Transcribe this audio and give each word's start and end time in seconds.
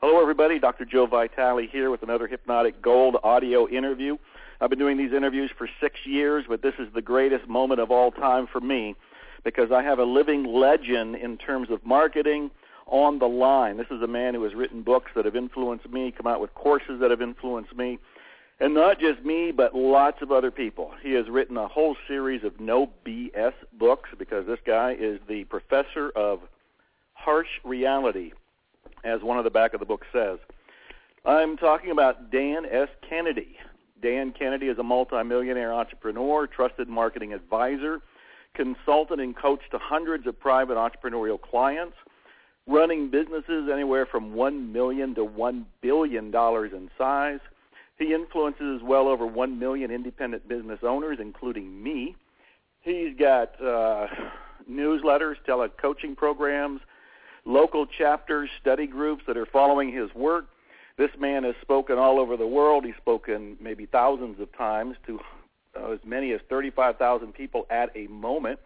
Hello, 0.00 0.22
everybody. 0.22 0.60
Dr. 0.60 0.84
Joe 0.84 1.06
Vitale 1.06 1.66
here 1.66 1.90
with 1.90 2.04
another 2.04 2.28
Hypnotic 2.28 2.80
Gold 2.80 3.16
audio 3.24 3.66
interview. 3.68 4.16
I've 4.60 4.70
been 4.70 4.78
doing 4.78 4.96
these 4.96 5.12
interviews 5.12 5.50
for 5.58 5.68
six 5.80 5.96
years, 6.04 6.44
but 6.48 6.62
this 6.62 6.74
is 6.78 6.86
the 6.94 7.02
greatest 7.02 7.48
moment 7.48 7.80
of 7.80 7.90
all 7.90 8.12
time 8.12 8.46
for 8.46 8.60
me 8.60 8.94
because 9.42 9.72
I 9.72 9.82
have 9.82 9.98
a 9.98 10.04
living 10.04 10.44
legend 10.44 11.16
in 11.16 11.36
terms 11.36 11.68
of 11.68 11.84
marketing 11.84 12.52
on 12.86 13.18
the 13.18 13.26
line. 13.26 13.76
This 13.76 13.88
is 13.90 14.00
a 14.00 14.06
man 14.06 14.34
who 14.34 14.44
has 14.44 14.54
written 14.54 14.82
books 14.82 15.10
that 15.16 15.24
have 15.24 15.34
influenced 15.34 15.90
me, 15.90 16.12
come 16.12 16.28
out 16.28 16.40
with 16.40 16.54
courses 16.54 17.00
that 17.00 17.10
have 17.10 17.20
influenced 17.20 17.74
me, 17.74 17.98
and 18.60 18.74
not 18.74 19.00
just 19.00 19.24
me, 19.24 19.50
but 19.50 19.74
lots 19.74 20.22
of 20.22 20.30
other 20.30 20.52
people. 20.52 20.92
He 21.02 21.14
has 21.14 21.28
written 21.28 21.56
a 21.56 21.66
whole 21.66 21.96
series 22.06 22.44
of 22.44 22.60
no 22.60 22.88
BS 23.04 23.54
books 23.72 24.10
because 24.16 24.46
this 24.46 24.60
guy 24.64 24.94
is 24.96 25.18
the 25.28 25.42
professor 25.46 26.10
of 26.10 26.38
harsh 27.14 27.48
reality, 27.64 28.30
as 29.04 29.22
one 29.22 29.38
of 29.38 29.44
the 29.44 29.50
back 29.50 29.74
of 29.74 29.80
the 29.80 29.86
book 29.86 30.04
says. 30.12 30.38
I'm 31.24 31.56
talking 31.56 31.90
about 31.90 32.30
Dan 32.30 32.64
S. 32.70 32.88
Kennedy. 33.08 33.56
Dan 34.00 34.32
Kennedy 34.32 34.66
is 34.66 34.78
a 34.78 34.82
multimillionaire 34.82 35.72
entrepreneur, 35.72 36.46
trusted 36.46 36.88
marketing 36.88 37.32
advisor, 37.32 38.00
consultant 38.54 39.20
and 39.20 39.36
coach 39.36 39.60
to 39.70 39.78
hundreds 39.78 40.26
of 40.26 40.38
private 40.38 40.76
entrepreneurial 40.76 41.40
clients, 41.40 41.96
running 42.66 43.10
businesses 43.10 43.68
anywhere 43.72 44.06
from 44.06 44.34
1 44.34 44.72
million 44.72 45.14
to 45.14 45.24
$1 45.24 45.64
billion 45.80 46.26
in 46.34 46.90
size. 46.96 47.40
He 47.98 48.14
influences 48.14 48.80
well 48.84 49.08
over 49.08 49.26
1 49.26 49.58
million 49.58 49.90
independent 49.90 50.48
business 50.48 50.80
owners, 50.82 51.18
including 51.20 51.82
me. 51.82 52.14
He's 52.80 53.16
got 53.18 53.60
uh, 53.60 54.06
newsletters, 54.70 55.34
tele-coaching 55.44 56.14
programs, 56.14 56.80
local 57.48 57.86
chapters, 57.86 58.50
study 58.60 58.86
groups 58.86 59.24
that 59.26 59.36
are 59.36 59.46
following 59.46 59.92
his 59.92 60.14
work. 60.14 60.46
This 60.98 61.10
man 61.18 61.44
has 61.44 61.54
spoken 61.62 61.96
all 61.98 62.20
over 62.20 62.36
the 62.36 62.46
world. 62.46 62.84
He's 62.84 62.96
spoken 62.96 63.56
maybe 63.60 63.86
thousands 63.86 64.38
of 64.38 64.54
times 64.56 64.96
to 65.06 65.18
uh, 65.76 65.92
as 65.92 66.00
many 66.04 66.32
as 66.32 66.40
35,000 66.48 67.32
people 67.32 67.66
at 67.70 67.90
a 67.96 68.06
moment. 68.08 68.60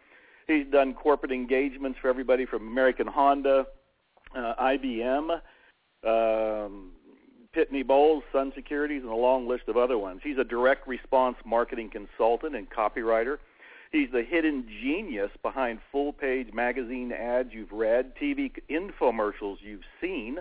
He's 0.49 0.67
done 0.67 0.95
corporate 0.95 1.31
engagements 1.31 1.99
for 2.03 2.09
everybody 2.09 2.45
from 2.45 2.67
American 2.67 3.07
Honda, 3.07 3.67
uh, 4.35 4.55
IBM, 4.61 5.41
um, 6.05 6.91
Pitney 7.55 7.87
Bowes, 7.87 8.23
Sun 8.33 8.53
Securities, 8.55 9.03
and 9.03 9.13
a 9.13 9.17
long 9.17 9.47
list 9.47 9.65
of 9.69 9.77
other 9.77 9.99
ones. 9.99 10.21
He's 10.25 10.39
a 10.39 10.45
direct 10.45 10.89
response 10.89 11.37
marketing 11.45 11.91
consultant 11.91 12.57
and 12.57 12.69
copywriter. 12.69 13.39
He's 13.93 14.11
the 14.11 14.23
hidden 14.23 14.67
genius 14.83 15.31
behind 15.43 15.79
full-page 15.93 16.55
magazine 16.55 17.13
ads 17.13 17.51
you've 17.53 17.73
read, 17.73 18.17
TV 18.17 18.51
infomercials 18.71 19.59
you've 19.61 19.85
seen, 20.01 20.39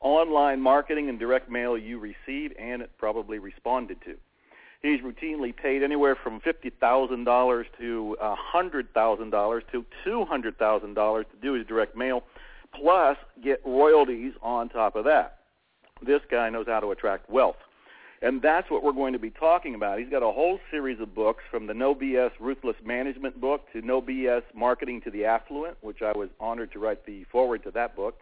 online 0.00 0.60
marketing 0.60 1.08
and 1.08 1.16
direct 1.16 1.48
mail 1.48 1.78
you 1.78 2.00
receive 2.00 2.52
and 2.58 2.82
probably 2.98 3.38
responded 3.38 3.98
to. 4.04 4.16
He's 4.82 5.00
routinely 5.00 5.56
paid 5.56 5.84
anywhere 5.84 6.16
from 6.16 6.40
$50,000 6.40 7.64
to 7.78 8.16
$100,000 8.20 9.62
to 9.72 9.86
$200,000 10.04 11.30
to 11.30 11.36
do 11.40 11.52
his 11.52 11.66
direct 11.66 11.96
mail, 11.96 12.24
plus 12.74 13.16
get 13.42 13.60
royalties 13.64 14.32
on 14.42 14.68
top 14.68 14.96
of 14.96 15.04
that. 15.04 15.38
This 16.04 16.20
guy 16.28 16.50
knows 16.50 16.66
how 16.66 16.80
to 16.80 16.90
attract 16.90 17.30
wealth. 17.30 17.56
And 18.20 18.42
that's 18.42 18.70
what 18.70 18.82
we're 18.82 18.92
going 18.92 19.12
to 19.12 19.18
be 19.18 19.30
talking 19.30 19.74
about. 19.74 19.98
He's 20.00 20.08
got 20.08 20.24
a 20.24 20.32
whole 20.32 20.58
series 20.70 21.00
of 21.00 21.14
books 21.14 21.44
from 21.50 21.66
the 21.68 21.74
No 21.74 21.94
BS 21.94 22.32
Ruthless 22.40 22.76
Management 22.84 23.40
book 23.40 23.62
to 23.72 23.80
No 23.80 24.02
BS 24.02 24.42
Marketing 24.54 25.00
to 25.02 25.10
the 25.10 25.24
Affluent, 25.24 25.76
which 25.82 26.02
I 26.02 26.12
was 26.16 26.28
honored 26.40 26.72
to 26.72 26.80
write 26.80 27.06
the 27.06 27.24
forward 27.30 27.62
to 27.62 27.70
that 27.72 27.94
book. 27.94 28.18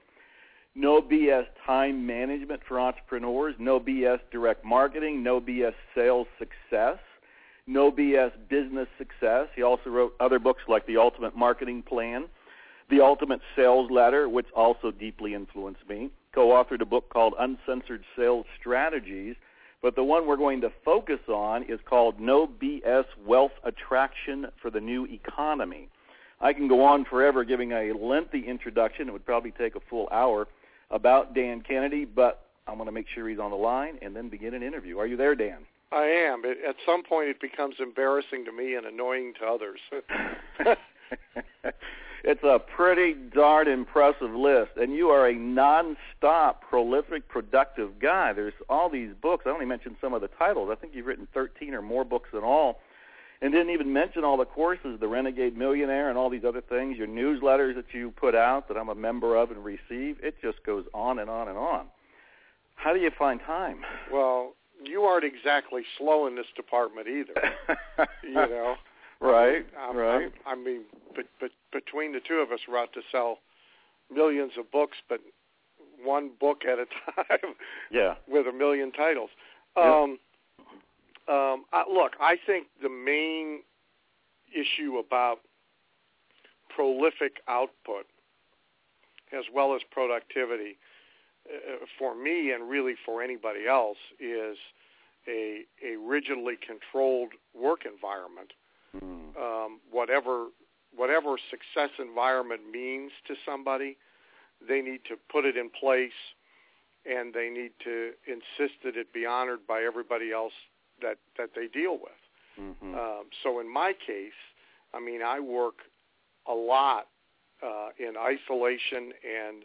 No 0.75 1.01
BS 1.01 1.47
Time 1.65 2.07
Management 2.07 2.61
for 2.69 2.79
Entrepreneurs, 2.79 3.55
No 3.59 3.81
BS 3.81 4.21
Direct 4.31 4.63
Marketing, 4.63 5.23
No 5.23 5.41
BS 5.41 5.75
Sales 5.95 6.27
Success, 6.39 6.99
No 7.67 7.91
BS 7.91 8.33
Business 8.51 8.89
Success. 8.99 9.47
He 9.57 9.63
also 9.63 9.89
wrote 9.89 10.15
other 10.21 10.39
books 10.39 10.63
like 10.69 10.87
The 10.87 10.99
Ultimate 10.99 11.35
Marketing 11.35 11.83
Plan, 11.83 12.27
The 12.91 13.01
Ultimate 13.01 13.41
Sales 13.57 13.91
Letter, 13.91 14.29
which 14.29 14.49
also 14.55 14.91
deeply 14.91 15.33
influenced 15.33 15.89
me 15.89 16.11
co-authored 16.37 16.83
a 16.83 16.85
book 16.85 17.09
called 17.09 17.33
Uncensored 17.39 18.05
Sales 18.15 18.45
Strategies, 18.61 19.35
but 19.87 19.95
the 19.95 20.03
one 20.03 20.27
we're 20.27 20.37
going 20.37 20.61
to 20.63 20.73
focus 20.85 21.21
on 21.29 21.63
is 21.63 21.79
called 21.89 22.19
No 22.19 22.49
BS 22.49 23.05
Wealth 23.25 23.53
Attraction 23.63 24.49
for 24.61 24.69
the 24.69 24.81
New 24.81 25.07
Economy. 25.07 25.89
I 26.41 26.55
can 26.55 26.67
go 26.67 26.83
on 26.83 27.05
forever 27.05 27.45
giving 27.45 27.71
a 27.71 27.93
lengthy 27.93 28.49
introduction. 28.49 29.07
It 29.07 29.13
would 29.13 29.25
probably 29.25 29.53
take 29.53 29.77
a 29.77 29.81
full 29.89 30.09
hour 30.11 30.49
about 30.91 31.37
Dan 31.37 31.61
Kennedy, 31.61 32.05
but 32.05 32.47
I'm 32.67 32.79
going 32.79 32.87
to 32.87 32.93
make 32.93 33.07
sure 33.15 33.29
he's 33.29 33.39
on 33.39 33.53
the 33.53 33.57
line 33.57 33.97
and 34.03 34.17
then 34.17 34.29
begin 34.29 34.55
an 34.55 34.63
interview. 34.65 34.99
Are 34.99 35.07
you 35.07 35.17
there, 35.17 35.37
Dan? 35.37 35.59
I 35.93 36.07
am. 36.07 36.43
It, 36.45 36.59
at 36.69 36.75
some 36.85 37.05
point, 37.05 37.29
it 37.29 37.41
becomes 37.41 37.77
embarrassing 37.79 38.45
to 38.47 38.51
me 38.51 38.75
and 38.75 38.87
annoying 38.87 39.35
to 39.39 39.47
others. 39.47 39.79
it's 42.27 42.43
a 42.43 42.59
pretty 42.59 43.15
darn 43.15 43.69
impressive 43.69 44.33
list. 44.33 44.73
And 44.77 44.93
you 44.93 45.11
are 45.11 45.29
a 45.29 45.35
nonstop, 45.35 46.57
prolific, 46.69 47.29
productive 47.29 48.01
guy. 48.01 48.33
There's 48.33 48.53
all 48.69 48.91
these 48.91 49.11
books. 49.23 49.45
I 49.47 49.51
only 49.51 49.65
mentioned 49.65 49.95
some 50.01 50.13
of 50.13 50.23
the 50.23 50.29
titles. 50.37 50.69
I 50.73 50.75
think 50.75 50.93
you've 50.93 51.07
written 51.07 51.29
13 51.33 51.73
or 51.73 51.83
more 51.83 52.05
books 52.05 52.31
in 52.33 52.41
all. 52.41 52.81
And 53.41 53.53
didn't 53.53 53.71
even 53.71 53.93
mention 53.93 54.25
all 54.25 54.37
the 54.37 54.45
courses, 54.45 54.99
the 54.99 55.07
Renegade 55.07 55.57
Millionaire 55.57 56.09
and 56.09 56.19
all 56.19 56.29
these 56.29 56.45
other 56.45 56.63
things, 56.63 56.97
your 56.97 57.07
newsletters 57.07 57.77
that 57.77 57.93
you 57.93 58.11
put 58.11 58.35
out 58.35 58.67
that 58.69 58.77
I'm 58.77 58.89
a 58.89 58.95
member 58.95 59.37
of 59.37 59.53
and 59.53 59.65
receive. 59.65 60.17
It 60.21 60.35
just 60.43 60.65
goes 60.65 60.85
on 60.93 61.21
and 61.21 61.31
on 61.31 61.47
and 61.47 61.57
on. 61.57 61.87
How 62.75 62.93
do 62.93 62.99
you 62.99 63.11
find 63.17 63.41
time? 63.41 63.83
Well, 64.13 64.55
you 64.83 65.03
aren't 65.03 65.25
exactly 65.25 65.83
slow 65.97 66.27
in 66.27 66.35
this 66.35 66.47
department 66.57 67.07
either. 67.07 68.09
you 68.25 68.35
know. 68.35 68.75
Right. 69.21 69.67
I 69.79 69.89
mean, 69.89 69.97
right. 69.97 70.33
I, 70.47 70.53
I 70.53 70.55
mean, 70.55 70.83
but, 71.15 71.27
but 71.41 71.51
between 71.73 72.13
the 72.13 72.21
two 72.27 72.35
of 72.35 72.53
us, 72.53 72.61
we're 72.69 72.79
out 72.79 72.93
to 72.95 73.01
sell 73.11 73.39
millions 74.15 74.53
of 74.59 74.71
books, 74.71 74.99
but 75.09 75.21
one 76.03 76.31
book 76.39 76.63
at 76.65 76.79
a 76.79 76.87
time. 77.17 77.55
Yeah. 77.91 78.15
With 78.29 78.47
a 78.47 78.53
million 78.53 78.93
titles. 78.93 79.31
Yeah. 79.77 79.83
Um, 79.83 80.19
um, 81.29 81.65
I, 81.73 81.85
look, 81.93 82.13
I 82.21 82.37
think 82.47 82.69
the 82.83 82.89
main 82.89 83.63
issue 84.53 84.99
about 84.99 85.39
prolific 86.75 87.41
output 87.49 88.07
as 89.37 89.45
well 89.53 89.75
as 89.75 89.81
productivity 89.91 90.79
uh, 91.49 91.85
for 91.99 92.15
me 92.15 92.53
and 92.53 92.69
really 92.69 92.95
for 93.05 93.23
anybody 93.23 93.67
else 93.69 93.97
is 94.21 94.57
a, 95.27 95.63
a 95.85 95.97
rigidly 95.97 96.55
controlled 96.65 97.33
work 97.55 97.81
environment 97.87 98.53
Mm. 99.03 99.37
um, 99.37 99.81
whatever 99.91 100.49
whatever 100.95 101.37
success 101.51 101.91
environment 101.99 102.63
means 102.73 103.13
to 103.27 103.35
somebody, 103.45 103.97
they 104.67 104.81
need 104.81 105.01
to 105.09 105.17
put 105.31 105.45
it 105.45 105.57
in 105.57 105.69
place, 105.69 106.19
and 107.05 107.35
they 107.35 107.51
need 107.51 107.73
to 107.85 108.13
insist 108.27 108.79
that 108.83 108.97
it 108.97 109.13
be 109.13 109.27
honored 109.27 109.67
by 109.67 109.83
everybody 109.83 110.33
else 110.33 110.55
that 111.03 111.19
that 111.37 111.51
they 111.55 111.67
deal 111.67 111.95
with. 111.95 112.21
Mm-hmm. 112.61 112.95
Um, 112.95 113.25
so 113.43 113.61
in 113.61 113.73
my 113.73 113.93
case, 114.07 114.33
I 114.95 115.01
mean, 115.01 115.21
I 115.23 115.41
work 115.41 115.75
a 116.49 116.55
lot 116.55 117.09
uh, 117.63 117.89
in 117.99 118.15
isolation 118.17 119.13
and 119.23 119.65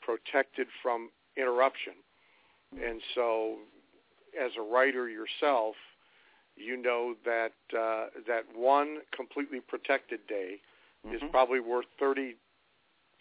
protected 0.00 0.68
from 0.82 1.10
interruption, 1.36 1.94
and 2.72 3.00
so 3.14 3.56
as 4.40 4.52
a 4.58 4.62
writer 4.62 5.08
yourself, 5.08 5.74
you 6.64 6.76
know 6.76 7.14
that 7.24 7.52
uh, 7.76 8.06
that 8.26 8.44
one 8.54 8.98
completely 9.14 9.60
protected 9.60 10.20
day 10.28 10.60
mm-hmm. 11.06 11.16
is 11.16 11.22
probably 11.30 11.60
worth 11.60 11.86
30, 11.98 12.36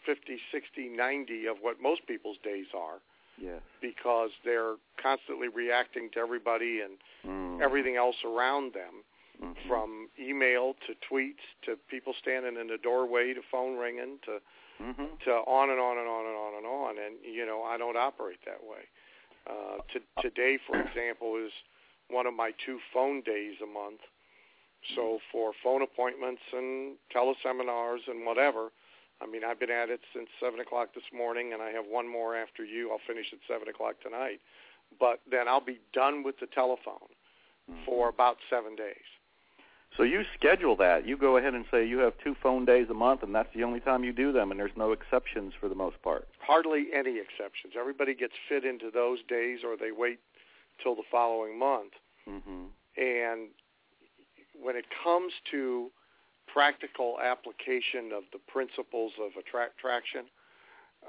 50, 0.06 0.38
60, 0.52 0.90
90 0.90 1.46
of 1.48 1.58
what 1.62 1.82
most 1.82 2.06
people's 2.08 2.38
days 2.44 2.68
are. 2.76 3.00
Yes. 3.42 3.62
Because 3.82 4.30
they're 4.46 4.76
constantly 5.02 5.48
reacting 5.48 6.10
to 6.14 6.20
everybody 6.20 6.82
and 6.82 6.98
mm. 7.26 7.64
everything 7.64 7.96
else 7.96 8.18
around 8.24 8.74
them, 8.74 9.04
mm-hmm. 9.42 9.68
from 9.68 10.10
email 10.20 10.76
to 10.86 10.94
tweets 11.10 11.42
to 11.66 11.78
people 11.90 12.14
standing 12.22 12.60
in 12.60 12.68
the 12.68 12.78
doorway 12.78 13.34
to 13.34 13.42
phone 13.50 13.78
ringing 13.78 14.20
to 14.26 14.38
mm-hmm. 14.84 15.06
to 15.26 15.32
on 15.32 15.70
and 15.70 15.80
on 15.80 15.98
and 15.98 16.08
on 16.08 16.26
and 16.26 16.36
on 16.36 16.54
and 16.58 16.66
on. 16.66 16.96
And 17.04 17.16
you 17.24 17.46
know, 17.46 17.64
I 17.64 17.78
don't 17.78 17.98
operate 17.98 18.40
that 18.46 18.62
way. 18.62 18.86
Uh, 19.50 19.82
to, 19.94 20.00
today, 20.22 20.60
for 20.68 20.80
example, 20.80 21.36
is 21.44 21.52
one 22.12 22.28
of 22.28 22.34
my 22.34 22.52
two 22.66 22.80
phone 22.94 23.22
days 23.22 23.56
a 23.64 23.68
month. 23.68 24.02
So 24.96 25.20
for 25.32 25.52
phone 25.64 25.82
appointments 25.82 26.42
and 26.54 26.98
teleseminars 27.16 28.08
and 28.08 28.26
whatever, 28.26 28.70
I 29.22 29.28
mean, 29.28 29.44
I've 29.44 29.60
been 29.60 29.70
at 29.70 29.90
it 29.90 30.02
since 30.14 30.28
7 30.42 30.60
o'clock 30.60 30.96
this 30.96 31.04
morning, 31.16 31.54
and 31.54 31.62
I 31.62 31.70
have 31.70 31.86
one 31.88 32.12
more 32.12 32.36
after 32.36 32.66
you. 32.66 32.90
I'll 32.92 33.06
finish 33.06 33.28
at 33.32 33.40
7 33.48 33.68
o'clock 33.68 34.02
tonight. 34.02 34.40
But 35.00 35.22
then 35.30 35.48
I'll 35.48 35.64
be 35.64 35.80
done 35.94 36.24
with 36.24 36.40
the 36.40 36.48
telephone 36.48 37.14
mm-hmm. 37.70 37.86
for 37.86 38.10
about 38.10 38.38
seven 38.50 38.76
days. 38.76 39.08
So 39.98 40.04
you 40.04 40.24
schedule 40.38 40.76
that. 40.78 41.06
You 41.06 41.18
go 41.18 41.38
ahead 41.38 41.54
and 41.54 41.66
say 41.70 41.86
you 41.86 42.00
have 42.00 42.14
two 42.24 42.36
phone 42.42 42.66
days 42.66 42.88
a 42.90 42.94
month, 42.94 43.24
and 43.24 43.36
that's 43.36 43.54
the 43.54 43.64
only 43.64 43.82
time 43.82 44.04
you 44.04 44.14
do 44.14 44.32
them, 44.32 44.50
and 44.50 44.60
there's 44.60 44.72
no 44.78 44.94
exceptions 44.94 45.54
for 45.60 45.68
the 45.68 45.76
most 45.76 46.02
part. 46.02 46.28
Hardly 46.40 46.88
any 46.94 47.20
exceptions. 47.20 47.74
Everybody 47.78 48.16
gets 48.16 48.34
fit 48.48 48.64
into 48.64 48.90
those 48.90 49.20
days, 49.28 49.60
or 49.66 49.76
they 49.76 49.92
wait 49.92 50.20
till 50.82 50.96
the 50.96 51.04
following 51.12 51.60
month. 51.60 51.92
Mm-hmm. 52.28 52.66
And 52.98 53.50
when 54.62 54.76
it 54.76 54.86
comes 55.04 55.34
to 55.52 55.90
practical 56.48 57.18
application 57.24 58.12
of 58.14 58.24
the 58.34 58.40
principles 58.48 59.14
of 59.20 59.32
attract- 59.40 59.80
attraction, 59.80 60.26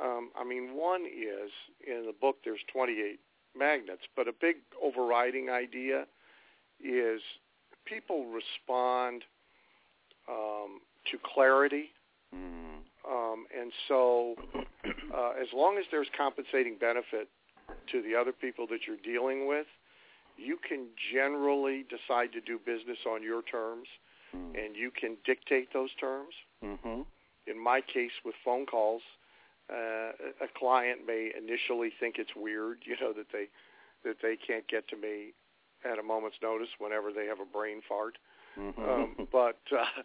um, 0.00 0.30
I 0.38 0.44
mean, 0.44 0.74
one 0.74 1.02
is 1.02 1.50
in 1.86 2.06
the 2.06 2.14
book. 2.18 2.36
There's 2.44 2.60
28 2.72 3.20
magnets, 3.56 4.02
but 4.16 4.28
a 4.28 4.32
big 4.32 4.56
overriding 4.82 5.50
idea 5.50 6.06
is 6.82 7.20
people 7.84 8.26
respond 8.26 9.24
um, 10.28 10.80
to 11.10 11.18
clarity. 11.34 11.90
Mm. 12.34 12.80
Um, 13.08 13.46
and 13.58 13.72
so 13.88 14.36
uh, 15.14 15.32
as 15.40 15.48
long 15.52 15.76
as 15.78 15.84
there's 15.90 16.06
compensating 16.16 16.78
benefit 16.78 17.28
to 17.90 18.02
the 18.02 18.14
other 18.14 18.32
people 18.32 18.66
that 18.68 18.80
you're 18.86 18.96
dealing 18.96 19.46
with, 19.48 19.66
you 20.42 20.58
can 20.68 20.88
generally 21.12 21.84
decide 21.88 22.32
to 22.32 22.40
do 22.40 22.58
business 22.58 22.98
on 23.06 23.22
your 23.22 23.42
terms, 23.42 23.88
Mm. 24.34 24.64
and 24.64 24.76
you 24.76 24.90
can 24.90 25.16
dictate 25.24 25.72
those 25.72 25.90
terms. 26.00 26.34
Mm-hmm. 26.64 27.02
In 27.46 27.58
my 27.58 27.80
case, 27.80 28.12
with 28.24 28.34
phone 28.44 28.66
calls, 28.66 29.02
uh, 29.70 30.12
a 30.40 30.48
client 30.56 31.06
may 31.06 31.32
initially 31.36 31.92
think 32.00 32.16
it's 32.18 32.34
weird, 32.34 32.78
you 32.84 32.96
know, 33.00 33.12
that 33.12 33.26
they 33.32 33.48
that 34.04 34.16
they 34.22 34.36
can't 34.36 34.66
get 34.68 34.88
to 34.88 34.96
me 34.96 35.32
at 35.84 35.98
a 35.98 36.02
moment's 36.02 36.38
notice 36.42 36.68
whenever 36.78 37.12
they 37.12 37.26
have 37.26 37.40
a 37.40 37.44
brain 37.44 37.82
fart. 37.88 38.18
Mm-hmm. 38.58 38.82
Um, 38.82 39.28
but 39.32 39.60
uh, 39.70 40.02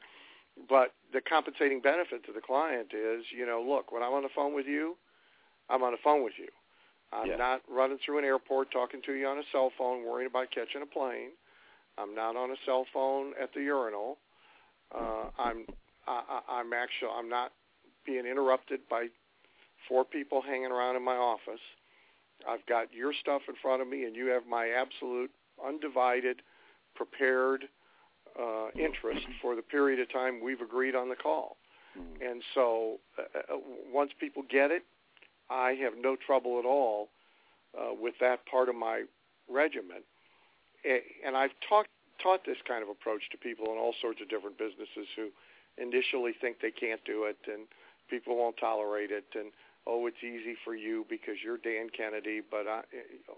but 0.70 0.94
the 1.14 1.22
compensating 1.22 1.82
benefit 1.82 2.26
to 2.26 2.34
the 2.34 2.42
client 2.42 2.94
is, 2.94 3.26
you 3.36 3.46
know, 3.46 3.64
look, 3.66 3.92
when 3.92 4.04
I'm 4.04 4.14
on 4.14 4.24
the 4.24 4.30
phone 4.36 4.54
with 4.54 4.68
you, 4.68 4.98
I'm 5.70 5.84
on 5.84 5.92
the 5.92 6.04
phone 6.04 6.24
with 6.24 6.34
you. 6.38 6.50
I'm 7.14 7.28
not 7.38 7.62
running 7.70 7.98
through 8.06 8.20
an 8.20 8.26
airport 8.26 8.72
talking 8.72 9.02
to 9.06 9.14
you 9.14 9.28
on 9.28 9.38
a 9.38 9.44
cell 9.52 9.72
phone, 9.78 10.06
worrying 10.06 10.30
about 10.30 10.52
catching 10.52 10.82
a 10.82 10.86
plane. 10.86 11.32
I'm 11.98 12.14
not 12.14 12.36
on 12.36 12.52
a 12.52 12.56
cell 12.66 12.86
phone 12.94 13.34
at 13.42 13.54
the 13.54 13.62
urinal. 13.62 14.18
Uh, 14.94 15.30
I'm 15.40 15.66
I, 16.08 16.22
I- 16.30 16.60
I'm 16.60 16.74
actually 16.74 17.12
I'm 17.18 17.30
not 17.30 17.52
being 18.06 18.26
interrupted 18.26 18.82
by 18.90 19.08
four 19.88 20.06
people 20.06 20.42
hanging 20.42 20.72
around 20.72 20.96
in 20.96 21.04
my 21.04 21.16
office. 21.16 21.62
I've 22.48 22.66
got 22.68 22.94
your 22.94 23.14
stuff 23.20 23.42
in 23.48 23.56
front 23.62 23.82
of 23.82 23.88
me, 23.88 24.04
and 24.04 24.16
you 24.16 24.28
have 24.28 24.44
my 24.48 24.70
absolute, 24.70 25.32
undivided, 25.66 26.42
prepared 26.96 27.66
uh, 28.40 28.68
interest 28.76 29.26
for 29.42 29.56
the 29.56 29.62
period 29.62 30.00
of 30.00 30.12
time 30.12 30.40
we've 30.44 30.62
agreed 30.62 30.96
on 30.96 31.10
the 31.10 31.16
call. 31.16 31.58
Mm. 31.98 32.32
And 32.32 32.44
so 32.54 32.98
uh, 33.18 33.56
uh, 33.56 33.58
once 33.92 34.12
people 34.20 34.44
get 34.50 34.72
it, 34.72 34.84
I 35.50 35.72
have 35.82 35.94
no 36.00 36.16
trouble 36.16 36.60
at 36.60 36.66
all 36.66 37.10
uh, 37.78 37.94
with 37.94 38.16
that 38.20 38.46
part 38.46 38.70
of 38.70 38.76
my 38.76 39.04
regimen. 39.50 40.04
And 41.26 41.36
I've 41.36 41.52
talked 41.68 41.90
taught 42.22 42.46
this 42.46 42.58
kind 42.68 42.82
of 42.84 42.90
approach 42.90 43.30
to 43.32 43.38
people 43.38 43.66
in 43.72 43.78
all 43.78 43.94
sorts 44.02 44.22
of 44.22 44.30
different 44.30 44.58
businesses 44.58 45.08
who 45.16 45.30
initially 45.78 46.34
think 46.40 46.58
they 46.62 46.72
can't 46.72 47.04
do 47.06 47.26
it 47.26 47.38
and 47.46 47.68
people 48.10 48.36
won't 48.36 48.58
tolerate 48.58 49.12
it 49.12 49.26
and 49.36 49.52
oh 49.86 50.08
it's 50.08 50.24
easy 50.24 50.56
for 50.66 50.76
you 50.76 51.06
because 51.10 51.36
you're 51.44 51.58
Dan 51.58 51.90
Kennedy 51.96 52.42
but 52.42 52.68
I, 52.68 52.82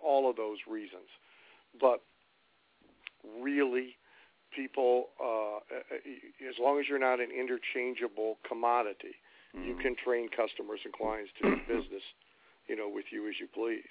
all 0.04 0.30
of 0.30 0.38
those 0.38 0.58
reasons 0.70 1.12
but 1.80 2.02
really 3.42 3.98
people 4.56 5.10
uh, 5.22 5.60
as 6.48 6.56
long 6.60 6.80
as 6.80 6.86
you're 6.88 7.00
not 7.00 7.20
an 7.20 7.30
interchangeable 7.32 8.38
commodity 8.48 9.20
you 9.54 9.74
Mm. 9.76 9.82
can 9.82 9.96
train 9.96 10.30
customers 10.30 10.80
and 10.86 10.94
clients 10.94 11.32
to 11.42 11.50
do 11.50 11.56
business 11.68 12.04
you 12.68 12.76
know 12.76 12.88
with 12.88 13.06
you 13.12 13.28
as 13.28 13.36
you 13.40 13.48
please 13.48 13.90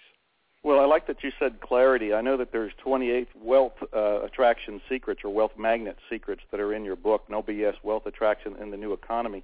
Well, 0.62 0.81
I 0.81 0.87
like 0.87 1.06
that 1.06 1.22
you 1.22 1.31
said 1.38 1.60
clarity. 1.60 2.12
I 2.12 2.20
know 2.20 2.37
that 2.37 2.50
there's 2.52 2.72
28 2.82 3.28
wealth 3.37 3.75
uh, 3.94 4.22
attraction 4.22 4.81
secrets 4.88 5.20
or 5.25 5.31
wealth 5.32 5.52
magnet 5.56 5.96
secrets 6.10 6.43
that 6.50 6.58
are 6.60 6.72
in 6.75 6.84
your 6.84 6.96
book, 6.96 7.22
No 7.28 7.43
BS 7.43 7.75
Wealth 7.84 8.06
Attraction 8.06 8.56
in 8.60 8.70
the 8.72 8.76
New 8.76 8.93
Economy. 8.93 9.43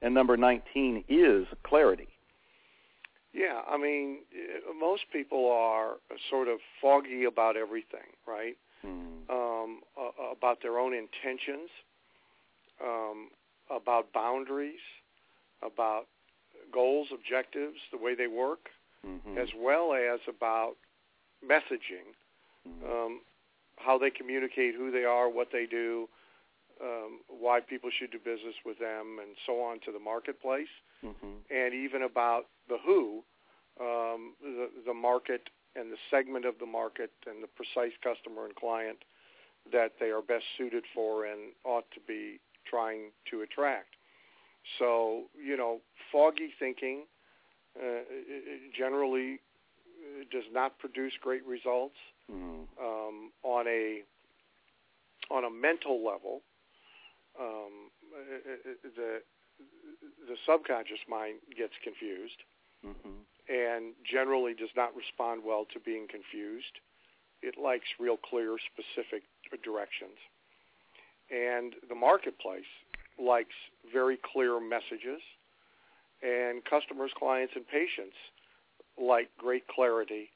And 0.00 0.14
number 0.14 0.36
19 0.38 1.04
is 1.08 1.46
clarity. 1.64 2.08
Yeah, 3.34 3.60
I 3.68 3.76
mean, 3.76 4.20
eh, 4.32 4.60
most 4.78 5.02
people 5.12 5.50
are 5.50 5.96
sort 6.30 6.48
of 6.48 6.58
foggy 6.80 7.24
about 7.24 7.56
everything, 7.56 8.08
right? 8.26 8.56
Mm. 8.86 9.28
Um, 9.28 9.80
uh, 9.98 10.32
about 10.32 10.62
their 10.62 10.78
own 10.78 10.92
intentions, 10.94 11.68
um, 12.82 13.28
about 13.70 14.12
boundaries, 14.12 14.80
about 15.64 16.06
goals, 16.72 17.08
objectives, 17.12 17.78
the 17.90 17.98
way 17.98 18.14
they 18.14 18.26
work, 18.26 18.70
Mm-hmm. 19.06 19.36
as 19.36 19.48
well 19.54 19.92
as 19.92 20.20
about 20.26 20.76
messaging, 21.44 22.14
Mhm. 22.66 22.90
um, 22.90 23.20
how 23.76 23.98
they 23.98 24.10
communicate 24.10 24.74
who 24.74 24.90
they 24.90 25.04
are, 25.04 25.28
what 25.28 25.50
they 25.50 25.66
do, 25.66 26.08
um, 26.80 27.20
why 27.28 27.60
people 27.60 27.90
should 27.90 28.10
do 28.10 28.18
business 28.18 28.54
with 28.64 28.78
them, 28.78 29.18
and 29.18 29.36
so 29.44 29.60
on 29.60 29.78
to 29.80 29.92
the 29.92 29.98
marketplace 29.98 30.70
Mhm. 31.02 31.42
and 31.50 31.74
even 31.74 32.02
about 32.02 32.48
the 32.68 32.78
who, 32.78 33.22
um, 33.78 34.34
the, 34.40 34.70
the 34.86 34.94
market 34.94 35.50
and 35.76 35.92
the 35.92 35.98
segment 36.10 36.44
of 36.46 36.58
the 36.58 36.66
market 36.66 37.12
and 37.26 37.42
the 37.42 37.48
precise 37.48 37.92
customer 38.02 38.46
and 38.46 38.54
client 38.54 39.04
that 39.70 39.98
they 39.98 40.10
are 40.10 40.22
best 40.22 40.44
suited 40.56 40.84
for 40.94 41.26
and 41.26 41.52
ought 41.64 41.90
to 41.90 42.00
be 42.00 42.40
trying 42.64 43.12
to 43.26 43.42
attract. 43.42 43.96
So, 44.78 45.24
you 45.34 45.56
know, 45.56 45.80
foggy 46.10 46.52
thinking 46.58 47.04
uh, 47.78 48.02
generally 48.76 49.34
uh, 49.34 50.24
does 50.30 50.44
not 50.52 50.78
produce 50.78 51.12
great 51.20 51.44
results 51.44 51.96
Mhm. 52.30 52.66
um, 52.80 53.32
on 53.42 53.66
a 53.68 54.04
on 55.30 55.44
a 55.44 55.50
mental 55.50 56.04
level. 56.04 56.42
Um, 57.38 57.90
uh, 58.14 58.18
uh, 58.18 58.74
the 58.96 59.22
the 60.28 60.36
subconscious 60.46 61.00
mind 61.08 61.40
gets 61.56 61.74
confused 61.82 62.42
Mhm. 62.84 63.24
and 63.48 63.94
generally 64.04 64.54
does 64.54 64.74
not 64.76 64.94
respond 64.94 65.42
well 65.44 65.64
to 65.66 65.80
being 65.80 66.06
confused. 66.08 66.80
It 67.42 67.56
likes 67.58 67.86
real 67.98 68.16
clear, 68.16 68.58
specific 68.58 69.24
directions. 69.62 70.18
And 71.30 71.74
the 71.88 71.94
marketplace 71.94 72.68
likes 73.18 73.54
very 73.92 74.18
clear 74.32 74.60
messages. 74.60 75.20
And 76.22 76.64
customers, 76.64 77.10
clients, 77.18 77.52
and 77.54 77.66
patients 77.66 78.16
like 78.96 79.28
great 79.36 79.66
clarity 79.68 80.30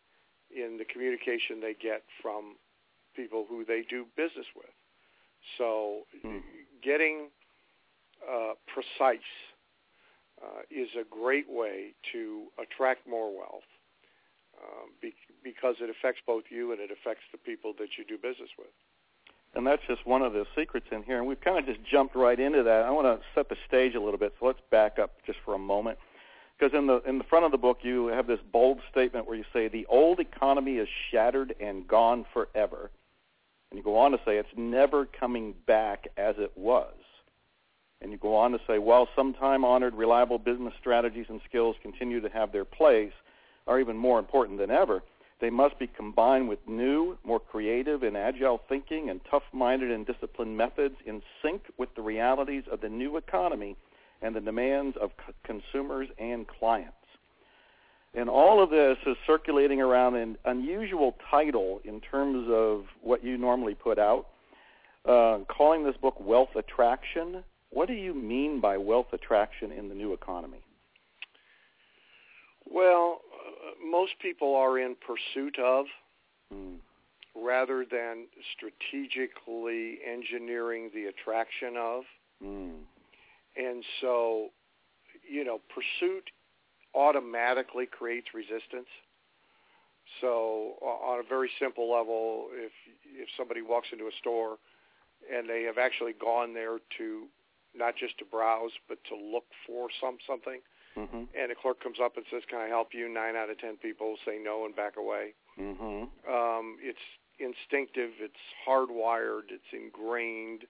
in 0.54 0.76
the 0.76 0.84
communication 0.84 1.60
they 1.60 1.74
get 1.74 2.02
from 2.20 2.56
people 3.14 3.46
who 3.48 3.64
they 3.64 3.82
do 3.88 4.06
business 4.16 4.46
with. 4.54 4.72
So 5.56 6.06
Mhm. 6.24 6.42
getting 6.82 7.30
uh, 8.28 8.54
precise 8.66 9.20
uh, 10.42 10.62
is 10.70 10.88
a 10.94 11.04
great 11.04 11.48
way 11.48 11.94
to 12.12 12.52
attract 12.58 13.06
more 13.06 13.34
wealth 13.34 13.66
um, 14.60 14.90
be- 15.00 15.14
because 15.42 15.76
it 15.80 15.90
affects 15.90 16.20
both 16.26 16.44
you 16.50 16.72
and 16.72 16.80
it 16.80 16.90
affects 16.90 17.24
the 17.32 17.38
people 17.38 17.72
that 17.78 17.96
you 17.96 18.04
do 18.04 18.16
business 18.16 18.50
with. 18.58 18.72
And 19.58 19.66
that's 19.66 19.82
just 19.88 20.06
one 20.06 20.22
of 20.22 20.34
the 20.34 20.46
secrets 20.56 20.86
in 20.92 21.02
here. 21.02 21.18
And 21.18 21.26
we've 21.26 21.40
kind 21.40 21.58
of 21.58 21.66
just 21.66 21.84
jumped 21.84 22.14
right 22.14 22.38
into 22.38 22.62
that. 22.62 22.84
I 22.84 22.90
want 22.92 23.20
to 23.20 23.26
set 23.34 23.48
the 23.48 23.56
stage 23.66 23.96
a 23.96 24.00
little 24.00 24.16
bit. 24.16 24.32
So 24.38 24.46
let's 24.46 24.60
back 24.70 25.00
up 25.00 25.16
just 25.26 25.40
for 25.44 25.52
a 25.52 25.58
moment. 25.58 25.98
Because 26.56 26.78
in 26.78 26.86
the 26.86 27.02
in 27.02 27.18
the 27.18 27.24
front 27.24 27.44
of 27.44 27.50
the 27.50 27.58
book, 27.58 27.78
you 27.82 28.06
have 28.06 28.28
this 28.28 28.38
bold 28.52 28.78
statement 28.88 29.26
where 29.26 29.36
you 29.36 29.42
say 29.52 29.66
the 29.66 29.84
old 29.86 30.20
economy 30.20 30.76
is 30.76 30.88
shattered 31.10 31.56
and 31.60 31.88
gone 31.88 32.24
forever, 32.32 32.92
and 33.70 33.78
you 33.78 33.82
go 33.82 33.98
on 33.98 34.12
to 34.12 34.18
say 34.24 34.38
it's 34.38 34.48
never 34.56 35.06
coming 35.06 35.54
back 35.66 36.06
as 36.16 36.36
it 36.38 36.52
was. 36.56 36.94
And 38.00 38.12
you 38.12 38.18
go 38.18 38.36
on 38.36 38.52
to 38.52 38.60
say, 38.64 38.78
while 38.78 39.08
some 39.16 39.34
time-honored, 39.34 39.94
reliable 39.94 40.38
business 40.38 40.74
strategies 40.78 41.26
and 41.28 41.40
skills 41.48 41.74
continue 41.82 42.20
to 42.20 42.28
have 42.28 42.52
their 42.52 42.64
place, 42.64 43.12
are 43.66 43.80
even 43.80 43.96
more 43.96 44.20
important 44.20 44.58
than 44.58 44.70
ever, 44.70 45.02
they 45.40 45.50
must 45.50 45.78
be 45.78 45.86
combined 45.86 46.48
with 46.48 46.58
new, 46.66 47.16
more 47.24 47.38
creative 47.38 48.02
and 48.02 48.16
agile 48.16 48.60
thinking 48.68 49.08
and 49.08 49.20
tough-minded 49.30 49.90
and 49.90 50.06
disciplined 50.06 50.56
methods 50.56 50.96
in 51.06 51.22
sync 51.42 51.62
with 51.78 51.94
the 51.94 52.02
realities 52.02 52.64
of 52.70 52.80
the 52.80 52.88
new 52.88 53.16
economy 53.16 53.76
and 54.20 54.34
the 54.34 54.40
demands 54.40 54.96
of 55.00 55.10
c- 55.26 55.32
consumers 55.44 56.08
and 56.18 56.46
clients. 56.48 56.94
And 58.14 58.28
all 58.28 58.60
of 58.62 58.70
this 58.70 58.96
is 59.06 59.16
circulating 59.26 59.80
around 59.80 60.16
an 60.16 60.38
unusual 60.44 61.16
title 61.30 61.80
in 61.84 62.00
terms 62.00 62.48
of 62.50 62.86
what 63.00 63.22
you 63.22 63.36
normally 63.36 63.74
put 63.74 63.98
out, 63.98 64.26
uh, 65.04 65.38
calling 65.46 65.84
this 65.84 65.96
book 65.96 66.16
Wealth 66.18 66.56
Attraction. 66.56 67.44
What 67.70 67.86
do 67.86 67.94
you 67.94 68.14
mean 68.14 68.60
by 68.60 68.76
wealth 68.78 69.12
attraction 69.12 69.70
in 69.70 69.88
the 69.88 69.94
new 69.94 70.14
economy? 70.14 70.58
Well, 72.70 73.20
most 73.82 74.12
people 74.20 74.54
are 74.56 74.78
in 74.78 74.96
pursuit 74.96 75.58
of, 75.58 75.86
Mm. 76.52 76.80
rather 77.34 77.84
than 77.84 78.26
strategically 78.54 80.02
engineering 80.02 80.90
the 80.94 81.06
attraction 81.06 81.76
of. 81.76 82.04
Mm. 82.42 82.86
And 83.56 83.84
so, 84.00 84.50
you 85.28 85.44
know, 85.44 85.60
pursuit 85.68 86.30
automatically 86.94 87.86
creates 87.86 88.32
resistance. 88.32 88.88
So 90.20 90.78
on 90.80 91.20
a 91.20 91.22
very 91.22 91.50
simple 91.58 91.90
level, 91.90 92.48
if 92.52 92.72
if 93.04 93.28
somebody 93.36 93.60
walks 93.60 93.88
into 93.92 94.06
a 94.06 94.12
store 94.12 94.58
and 95.30 95.48
they 95.48 95.64
have 95.64 95.76
actually 95.76 96.14
gone 96.14 96.54
there 96.54 96.78
to 96.96 97.28
not 97.74 97.94
just 97.96 98.16
to 98.18 98.24
browse 98.24 98.72
but 98.88 99.04
to 99.04 99.14
look 99.14 99.44
for 99.66 99.90
some 100.00 100.18
something, 100.26 100.62
mm-hmm. 100.98 101.22
and 101.38 101.52
a 101.52 101.54
clerk 101.54 101.82
comes 101.82 101.98
up 102.02 102.16
and 102.16 102.26
says, 102.30 102.42
"Can 102.48 102.58
I 102.58 102.66
help 102.66 102.88
you?" 102.92 103.08
Nine 103.08 103.36
out 103.36 103.50
of 103.50 103.58
ten 103.58 103.76
people 103.76 104.16
say 104.26 104.38
no 104.42 104.64
and 104.64 104.74
back 104.74 104.96
away. 104.96 105.34
Mm-hmm. 105.58 106.32
Um, 106.32 106.76
it's 106.80 106.98
instinctive. 107.38 108.10
It's 108.20 108.34
hardwired. 108.66 109.50
It's 109.50 109.70
ingrained 109.72 110.62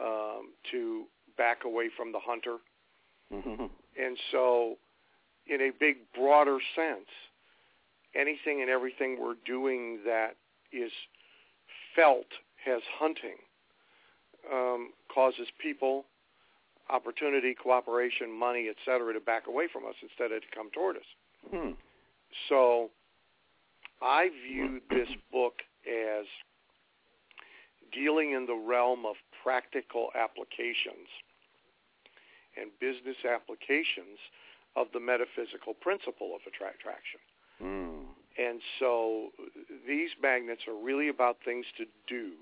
um, 0.00 0.52
to 0.70 1.04
back 1.36 1.64
away 1.64 1.88
from 1.96 2.12
the 2.12 2.20
hunter. 2.20 2.56
Mm-hmm. 3.32 3.66
And 4.00 4.18
so, 4.32 4.76
in 5.46 5.60
a 5.60 5.70
big, 5.78 5.98
broader 6.14 6.58
sense, 6.74 7.08
anything 8.14 8.60
and 8.60 8.70
everything 8.70 9.18
we're 9.20 9.34
doing 9.46 10.00
that 10.04 10.36
is 10.72 10.90
felt 11.94 12.26
as 12.66 12.82
hunting 12.98 13.36
um, 14.52 14.90
causes 15.12 15.48
people 15.60 16.04
opportunity, 16.90 17.54
cooperation, 17.54 18.32
money, 18.32 18.68
et 18.68 18.76
cetera, 18.84 19.12
to 19.12 19.20
back 19.20 19.46
away 19.46 19.66
from 19.72 19.84
us 19.84 19.94
instead 20.02 20.32
of 20.32 20.42
to 20.42 20.48
come 20.54 20.70
toward 20.72 20.96
us. 20.96 21.08
Hmm. 21.50 21.70
So 22.48 22.90
I 24.02 24.30
viewed 24.46 24.82
this 24.90 25.08
book 25.32 25.54
as 25.86 26.26
dealing 27.92 28.32
in 28.32 28.46
the 28.46 28.54
realm 28.54 29.04
of 29.04 29.16
practical 29.42 30.08
applications 30.14 31.08
and 32.56 32.70
business 32.80 33.16
applications 33.24 34.18
of 34.76 34.86
the 34.92 35.00
metaphysical 35.00 35.74
principle 35.74 36.34
of 36.34 36.40
attraction. 36.46 37.20
Mm. 37.62 38.04
And 38.38 38.60
so 38.78 39.28
these 39.86 40.10
magnets 40.22 40.62
are 40.68 40.74
really 40.74 41.08
about 41.08 41.38
things 41.44 41.66
to 41.78 41.84
do, 42.06 42.32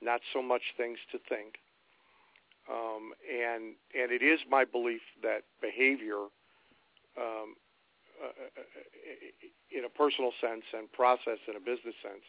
not 0.00 0.20
so 0.32 0.42
much 0.42 0.62
things 0.76 0.98
to 1.12 1.18
think. 1.28 1.54
Um, 2.70 3.12
and 3.26 3.74
and 3.94 4.12
it 4.12 4.22
is 4.22 4.40
my 4.48 4.64
belief 4.64 5.02
that 5.22 5.42
behavior, 5.60 6.30
um, 7.18 7.56
uh, 8.22 8.62
in 9.76 9.84
a 9.84 9.88
personal 9.88 10.32
sense 10.40 10.62
and 10.72 10.90
process 10.92 11.38
in 11.48 11.56
a 11.56 11.60
business 11.60 11.94
sense, 12.02 12.22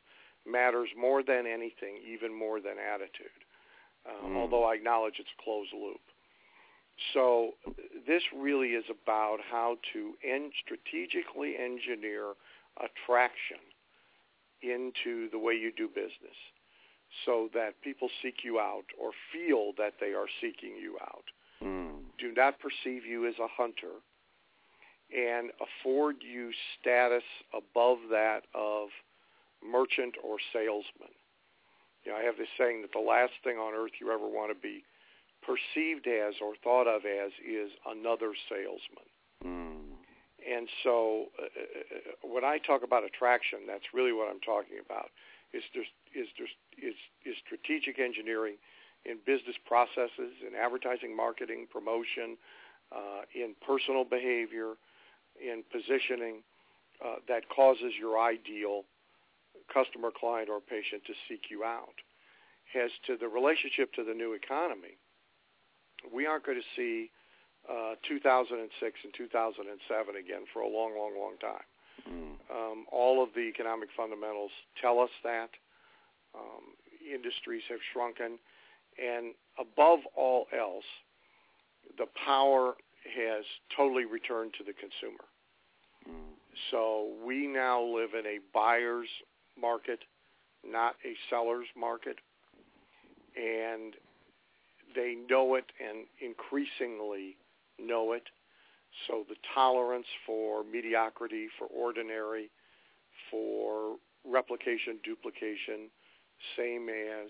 matters 0.46 0.90
more 1.00 1.22
than 1.24 1.46
anything, 1.46 2.02
even 2.08 2.34
more 2.34 2.60
than 2.60 2.76
attitude. 2.80 3.40
Um, 4.06 4.34
Mm. 4.34 4.38
Although 4.38 4.66
I 4.66 4.74
acknowledge 4.76 5.16
it's 5.20 5.30
a 5.40 5.44
closed 5.44 5.74
loop. 5.74 6.02
So 7.14 7.54
this 8.06 8.24
really 8.36 8.70
is 8.74 8.86
about 8.90 9.40
how 9.50 9.78
to 9.94 10.14
en- 10.24 10.52
strategically 10.64 11.58
engineer 11.58 12.34
attraction 12.78 13.60
into 14.62 15.30
the 15.30 15.40
way 15.40 15.54
you 15.54 15.72
do 15.72 15.88
business 15.88 16.38
so 17.26 17.50
that 17.54 17.82
people 17.84 18.10
seek 18.22 18.44
you 18.44 18.60
out 18.60 18.86
or 19.00 19.12
feel 19.32 19.74
that 19.78 19.94
they 20.00 20.14
are 20.14 20.28
seeking 20.42 20.76
you 20.76 20.98
out. 21.02 21.26
Mm. 21.64 22.04
Do 22.20 22.34
not 22.36 22.56
perceive 22.60 23.06
you 23.06 23.28
as 23.28 23.36
a 23.40 23.48
hunter 23.48 24.02
and 25.16 25.52
afford 25.62 26.18
you 26.22 26.52
status 26.80 27.24
above 27.54 27.98
that 28.10 28.42
of 28.56 28.90
merchant 29.64 30.16
or 30.24 30.38
salesman. 30.52 31.14
You 32.04 32.12
know, 32.12 32.18
I 32.18 32.24
have 32.24 32.38
this 32.38 32.52
saying 32.58 32.82
that 32.82 32.92
the 32.92 33.00
last 33.00 33.34
thing 33.44 33.58
on 33.58 33.74
earth 33.74 33.94
you 34.02 34.12
ever 34.12 34.28
want 34.28 34.52
to 34.52 34.60
be 34.60 34.84
perceived 35.42 36.08
as 36.08 36.36
or 36.42 36.56
thought 36.64 36.88
of 36.88 37.06
as 37.06 37.32
is 37.40 37.72
another 37.88 38.34
salesman. 38.50 39.08
Mm. 39.46 39.96
And 40.44 40.68
so 40.84 41.28
uh, 41.40 42.28
when 42.28 42.44
I 42.44 42.58
talk 42.58 42.84
about 42.84 43.06
attraction, 43.06 43.60
that's 43.68 43.94
really 43.94 44.12
what 44.12 44.28
I'm 44.30 44.42
talking 44.42 44.80
about. 44.84 45.10
Is 45.54 45.64
is 46.16 46.28
is 47.26 47.36
strategic 47.46 48.00
engineering 48.00 48.56
in 49.06 49.18
business 49.26 49.56
processes, 49.66 50.34
in 50.42 50.56
advertising, 50.56 51.16
marketing, 51.16 51.68
promotion, 51.70 52.38
uh, 52.92 53.28
in 53.36 53.54
personal 53.66 54.06
behavior, 54.06 54.74
in 55.40 55.64
positioning 55.72 56.42
uh, 57.04 57.16
that 57.28 57.50
causes 57.50 57.94
your 58.00 58.20
ideal 58.20 58.84
customer, 59.72 60.10
client, 60.12 60.50
or 60.50 60.60
patient 60.60 61.04
to 61.06 61.14
seek 61.28 61.50
you 61.50 61.64
out. 61.64 62.00
As 62.74 62.92
to 63.06 63.18
the 63.18 63.28
relationship 63.28 63.94
to 63.94 64.04
the 64.04 64.14
new 64.14 64.34
economy, 64.34 64.98
we 66.14 66.26
aren't 66.26 66.46
going 66.46 66.58
to 66.58 66.72
see 66.76 67.12
uh, 67.70 67.96
2006 68.08 68.66
and 69.04 69.14
2007 69.14 70.16
again 70.16 70.44
for 70.52 70.62
a 70.62 70.68
long, 70.68 70.98
long, 70.98 71.14
long 71.18 71.38
time. 71.40 71.64
Mm. 72.10 72.34
Um, 72.54 72.86
all 72.92 73.24
of 73.24 73.30
the 73.36 73.42
economic 73.42 73.90
fundamentals 73.96 74.52
tell 74.82 75.00
us 75.00 75.10
that. 75.24 75.50
Um, 76.36 76.76
industries 77.04 77.64
have 77.70 77.80
shrunken. 77.92 78.40
And 78.98 79.34
above 79.60 80.00
all 80.16 80.48
else, 80.58 80.86
the 81.98 82.06
power 82.26 82.76
has 83.04 83.44
totally 83.76 84.06
returned 84.06 84.54
to 84.58 84.64
the 84.64 84.74
consumer. 84.74 85.24
Mm. 86.10 86.36
So 86.72 87.12
we 87.26 87.48
now 87.48 87.82
live 87.82 88.12
in 88.18 88.26
a 88.26 88.40
buyer's 88.54 89.10
market, 89.60 90.00
not 90.66 90.96
a 91.06 91.14
seller's 91.30 91.68
market. 91.78 92.18
And 93.36 93.96
they 94.96 95.16
know 95.30 95.56
it 95.56 95.66
and 95.80 96.06
increasingly 96.22 97.38
know 97.80 98.14
it. 98.14 98.24
So 99.08 99.26
the 99.28 99.36
tolerance 99.54 100.08
for 100.26 100.64
mediocrity, 100.64 101.48
for 101.58 101.68
ordinary, 101.68 102.50
for 103.32 103.98
replication, 104.26 105.00
duplication, 105.04 105.90
same 106.58 106.90
as, 106.90 107.30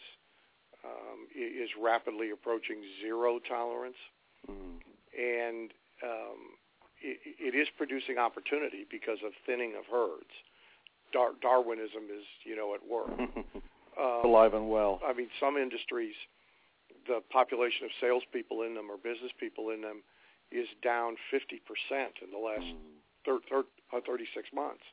um, 0.83 1.27
is 1.35 1.69
rapidly 1.81 2.31
approaching 2.31 2.81
zero 3.01 3.39
tolerance. 3.39 3.95
Mm. 4.49 4.79
And 5.17 5.71
um, 6.03 6.57
it, 7.01 7.19
it 7.39 7.55
is 7.55 7.67
producing 7.77 8.17
opportunity 8.17 8.85
because 8.89 9.19
of 9.25 9.31
thinning 9.45 9.73
of 9.77 9.85
herds. 9.89 10.31
Dar- 11.13 11.35
Darwinism 11.41 12.05
is, 12.13 12.25
you 12.43 12.55
know, 12.55 12.73
at 12.73 12.81
work. 12.87 13.11
Um, 13.93 14.25
Alive 14.25 14.55
and 14.55 14.69
well. 14.69 14.99
I 15.05 15.13
mean, 15.13 15.27
some 15.39 15.55
industries, 15.55 16.15
the 17.05 17.21
population 17.29 17.85
of 17.85 17.91
salespeople 18.01 18.63
in 18.63 18.73
them 18.73 18.89
or 18.89 18.97
business 18.97 19.31
people 19.39 19.69
in 19.69 19.81
them 19.81 20.01
is 20.53 20.67
down 20.81 21.17
50% 21.31 22.21
in 22.21 22.31
the 22.31 22.37
last 22.37 22.61
Mm. 22.65 23.01
thir- 23.25 23.39
thir- 23.49 23.65
uh, 23.91 24.01
36 24.01 24.51
months. 24.53 24.83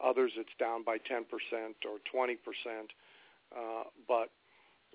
Others, 0.00 0.32
it's 0.36 0.54
down 0.58 0.82
by 0.82 0.98
10% 0.98 1.84
or 1.84 1.98
20%. 2.00 2.92
Uh, 3.52 3.84
but 4.06 4.30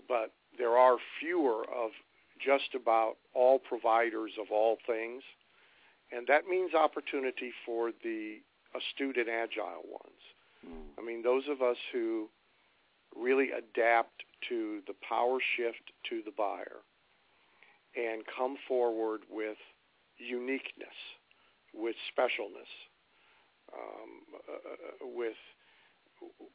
but 0.07 0.33
there 0.57 0.77
are 0.77 0.97
fewer 1.19 1.63
of 1.69 1.91
just 2.38 2.75
about 2.75 3.17
all 3.33 3.57
providers 3.57 4.38
of 4.38 4.51
all 4.51 4.75
things, 4.85 5.24
and 6.12 6.27
that 6.27 6.47
means 6.47 6.74
opportunity 6.74 7.51
for 7.65 7.91
the 8.03 8.41
astute 8.74 9.17
and 9.17 9.29
agile 9.29 9.83
ones. 9.83 10.21
Mm. 10.65 10.97
I 10.97 11.01
mean, 11.01 11.21
those 11.21 11.47
of 11.47 11.62
us 11.62 11.77
who 11.93 12.29
really 13.15 13.51
adapt 13.51 14.25
to 14.50 14.81
the 14.85 14.93
power 14.95 15.39
shift 15.55 15.93
to 16.09 16.21
the 16.24 16.31
buyer 16.31 16.83
and 17.95 18.25
come 18.27 18.57
forward 18.67 19.21
with 19.29 19.57
uniqueness, 20.17 20.95
with 21.74 21.95
specialness, 22.17 22.72
um, 23.74 24.39
uh, 24.50 25.07
with 25.15 25.36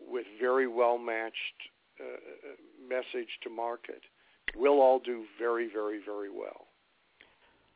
with 0.01 0.27
very 0.41 0.67
well 0.67 0.99
matched 0.99 1.37
uh, 2.01 2.05
message 2.89 3.29
to 3.43 3.51
market, 3.51 4.01
we'll 4.57 4.81
all 4.81 4.99
do 4.99 5.25
very, 5.39 5.69
very, 5.71 6.01
very 6.05 6.31
well. 6.31 6.67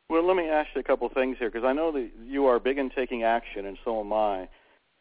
Well, 0.09 0.25
let 0.25 0.35
me 0.35 0.49
ask 0.49 0.69
you 0.75 0.81
a 0.81 0.83
couple 0.83 1.09
things 1.09 1.37
here 1.39 1.49
because 1.49 1.65
I 1.65 1.73
know 1.73 1.91
that 1.91 2.09
you 2.25 2.45
are 2.45 2.59
big 2.59 2.77
in 2.77 2.89
taking 2.89 3.23
action, 3.23 3.65
and 3.65 3.77
so 3.83 3.99
am 3.99 4.13
I. 4.13 4.47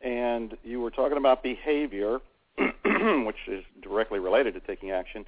And 0.00 0.56
you 0.62 0.80
were 0.80 0.90
talking 0.90 1.18
about 1.18 1.42
behavior, 1.42 2.20
which 2.58 3.36
is 3.48 3.64
directly 3.82 4.18
related 4.18 4.54
to 4.54 4.60
taking 4.60 4.90
action. 4.90 5.24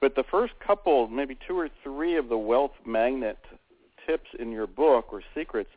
But 0.00 0.14
the 0.14 0.24
first 0.30 0.54
couple, 0.66 1.08
maybe 1.08 1.38
two 1.46 1.58
or 1.58 1.68
three 1.82 2.16
of 2.16 2.28
the 2.28 2.36
wealth 2.36 2.72
magnet 2.84 3.38
tips 4.06 4.30
in 4.38 4.50
your 4.50 4.66
book 4.66 5.12
or 5.12 5.22
secrets 5.34 5.70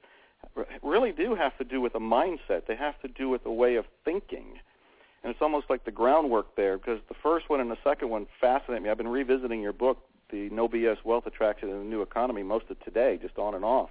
really 0.84 1.12
do 1.12 1.36
have 1.36 1.58
to 1.58 1.64
do 1.64 1.82
with 1.82 1.96
a 1.96 2.00
mindset. 2.00 2.68
They 2.68 2.76
have 2.76 3.00
to 3.02 3.08
do 3.08 3.30
with 3.30 3.46
a 3.46 3.52
way 3.52 3.76
of 3.76 3.86
thinking. 4.06 4.60
And 5.24 5.32
it's 5.32 5.42
almost 5.42 5.70
like 5.70 5.84
the 5.84 5.92
groundwork 5.92 6.56
there 6.56 6.78
because 6.78 7.00
the 7.10 7.16
first 7.22 7.50
one 7.50 7.60
and 7.60 7.70
the 7.70 7.78
second 7.84 8.10
one 8.10 8.28
fascinate 8.40 8.82
me. 8.82 8.90
I've 8.90 8.98
been 8.98 9.08
revisiting 9.08 9.62
your 9.62 9.74
book, 9.74 9.98
The 10.32 10.50
No 10.52 10.70
BS 10.70 10.98
Wealth 11.04 11.26
Attraction 11.26 11.70
in 11.70 11.80
the 11.80 11.84
New 11.86 12.02
Economy, 12.02 12.44
most 12.44 12.66
of 12.70 12.80
today, 12.84 13.20
just 13.22 13.38
on 13.38 13.56
and 13.56 13.66
off. 13.66 13.90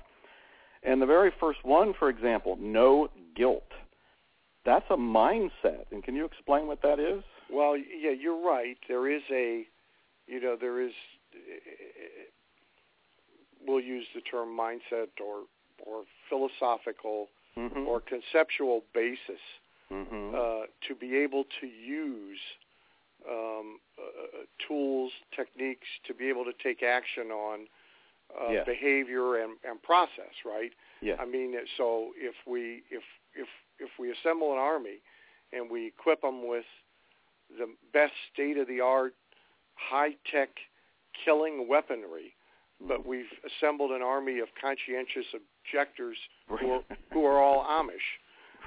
And 0.83 1.03
the 1.03 1.07
very 1.07 1.33
first 1.41 1.65
one, 1.65 1.95
for 1.99 2.09
example, 2.09 2.57
no 2.61 3.09
guilt. 3.35 3.71
that's 4.65 4.87
a 4.91 4.97
mindset. 4.97 5.87
And 5.91 6.03
can 6.03 6.15
you 6.15 6.25
explain 6.25 6.67
what 6.69 6.83
that 6.83 6.99
is? 7.01 7.23
Well, 7.51 7.77
yeah, 7.77 8.13
you're 8.19 8.41
right. 8.41 8.77
There 8.89 9.11
is 9.11 9.23
a, 9.31 9.67
you 10.27 10.41
know, 10.41 10.57
there 10.59 10.81
is. 10.81 10.93
We'll 13.67 13.81
use 13.81 14.07
the 14.15 14.21
term 14.21 14.57
mindset 14.57 15.09
or 15.21 15.45
or 15.85 16.05
philosophical 16.29 17.29
mm-hmm. 17.57 17.87
or 17.87 18.01
conceptual 18.01 18.83
basis 18.95 19.43
mm-hmm. 19.91 20.35
uh, 20.35 20.67
to 20.89 20.95
be 20.99 21.17
able 21.17 21.45
to 21.61 21.67
use 21.67 22.39
um, 23.29 23.79
uh, 23.99 24.45
tools, 24.67 25.13
techniques 25.35 25.87
to 26.07 26.15
be 26.15 26.29
able 26.29 26.45
to 26.45 26.53
take 26.63 26.83
action 26.83 27.31
on 27.31 27.67
uh, 28.35 28.65
behavior 28.65 29.43
and, 29.43 29.57
and 29.69 29.83
process. 29.83 30.35
Right. 30.45 30.73
Yes. 31.01 31.19
I 31.21 31.27
mean, 31.27 31.55
so 31.77 32.11
if 32.17 32.35
we 32.47 32.83
if 32.91 33.03
if 33.35 33.49
if 33.79 33.91
we 33.99 34.13
assemble 34.13 34.53
an 34.53 34.59
army 34.59 35.01
and 35.53 35.71
we 35.71 35.87
equip 35.87 36.23
them 36.23 36.47
with 36.47 36.65
the 37.59 37.67
best 37.93 38.13
state 38.33 38.57
of 38.57 38.67
the 38.67 38.81
art, 38.81 39.15
high 39.75 40.17
tech 40.31 40.49
killing 41.25 41.67
weaponry, 41.69 42.35
but 42.87 43.07
we've 43.07 43.31
assembled 43.47 43.91
an 43.91 44.03
army 44.03 44.39
of 44.41 44.49
conscientious 44.61 45.27
objectors 45.33 46.17
who 46.49 46.71
are, 46.73 46.83
who 47.13 47.25
are 47.25 47.41
all 47.41 47.65
Amish. 47.65 48.07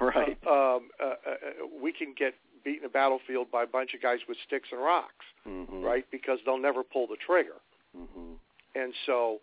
right. 0.00 0.38
Uh, 0.46 0.76
um, 0.76 0.88
uh, 1.02 1.04
uh, 1.04 1.34
we 1.82 1.92
can 1.92 2.14
get 2.18 2.34
beaten 2.64 2.86
a 2.86 2.88
battlefield 2.88 3.50
by 3.50 3.64
a 3.64 3.66
bunch 3.66 3.94
of 3.94 4.02
guys 4.02 4.18
with 4.28 4.38
sticks 4.46 4.68
and 4.72 4.80
rocks, 4.80 5.24
mm-hmm. 5.46 5.82
right? 5.82 6.04
Because 6.10 6.38
they'll 6.44 6.60
never 6.60 6.82
pull 6.82 7.06
the 7.06 7.16
trigger. 7.24 7.60
Mm-hmm. 7.96 8.32
And 8.74 8.94
so 9.06 9.38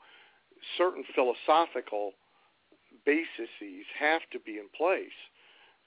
certain 0.78 1.04
philosophical 1.16 2.12
bases 3.06 3.50
have 4.00 4.22
to 4.32 4.40
be 4.40 4.54
in 4.54 4.68
place 4.76 5.16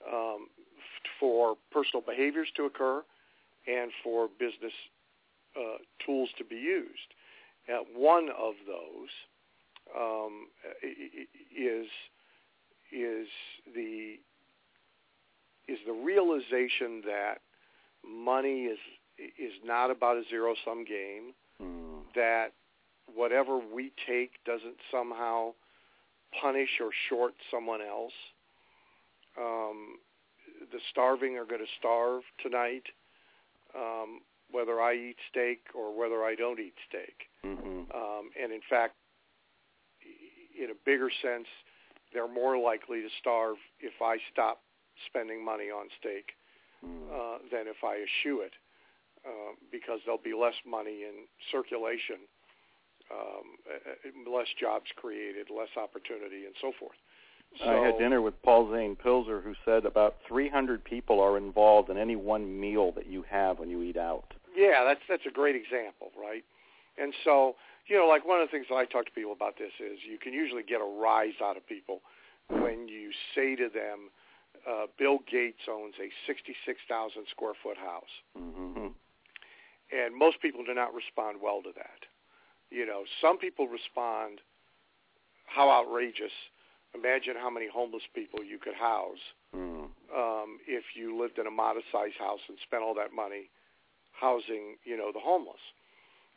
um, 0.07 0.49
for 1.19 1.57
personal 1.71 2.03
behaviors 2.03 2.49
to 2.57 2.65
occur 2.65 3.03
and 3.67 3.91
for 4.03 4.29
business 4.39 4.73
uh, 5.57 5.79
tools 6.05 6.31
to 6.39 6.45
be 6.45 6.57
used. 6.57 7.11
Uh, 7.71 7.85
one 7.95 8.29
of 8.31 8.55
those 8.67 9.09
um, 9.97 10.49
is 10.83 11.87
is 12.93 13.29
the 13.75 14.17
is 15.69 15.79
the 15.87 15.93
realization 15.93 17.03
that 17.05 17.39
money 18.07 18.65
is 18.65 18.79
is 19.19 19.53
not 19.65 19.91
about 19.91 20.17
a 20.17 20.23
zero 20.31 20.55
sum 20.65 20.85
game 20.85 21.35
Mm. 21.61 22.05
that 22.15 22.53
whatever 23.15 23.59
we 23.59 23.93
take 24.07 24.43
doesn't 24.45 24.77
somehow 24.91 25.53
punish 26.41 26.81
or 26.81 26.91
short 27.09 27.35
someone 27.51 27.81
else. 27.83 28.13
Um, 29.39 29.99
the 30.73 30.79
starving 30.91 31.37
are 31.37 31.45
going 31.45 31.61
to 31.61 31.73
starve 31.79 32.23
tonight, 32.43 32.85
um, 33.75 34.21
whether 34.53 34.81
I 34.81 34.95
eat 34.95 35.17
steak 35.31 35.61
or 35.75 35.97
whether 35.97 36.25
I 36.25 36.35
don't 36.35 36.61
eat 36.61 36.75
steak. 36.89 37.29
Mm-hmm. 37.45 37.91
Um, 37.95 38.31
and 38.41 38.53
in 38.53 38.61
fact, 38.69 38.95
in 40.59 40.71
a 40.71 40.79
bigger 40.85 41.11
sense, 41.23 41.47
they're 42.13 42.33
more 42.33 42.59
likely 42.59 43.01
to 43.03 43.09
starve 43.21 43.57
if 43.81 44.03
I 44.03 44.19
stop 44.33 44.63
spending 45.07 45.45
money 45.45 45.71
on 45.71 45.87
steak 45.99 46.33
Mm. 46.85 47.13
uh, 47.13 47.39
than 47.53 47.69
if 47.69 47.85
I 47.85 48.01
eschew 48.01 48.41
it, 48.41 48.53
uh, 49.27 49.53
because 49.71 50.01
there'll 50.05 50.21
be 50.23 50.33
less 50.33 50.55
money 50.67 51.05
in 51.05 51.27
circulation, 51.53 52.17
um, 53.13 54.33
less 54.33 54.47
jobs 54.59 54.87
created, 54.97 55.49
less 55.51 55.69
opportunity, 55.77 56.47
and 56.47 56.55
so 56.61 56.73
forth. 56.79 56.97
So, 57.59 57.69
I 57.69 57.85
had 57.85 57.99
dinner 57.99 58.23
with 58.23 58.41
Paul 58.43 58.73
Zane 58.73 58.97
Pilzer, 58.97 59.43
who 59.43 59.55
said 59.65 59.85
about 59.85 60.17
300 60.27 60.83
people 60.85 61.21
are 61.21 61.37
involved 61.37 61.91
in 61.91 61.99
any 61.99 62.17
one 62.17 62.59
meal 62.59 62.93
that 62.93 63.09
you 63.09 63.25
have 63.29 63.59
when 63.59 63.69
you 63.69 63.83
eat 63.83 63.99
out. 63.99 64.33
Yeah, 64.61 64.85
that's 64.85 65.01
that's 65.09 65.25
a 65.25 65.33
great 65.33 65.57
example, 65.57 66.13
right? 66.21 66.45
And 67.01 67.15
so, 67.25 67.57
you 67.89 67.97
know, 67.97 68.05
like 68.07 68.29
one 68.29 68.41
of 68.43 68.47
the 68.47 68.53
things 68.53 68.67
that 68.69 68.77
I 68.77 68.85
talk 68.85 69.07
to 69.07 69.13
people 69.17 69.33
about 69.33 69.57
this 69.57 69.73
is 69.81 70.05
you 70.05 70.19
can 70.19 70.35
usually 70.35 70.63
get 70.63 70.83
a 70.85 70.91
rise 71.01 71.41
out 71.43 71.57
of 71.57 71.65
people 71.67 72.03
when 72.51 72.89
you 72.89 73.09
say 73.35 73.57
to 73.57 73.71
them, 73.73 74.11
uh, 74.69 74.85
Bill 74.99 75.21
Gates 75.31 75.65
owns 75.71 75.95
a 75.97 76.11
66,000 76.27 77.25
square 77.31 77.55
foot 77.63 77.79
house. 77.79 78.13
Mm-hmm. 78.37 78.93
and 79.97 80.15
most 80.15 80.43
people 80.43 80.63
do 80.65 80.75
not 80.75 80.93
respond 80.95 81.39
well 81.43 81.63
to 81.63 81.73
that. 81.75 82.05
You 82.71 82.85
know, 82.87 83.03
some 83.21 83.39
people 83.39 83.67
respond, 83.67 84.41
"How 85.47 85.71
outrageous! 85.71 86.33
Imagine 86.95 87.35
how 87.41 87.51
many 87.51 87.67
homeless 87.67 88.03
people 88.15 88.43
you 88.45 88.59
could 88.59 88.75
house 88.75 89.23
Mm. 89.57 89.91
um, 90.15 90.61
if 90.69 90.85
you 90.95 91.17
lived 91.19 91.39
in 91.39 91.47
a 91.47 91.51
modest-sized 91.51 92.19
house 92.19 92.41
and 92.49 92.59
spent 92.63 92.83
all 92.85 92.95
that 92.95 93.13
money 93.13 93.49
housing, 94.21 94.77
you 94.85 94.97
know, 94.97 95.11
the 95.13 95.21
homeless." 95.21 95.61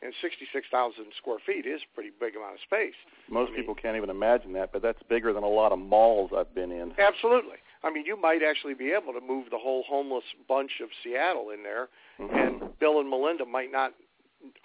And 0.02 0.14
66,000 0.22 1.14
square 1.18 1.38
feet 1.46 1.66
is 1.66 1.80
a 1.84 1.96
pretty 1.96 2.10
big 2.20 2.36
amount 2.36 2.56
of 2.56 2.60
space. 2.60 2.96
Most 3.30 3.50
I 3.50 3.52
mean- 3.52 3.62
people 3.62 3.76
can't 3.76 3.96
even 3.96 4.10
imagine 4.10 4.52
that, 4.54 4.74
but 4.74 4.82
that's 4.82 5.02
bigger 5.04 5.32
than 5.32 5.44
a 5.44 5.48
lot 5.50 5.72
of 5.72 5.80
malls 5.80 6.32
I've 6.36 6.54
been 6.54 6.72
in. 6.74 6.94
Absolutely. 7.00 7.56
I 7.84 7.90
mean, 7.90 8.06
you 8.06 8.18
might 8.20 8.44
actually 8.44 8.74
be 8.74 8.92
able 8.92 9.14
to 9.14 9.22
move 9.22 9.50
the 9.50 9.58
whole 9.58 9.84
homeless 9.84 10.26
bunch 10.48 10.82
of 10.82 10.90
Seattle 11.04 11.52
in 11.52 11.64
there, 11.64 11.88
Mhm. 12.20 12.34
and 12.36 12.80
Bill 12.80 13.00
and 13.00 13.10
Melinda 13.10 13.46
might 13.46 13.72
not 13.72 13.94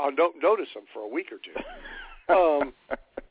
uh, 0.01 0.11
no- 0.11 0.33
notice 0.43 0.73
them 0.75 0.87
for 0.93 1.03
a 1.03 1.07
week 1.07 1.31
or 1.31 1.39
two. 1.39 1.55
um, 2.29 2.75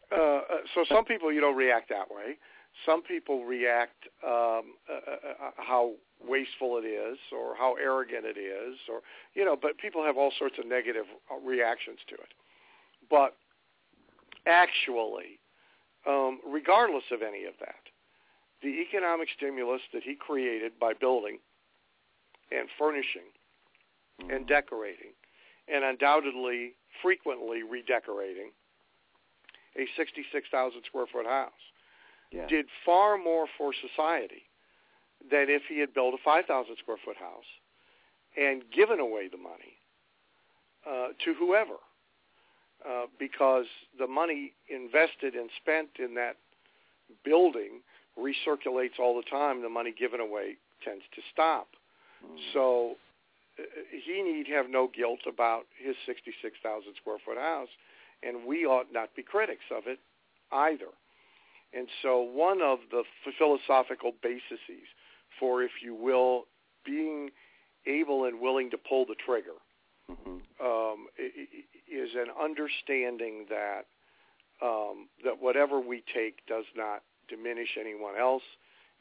uh, 0.10 0.16
uh, 0.16 0.42
so 0.74 0.86
some 0.86 1.04
people, 1.04 1.30
you 1.32 1.42
know, 1.42 1.52
react 1.52 1.90
that 1.90 2.10
way. 2.10 2.38
Some 2.86 3.02
people 3.02 3.44
react 3.44 4.08
um, 4.24 4.76
uh, 4.90 4.94
uh, 4.94 5.34
uh, 5.48 5.52
how 5.58 5.92
wasteful 6.26 6.78
it 6.78 6.86
is, 6.86 7.18
or 7.32 7.56
how 7.56 7.76
arrogant 7.82 8.26
it 8.26 8.40
is, 8.40 8.78
or 8.90 9.02
you 9.34 9.46
know. 9.46 9.56
But 9.60 9.78
people 9.78 10.04
have 10.04 10.18
all 10.18 10.32
sorts 10.38 10.56
of 10.60 10.68
negative 10.68 11.06
uh, 11.32 11.40
reactions 11.46 12.00
to 12.10 12.16
it. 12.16 12.34
But 13.10 13.36
actually, 14.46 15.40
um, 16.08 16.40
regardless 16.48 17.04
of 17.12 17.22
any 17.22 17.46
of 17.46 17.54
that, 17.60 17.84
the 18.62 18.82
economic 18.82 19.28
stimulus 19.36 19.82
that 19.94 20.04
he 20.04 20.16
created 20.16 20.74
by 20.80 20.94
building 20.94 21.40
and 22.52 22.68
furnishing 22.80 23.30
and 24.32 24.48
decorating, 24.48 25.14
and 25.68 25.84
undoubtedly 25.84 26.74
frequently 27.04 27.62
redecorating 27.62 28.50
a 29.78 29.86
66,000 29.96 30.82
square 30.88 31.06
foot 31.12 31.28
house, 31.28 31.52
yeah. 32.32 32.48
did 32.48 32.66
far 32.84 33.18
more 33.18 33.46
for 33.58 33.72
society 33.74 34.47
than 35.22 35.50
if 35.50 35.64
he 35.70 35.80
had 35.80 35.94
built 35.94 36.14
a 36.14 36.18
5,000 36.24 36.76
square 36.82 36.98
foot 37.04 37.18
house 37.18 37.50
and 38.38 38.64
given 38.72 39.00
away 39.00 39.28
the 39.28 39.38
money 39.38 39.78
uh, 40.86 41.10
to 41.26 41.34
whoever. 41.34 41.82
Uh, 42.88 43.08
because 43.20 43.66
the 43.98 44.06
money 44.06 44.54
invested 44.70 45.34
and 45.34 45.50
spent 45.60 45.90
in 45.98 46.14
that 46.14 46.38
building 47.26 47.82
recirculates 48.18 49.00
all 49.00 49.16
the 49.16 49.28
time. 49.30 49.64
The 49.64 49.70
money 49.70 49.94
given 49.98 50.20
away 50.20 50.58
tends 50.86 51.04
to 51.16 51.22
stop. 51.34 51.68
Mm. 52.24 52.38
So 52.54 52.96
uh, 53.60 53.64
he 53.90 54.22
need 54.22 54.48
have 54.54 54.70
no 54.70 54.90
guilt 54.96 55.22
about 55.28 55.64
his 55.84 55.96
66,000 56.06 56.94
square 57.02 57.18
foot 57.26 57.38
house, 57.38 57.70
and 58.22 58.46
we 58.46 58.66
ought 58.66 58.94
not 58.94 59.16
be 59.16 59.24
critics 59.24 59.66
of 59.76 59.88
it 59.88 60.00
either. 60.52 60.94
And 61.74 61.88
so 62.02 62.22
one 62.22 62.62
of 62.62 62.80
the 62.92 63.04
philosophical 63.38 64.14
bases 64.22 64.60
for, 65.40 65.64
if 65.64 65.72
you 65.82 65.94
will, 65.96 66.46
being 66.86 67.30
able 67.86 68.26
and 68.26 68.40
willing 68.40 68.70
to 68.72 68.78
pull 68.78 69.06
the 69.06 69.16
trigger 69.16 69.56
Mhm. 70.10 70.42
um, 70.60 71.10
is 71.18 72.16
an 72.16 72.30
understanding 72.32 73.46
that 73.46 73.88
um, 74.60 75.08
that 75.24 75.38
whatever 75.40 75.80
we 75.80 76.02
take 76.02 76.44
does 76.48 76.66
not 76.76 77.04
diminish 77.28 77.78
anyone 77.78 78.16
else, 78.16 78.44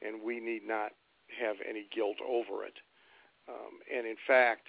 and 0.03 0.21
we 0.23 0.39
need 0.39 0.63
not 0.65 0.93
have 1.29 1.57
any 1.63 1.85
guilt 1.85 2.21
over 2.21 2.65
it. 2.65 2.79
Um, 3.49 3.81
and 3.91 4.07
in 4.07 4.17
fact, 4.27 4.69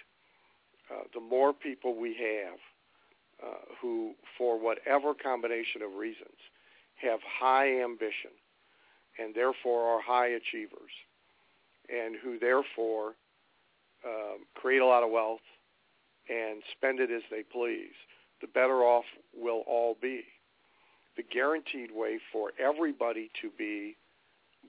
uh, 0.89 1.03
the 1.13 1.19
more 1.19 1.51
people 1.51 1.93
we 1.93 2.13
have 2.13 2.60
uh, 3.43 3.65
who, 3.82 4.15
for 4.38 4.58
whatever 4.58 5.13
combination 5.13 5.82
of 5.82 5.95
reasons, 5.95 6.38
have 6.95 7.19
high 7.21 7.82
ambition 7.82 8.32
and 9.19 9.36
therefore 9.36 9.84
are 9.84 10.01
high 10.01 10.27
achievers, 10.27 10.91
and 11.89 12.15
who 12.23 12.39
therefore 12.39 13.15
um, 14.06 14.45
create 14.56 14.82
a 14.82 14.86
lot 14.86 15.04
of 15.04 15.12
wealth 15.12 15.41
and 16.30 16.62
spend 16.76 17.00
it 17.00 17.10
as 17.12 17.23
they 17.32 17.43
please, 17.43 17.93
the 18.41 18.47
better 18.47 18.84
off 18.84 19.06
we'll 19.36 19.63
all 19.67 19.95
be. 20.02 20.23
The 21.15 21.23
guaranteed 21.23 21.89
way 21.91 22.19
for 22.32 22.52
everybody 22.60 23.32
to 23.41 23.50
be 23.58 23.95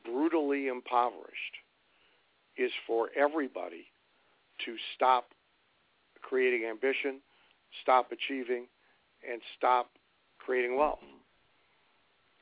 brutally 0.04 0.68
impoverished 0.68 1.57
is 2.57 2.70
for 2.87 3.11
everybody 3.16 3.87
to 4.64 4.76
stop 4.94 5.28
creating 6.22 6.66
ambition, 6.68 7.20
stop 7.83 8.11
achieving, 8.12 8.66
and 9.31 9.40
stop 9.57 9.90
creating 10.38 10.76
wealth. 10.76 10.98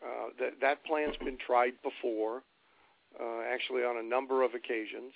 Uh, 0.02 0.28
that 0.38 0.52
that 0.60 0.84
plan's 0.84 1.16
been 1.16 1.38
tried 1.44 1.72
before, 1.82 2.42
uh, 3.20 3.42
actually 3.52 3.82
on 3.82 3.96
a 3.96 4.02
number 4.02 4.42
of 4.42 4.54
occasions, 4.54 5.12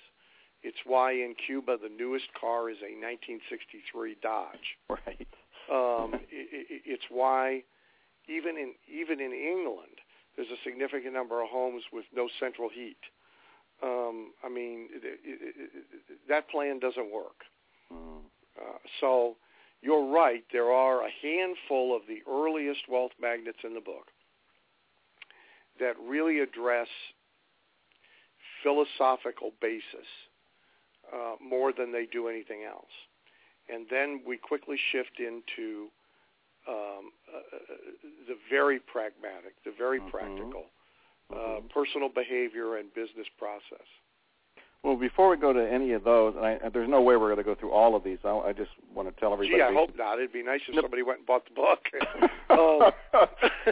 It's 0.63 0.77
why 0.85 1.13
in 1.13 1.35
Cuba 1.45 1.77
the 1.81 1.89
newest 1.89 2.27
car 2.39 2.69
is 2.69 2.77
a 2.77 2.93
1963 2.93 4.15
Dodge. 4.21 4.77
Right. 4.89 5.27
Um, 5.71 6.13
it, 6.31 6.81
it's 6.85 7.05
why 7.09 7.63
even 8.27 8.57
in 8.57 8.73
even 8.87 9.19
in 9.19 9.33
England 9.33 9.97
there's 10.35 10.49
a 10.49 10.61
significant 10.63 11.13
number 11.13 11.41
of 11.41 11.49
homes 11.49 11.83
with 11.91 12.05
no 12.15 12.29
central 12.39 12.69
heat. 12.69 13.01
Um, 13.83 14.33
I 14.43 14.49
mean, 14.49 14.89
it, 14.93 15.19
it, 15.23 15.89
that 16.29 16.49
plan 16.49 16.79
doesn't 16.79 17.11
work. 17.11 17.43
Mm. 17.91 18.21
Uh, 18.55 18.77
so 18.99 19.35
you're 19.81 20.05
right. 20.05 20.43
There 20.53 20.71
are 20.71 21.01
a 21.01 21.09
handful 21.21 21.95
of 21.95 22.03
the 22.07 22.21
earliest 22.29 22.81
wealth 22.87 23.11
magnets 23.19 23.57
in 23.63 23.73
the 23.73 23.81
book 23.81 24.07
that 25.79 25.95
really 25.99 26.39
address 26.39 26.87
philosophical 28.63 29.51
basis 29.61 30.07
uh, 31.13 31.35
more 31.41 31.73
than 31.73 31.91
they 31.91 32.05
do 32.05 32.27
anything 32.27 32.63
else. 32.63 32.91
And 33.69 33.85
then 33.89 34.21
we 34.25 34.37
quickly 34.37 34.77
shift 34.91 35.19
into 35.19 35.87
um, 36.67 37.11
uh, 37.27 37.57
the 38.27 38.35
very 38.49 38.79
pragmatic, 38.79 39.55
the 39.65 39.73
very 39.77 39.99
mm-hmm. 39.99 40.09
practical, 40.09 40.65
uh, 41.31 41.35
mm-hmm. 41.35 41.67
personal 41.67 42.09
behavior 42.09 42.77
and 42.77 42.93
business 42.93 43.27
process. 43.37 43.87
Well, 44.83 44.95
before 44.95 45.29
we 45.29 45.37
go 45.37 45.53
to 45.53 45.71
any 45.71 45.91
of 45.91 46.03
those, 46.03 46.33
and 46.35 46.43
I, 46.43 46.57
there's 46.73 46.89
no 46.89 47.03
way 47.03 47.15
we're 47.15 47.27
going 47.27 47.37
to 47.37 47.43
go 47.43 47.53
through 47.53 47.69
all 47.69 47.95
of 47.95 48.03
these. 48.03 48.17
I, 48.25 48.29
I 48.29 48.51
just 48.51 48.71
want 48.95 49.13
to 49.13 49.19
tell 49.19 49.31
everybody. 49.31 49.59
Gee, 49.59 49.61
I 49.61 49.71
hope 49.71 49.95
not. 49.95 50.17
It'd 50.17 50.33
be 50.33 50.41
nice 50.41 50.61
if 50.67 50.73
somebody 50.73 51.03
went 51.03 51.19
and 51.19 51.27
bought 51.27 51.43
the 51.45 51.53
book. 51.53 51.81
um, 52.49 52.91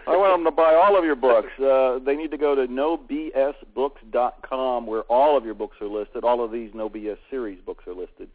I 0.08 0.15
want 0.15 0.38
them 0.38 0.43
to 0.45 0.52
buy 0.56 0.76
all 0.76 0.95
of 0.95 1.04
your 1.04 1.15
books. 1.28 1.50
Uh, 1.60 1.98
they 2.06 2.15
need 2.15 2.30
to 2.30 2.38
go 2.38 2.54
to 2.54 2.67
nobsbooks.com 2.67 4.86
where 4.86 5.02
all 5.04 5.36
of 5.36 5.45
your 5.45 5.56
books 5.56 5.78
are 5.82 5.88
listed. 5.88 6.24
All 6.24 6.43
of 6.45 6.52
these 6.52 6.69
No 6.76 6.91
BS 6.91 7.17
series 7.32 7.60
books 7.65 7.88
are 7.88 7.95
listed. 7.95 8.30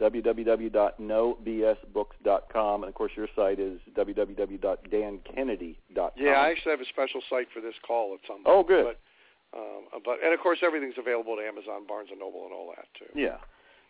www.nobsbooks.com. 0.00 2.82
And, 2.82 2.88
of 2.88 2.94
course, 2.94 3.12
your 3.16 3.26
site 3.34 3.58
is 3.58 3.80
www.dankennedy.com. 3.96 6.10
Yeah, 6.16 6.30
I 6.30 6.50
actually 6.50 6.70
have 6.70 6.80
a 6.80 6.86
special 6.86 7.22
site 7.28 7.48
for 7.52 7.60
this 7.60 7.74
call 7.84 8.14
at 8.14 8.20
some 8.28 8.44
point. 8.44 8.46
Oh, 8.46 8.62
good. 8.62 8.84
But, 8.84 9.00
um, 9.56 10.02
but 10.04 10.18
and 10.24 10.32
of 10.32 10.40
course 10.40 10.58
everything's 10.62 10.98
available 10.98 11.36
to 11.36 11.42
Amazon, 11.42 11.86
Barnes 11.86 12.08
and 12.10 12.20
Noble, 12.20 12.44
and 12.44 12.52
all 12.52 12.72
that 12.76 12.86
too. 12.98 13.10
Yeah. 13.18 13.38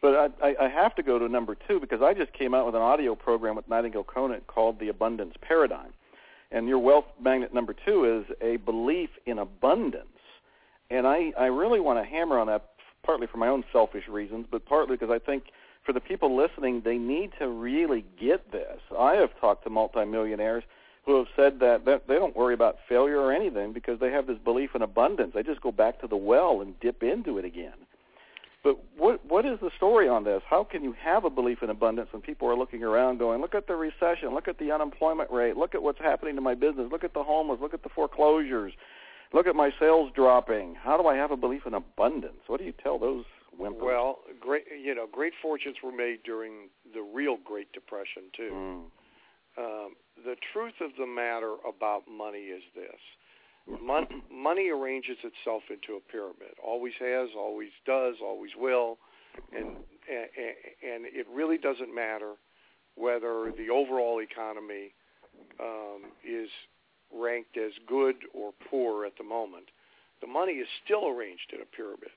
But 0.00 0.32
I, 0.42 0.48
I, 0.48 0.64
I 0.64 0.68
have 0.68 0.94
to 0.94 1.02
go 1.02 1.18
to 1.18 1.28
number 1.28 1.54
two 1.68 1.78
because 1.78 2.00
I 2.02 2.14
just 2.14 2.32
came 2.32 2.54
out 2.54 2.64
with 2.64 2.74
an 2.74 2.80
audio 2.80 3.14
program 3.14 3.54
with 3.54 3.68
Nightingale 3.68 4.04
Conant 4.04 4.46
called 4.46 4.80
The 4.80 4.88
Abundance 4.88 5.34
Paradigm. 5.42 5.92
And 6.50 6.66
your 6.66 6.78
wealth 6.78 7.04
magnet 7.22 7.52
number 7.52 7.74
two 7.84 8.04
is 8.20 8.36
a 8.40 8.56
belief 8.56 9.10
in 9.26 9.38
abundance. 9.38 10.06
And 10.90 11.06
I, 11.06 11.32
I 11.38 11.46
really 11.46 11.80
want 11.80 11.98
to 12.02 12.04
hammer 12.04 12.38
on 12.38 12.46
that 12.46 12.70
partly 13.04 13.26
for 13.26 13.36
my 13.38 13.48
own 13.48 13.62
selfish 13.72 14.08
reasons, 14.08 14.46
but 14.50 14.64
partly 14.64 14.96
because 14.96 15.10
I 15.10 15.18
think 15.18 15.44
for 15.84 15.92
the 15.92 16.00
people 16.00 16.36
listening, 16.36 16.82
they 16.84 16.98
need 16.98 17.32
to 17.38 17.48
really 17.48 18.04
get 18.20 18.52
this. 18.52 18.78
I 18.98 19.14
have 19.14 19.30
talked 19.40 19.64
to 19.64 19.70
multimillionaires 19.70 20.64
who 21.06 21.16
have 21.16 21.26
said 21.34 21.60
that, 21.60 21.84
that 21.86 22.06
they 22.08 22.14
don't 22.14 22.36
worry 22.36 22.54
about 22.54 22.76
failure 22.88 23.18
or 23.18 23.32
anything 23.32 23.72
because 23.72 23.98
they 24.00 24.10
have 24.10 24.26
this 24.26 24.38
belief 24.38 24.70
in 24.74 24.82
abundance. 24.82 25.32
They 25.34 25.42
just 25.42 25.62
go 25.62 25.72
back 25.72 26.00
to 26.00 26.06
the 26.06 26.16
well 26.16 26.60
and 26.60 26.78
dip 26.80 27.02
into 27.02 27.38
it 27.38 27.44
again. 27.44 27.74
But 28.62 28.78
what 28.98 29.24
what 29.24 29.46
is 29.46 29.58
the 29.60 29.70
story 29.76 30.06
on 30.06 30.24
this? 30.24 30.42
How 30.48 30.64
can 30.64 30.84
you 30.84 30.94
have 31.02 31.24
a 31.24 31.30
belief 31.30 31.62
in 31.62 31.70
abundance 31.70 32.08
when 32.12 32.20
people 32.20 32.46
are 32.48 32.56
looking 32.56 32.82
around 32.82 33.18
going, 33.18 33.40
look 33.40 33.54
at 33.54 33.66
the 33.66 33.74
recession, 33.74 34.34
look 34.34 34.48
at 34.48 34.58
the 34.58 34.70
unemployment 34.70 35.30
rate, 35.30 35.56
look 35.56 35.74
at 35.74 35.82
what's 35.82 35.98
happening 35.98 36.34
to 36.34 36.42
my 36.42 36.54
business, 36.54 36.88
look 36.92 37.02
at 37.02 37.14
the 37.14 37.22
homeless, 37.22 37.58
look 37.62 37.72
at 37.72 37.82
the 37.82 37.88
foreclosures, 37.88 38.74
look 39.32 39.46
at 39.46 39.56
my 39.56 39.70
sales 39.80 40.10
dropping. 40.14 40.74
How 40.74 40.98
do 40.98 41.06
I 41.06 41.16
have 41.16 41.30
a 41.30 41.38
belief 41.38 41.62
in 41.66 41.72
abundance? 41.72 42.42
What 42.48 42.60
do 42.60 42.66
you 42.66 42.74
tell 42.82 42.98
those 42.98 43.24
wimpers? 43.58 43.82
Well, 43.82 44.18
great, 44.38 44.64
you 44.78 44.94
know, 44.94 45.06
great 45.10 45.32
fortunes 45.40 45.76
were 45.82 45.92
made 45.92 46.22
during 46.22 46.68
the 46.92 47.00
real 47.00 47.38
Great 47.42 47.72
Depression 47.72 48.24
too. 48.36 48.50
Mm. 48.52 48.82
Um, 49.60 49.94
the 50.24 50.36
truth 50.52 50.74
of 50.80 50.90
the 50.98 51.06
matter 51.06 51.56
about 51.68 52.02
money 52.10 52.48
is 52.48 52.62
this: 52.74 53.00
Mon- 53.82 54.22
money 54.32 54.70
arranges 54.70 55.18
itself 55.22 55.62
into 55.68 55.96
a 55.98 56.12
pyramid. 56.12 56.56
Always 56.64 56.94
has, 56.98 57.28
always 57.36 57.70
does, 57.86 58.16
always 58.22 58.52
will, 58.56 58.98
and 59.52 59.76
and, 60.08 60.26
and 60.82 61.04
it 61.06 61.26
really 61.32 61.58
doesn't 61.58 61.94
matter 61.94 62.34
whether 62.94 63.52
the 63.56 63.70
overall 63.70 64.20
economy 64.20 64.94
um, 65.60 66.12
is 66.26 66.48
ranked 67.14 67.56
as 67.56 67.72
good 67.86 68.16
or 68.34 68.52
poor 68.70 69.04
at 69.04 69.16
the 69.18 69.24
moment. 69.24 69.66
The 70.20 70.26
money 70.26 70.52
is 70.52 70.68
still 70.84 71.08
arranged 71.08 71.52
in 71.52 71.60
a 71.60 71.76
pyramid, 71.76 72.16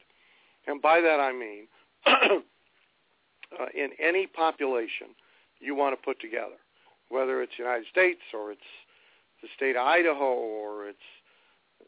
and 0.68 0.82
by 0.82 1.02
that 1.02 1.20
I 1.20 1.34
mean, 1.34 1.68
uh, 2.06 3.66
in 3.76 3.90
any 4.00 4.28
population 4.28 5.08
you 5.60 5.76
want 5.76 5.98
to 5.98 6.06
put 6.06 6.20
together, 6.20 6.60
whether 7.14 7.42
it's 7.42 7.54
the 7.58 7.64
United 7.64 7.86
States 7.92 8.22
or 8.34 8.52
it's 8.52 8.72
the 9.42 9.48
state 9.56 9.76
of 9.76 9.86
Idaho 9.86 10.34
or 10.34 10.88
it's 10.88 11.10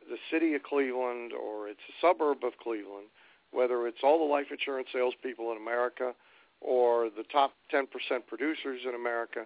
the 0.10 0.18
city 0.32 0.54
of 0.54 0.62
Cleveland 0.64 1.34
or 1.34 1.68
it's 1.68 1.82
a 1.90 1.96
suburb 2.00 2.44
of 2.44 2.54
Cleveland, 2.62 3.08
whether 3.52 3.88
it's 3.88 4.04
all 4.04 4.20
the 4.20 4.32
life 4.32 4.48
insurance 4.52 4.90
salespeople 4.94 5.52
in 5.52 5.58
America 5.58 6.14
or 6.62 7.10
the 7.10 7.24
top 7.32 7.54
10% 7.74 7.86
producers 8.28 8.82
in 8.88 8.96
America, 8.96 9.46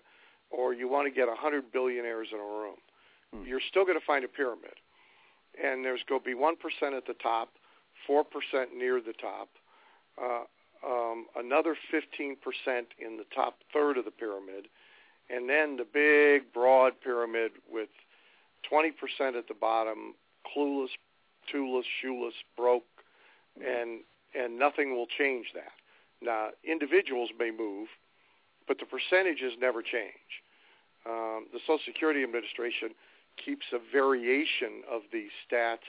or 0.51 0.73
you 0.73 0.87
want 0.87 1.07
to 1.07 1.13
get 1.13 1.27
100 1.27 1.71
billionaires 1.71 2.27
in 2.31 2.39
a 2.39 2.43
room, 2.43 2.77
Hmm. 3.31 3.43
you're 3.45 3.61
still 3.69 3.85
going 3.85 3.99
to 3.99 4.05
find 4.05 4.25
a 4.25 4.27
pyramid. 4.27 4.73
And 5.61 5.83
there's 5.85 6.01
going 6.07 6.21
to 6.21 6.25
be 6.25 6.33
1% 6.33 6.97
at 6.97 7.05
the 7.05 7.13
top, 7.21 7.49
4% 8.07 8.23
near 8.75 9.01
the 9.01 9.13
top, 9.13 9.49
uh, 10.21 10.43
um, 10.85 11.25
another 11.35 11.75
15% 11.91 12.37
in 12.97 13.17
the 13.17 13.25
top 13.35 13.59
third 13.73 13.97
of 13.97 14.05
the 14.05 14.11
pyramid, 14.11 14.67
and 15.29 15.49
then 15.49 15.77
the 15.77 15.85
big, 15.85 16.51
broad 16.53 16.93
pyramid 17.03 17.51
with 17.71 17.89
20% 18.71 18.91
at 19.37 19.47
the 19.47 19.53
bottom, 19.53 20.15
clueless, 20.45 20.89
tooless, 21.51 21.85
shoeless, 22.01 22.33
broke, 22.57 22.83
and 23.65 24.01
and 24.35 24.59
nothing 24.59 24.95
will 24.95 25.07
change 25.07 25.47
that. 25.55 25.71
Now, 26.21 26.49
individuals 26.63 27.29
may 27.39 27.49
move, 27.49 27.87
but 28.67 28.77
the 28.77 28.85
percentages 28.85 29.53
never 29.59 29.81
change. 29.81 30.43
Um, 31.05 31.47
the 31.51 31.59
Social 31.65 31.79
Security 31.85 32.21
Administration 32.23 32.89
keeps 33.43 33.65
a 33.73 33.79
variation 33.91 34.83
of 34.89 35.01
these 35.11 35.31
stats. 35.49 35.87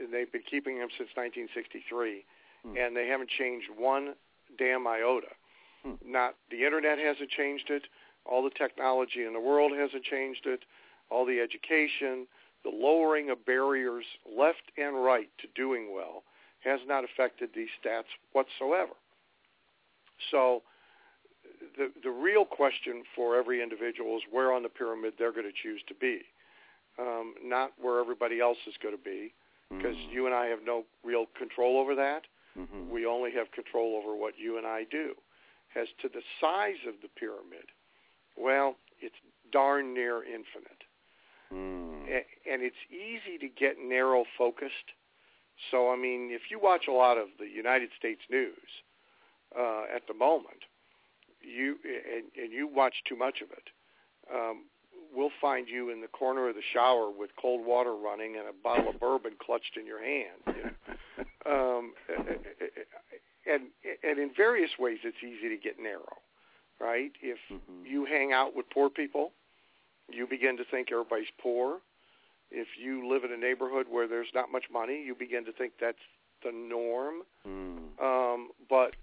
and 0.00 0.12
They've 0.12 0.30
been 0.30 0.42
keeping 0.48 0.78
them 0.78 0.88
since 0.96 1.10
1963, 1.16 2.24
Hmm. 2.62 2.76
and 2.76 2.96
they 2.96 3.08
haven't 3.08 3.30
changed 3.30 3.70
one 3.70 4.14
damn 4.56 4.86
iota. 4.86 5.34
Hmm. 5.82 5.94
Not 6.04 6.36
the 6.50 6.64
internet 6.64 6.98
hasn't 6.98 7.30
changed 7.30 7.70
it. 7.70 7.88
All 8.28 8.42
the 8.42 8.50
technology 8.50 9.24
in 9.24 9.32
the 9.32 9.40
world 9.40 9.72
hasn't 9.76 10.04
changed 10.04 10.46
it. 10.46 10.60
All 11.10 11.24
the 11.24 11.40
education, 11.40 12.26
the 12.62 12.70
lowering 12.70 13.30
of 13.30 13.44
barriers 13.46 14.04
left 14.30 14.70
and 14.76 15.02
right 15.02 15.30
to 15.38 15.48
doing 15.54 15.94
well 15.94 16.22
has 16.60 16.80
not 16.86 17.04
affected 17.04 17.50
these 17.54 17.68
stats 17.82 18.10
whatsoever. 18.32 18.92
So 20.30 20.62
the 21.76 21.90
the 22.02 22.10
real 22.10 22.44
question 22.44 23.04
for 23.14 23.36
every 23.36 23.62
individual 23.62 24.16
is 24.16 24.22
where 24.30 24.52
on 24.52 24.62
the 24.62 24.68
pyramid 24.68 25.14
they're 25.18 25.32
going 25.32 25.46
to 25.46 25.62
choose 25.62 25.80
to 25.88 25.94
be, 25.94 26.20
um, 26.98 27.34
not 27.42 27.72
where 27.80 28.00
everybody 28.00 28.40
else 28.40 28.58
is 28.66 28.74
going 28.82 28.96
to 28.96 29.02
be, 29.02 29.32
because 29.70 29.96
Mm. 29.96 30.12
you 30.12 30.26
and 30.26 30.34
I 30.34 30.46
have 30.46 30.62
no 30.64 30.84
real 31.04 31.26
control 31.38 31.78
over 31.78 31.94
that. 31.94 32.26
Mhm. 32.56 32.88
We 32.88 33.06
only 33.06 33.30
have 33.32 33.50
control 33.52 33.96
over 33.96 34.14
what 34.14 34.38
you 34.38 34.58
and 34.58 34.66
I 34.66 34.84
do. 34.84 35.16
As 35.74 35.88
to 36.02 36.08
the 36.08 36.22
size 36.40 36.84
of 36.86 37.00
the 37.02 37.08
pyramid, 37.08 37.70
well, 38.38 38.76
it's 39.00 39.14
darn 39.52 39.94
near 39.94 40.22
infinite. 40.22 40.82
Mm. 41.52 42.06
A- 42.08 42.52
and 42.52 42.62
it's 42.62 42.76
easy 42.90 43.38
to 43.38 43.48
get 43.48 43.76
narrow 43.82 44.24
focused. 44.36 44.94
So 45.70 45.90
I 45.90 45.96
mean, 45.96 46.30
if 46.30 46.50
you 46.50 46.60
watch 46.60 46.84
a 46.88 46.92
lot 46.92 47.18
of 47.18 47.28
the 47.38 47.46
United 47.48 47.90
States 47.98 48.20
news 48.30 48.68
uh, 49.58 49.84
at 49.94 50.06
the 50.06 50.14
moment, 50.14 50.62
you 51.40 51.76
and, 51.84 52.24
and 52.40 52.52
you 52.52 52.68
watch 52.68 52.94
too 53.08 53.16
much 53.16 53.40
of 53.40 53.50
it, 53.50 53.68
um, 54.32 54.64
we'll 55.14 55.32
find 55.40 55.68
you 55.68 55.90
in 55.90 56.00
the 56.00 56.08
corner 56.08 56.48
of 56.48 56.54
the 56.54 56.62
shower 56.72 57.10
with 57.10 57.30
cold 57.40 57.66
water 57.66 57.94
running 57.94 58.36
and 58.36 58.46
a 58.48 58.52
bottle 58.62 58.90
of 58.90 59.00
bourbon 59.00 59.32
clutched 59.44 59.76
in 59.78 59.86
your 59.86 60.02
hand. 60.02 60.40
You 60.46 61.24
know? 61.46 61.78
um, 61.78 61.92
and 63.46 63.62
and 64.04 64.18
in 64.18 64.30
various 64.36 64.70
ways, 64.78 64.98
it's 65.02 65.22
easy 65.22 65.48
to 65.48 65.56
get 65.56 65.80
narrow, 65.80 66.18
right? 66.80 67.12
If 67.20 67.38
Mhm. 67.48 67.86
you 67.86 68.04
hang 68.04 68.32
out 68.32 68.54
with 68.54 68.68
poor 68.70 68.90
people, 68.90 69.32
you 70.08 70.26
begin 70.26 70.56
to 70.56 70.64
think 70.64 70.90
everybody's 70.90 71.30
poor. 71.38 71.80
If 72.50 72.78
you 72.78 73.06
live 73.06 73.24
in 73.24 73.32
a 73.32 73.36
neighborhood 73.36 73.88
where 73.88 74.06
there's 74.06 74.32
not 74.34 74.50
much 74.50 74.70
money, 74.70 75.02
you 75.02 75.14
begin 75.14 75.44
to 75.44 75.52
think 75.52 75.76
that's 75.78 76.02
the 76.42 76.52
norm. 76.52 77.26
Mm. 77.46 78.00
Um, 78.00 78.52
but 78.68 78.94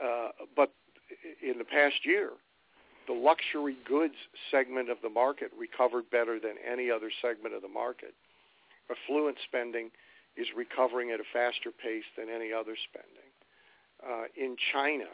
uh, 0.00 0.30
but 0.54 0.72
in 1.42 1.58
the 1.58 1.64
past 1.64 2.04
year, 2.04 2.30
the 3.06 3.12
luxury 3.12 3.76
goods 3.84 4.14
segment 4.50 4.88
of 4.90 4.98
the 5.02 5.08
market 5.08 5.50
recovered 5.56 6.10
better 6.10 6.38
than 6.38 6.56
any 6.66 6.90
other 6.90 7.10
segment 7.20 7.54
of 7.54 7.62
the 7.62 7.68
market. 7.68 8.14
Affluent 8.90 9.38
spending 9.44 9.90
is 10.36 10.46
recovering 10.56 11.10
at 11.10 11.20
a 11.20 11.24
faster 11.32 11.70
pace 11.70 12.04
than 12.16 12.28
any 12.28 12.52
other 12.52 12.76
spending. 12.88 13.30
Uh, 14.02 14.24
in 14.36 14.56
China, 14.72 15.08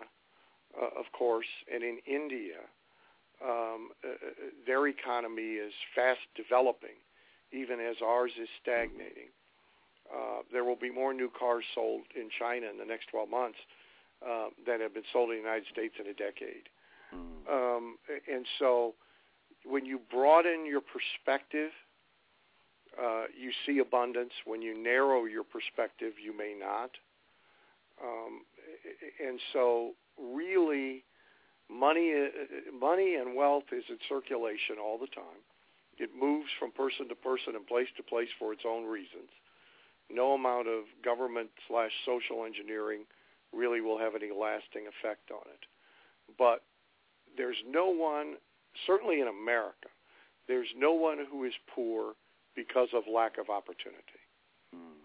of 0.81 1.07
course, 1.13 1.47
and 1.73 1.83
in 1.83 1.99
India, 2.07 2.61
um, 3.45 3.91
uh, 4.05 4.09
their 4.67 4.87
economy 4.89 5.59
is 5.59 5.73
fast 5.95 6.21
developing, 6.37 6.99
even 7.53 7.81
as 7.81 7.97
ours 8.05 8.33
is 8.41 8.49
stagnating. 8.61 9.31
Uh, 10.13 10.43
there 10.53 10.65
will 10.65 10.77
be 10.77 10.91
more 10.91 11.13
new 11.13 11.31
cars 11.39 11.65
sold 11.75 12.03
in 12.17 12.29
China 12.39 12.67
in 12.71 12.79
the 12.79 12.85
next 12.85 13.09
12 13.11 13.29
months 13.29 13.59
uh, 14.27 14.49
than 14.67 14.81
have 14.81 14.95
been 14.95 15.07
sold 15.13 15.31
in 15.31 15.37
the 15.37 15.43
United 15.43 15.67
States 15.71 15.95
in 16.01 16.07
a 16.07 16.15
decade. 16.15 16.69
Mm. 17.15 17.47
Um, 17.51 17.99
and 18.33 18.47
so 18.59 18.95
when 19.65 19.85
you 19.85 20.01
broaden 20.11 20.67
your 20.67 20.81
perspective, 20.81 21.71
uh, 23.01 23.25
you 23.39 23.53
see 23.67 23.79
abundance. 23.79 24.33
When 24.45 24.63
you 24.63 24.77
narrow 24.77 25.25
your 25.25 25.45
perspective, 25.45 26.15
you 26.23 26.37
may 26.37 26.55
not. 26.59 26.91
Um, 28.03 28.43
and 29.25 29.39
so 29.53 29.93
really 30.21 31.05
money, 31.71 32.13
uh, 32.15 32.77
money 32.79 33.15
and 33.15 33.37
wealth 33.37 33.65
is 33.73 33.85
in 33.89 33.99
circulation 34.09 34.77
all 34.83 34.99
the 34.99 35.09
time. 35.09 35.43
It 35.99 36.11
moves 36.19 36.49
from 36.59 36.71
person 36.73 37.09
to 37.09 37.15
person 37.15 37.57
and 37.57 37.67
place 37.67 37.89
to 37.97 38.03
place 38.03 38.29
for 38.39 38.53
its 38.53 38.63
own 38.67 38.85
reasons. 38.85 39.31
No 40.11 40.33
amount 40.33 40.69
of 40.69 40.85
government 41.05 41.51
slash 41.69 41.91
social 42.07 42.45
engineering 42.45 43.05
really 43.53 43.81
will 43.81 43.99
have 43.99 44.15
any 44.15 44.31
lasting 44.31 44.87
effect 44.87 45.31
on 45.31 45.43
it. 45.53 45.67
But 46.39 46.63
there's 47.37 47.57
no 47.69 47.89
one, 47.89 48.35
certainly 48.87 49.21
in 49.21 49.29
America, 49.29 49.89
there's 50.47 50.69
no 50.77 50.93
one 50.93 51.19
who 51.31 51.45
is 51.45 51.53
poor 51.75 52.15
because 52.57 52.89
of 52.95 53.05
lack 53.13 53.39
of 53.39 53.51
opportunity. 53.51 54.23
Mm. 54.75 54.99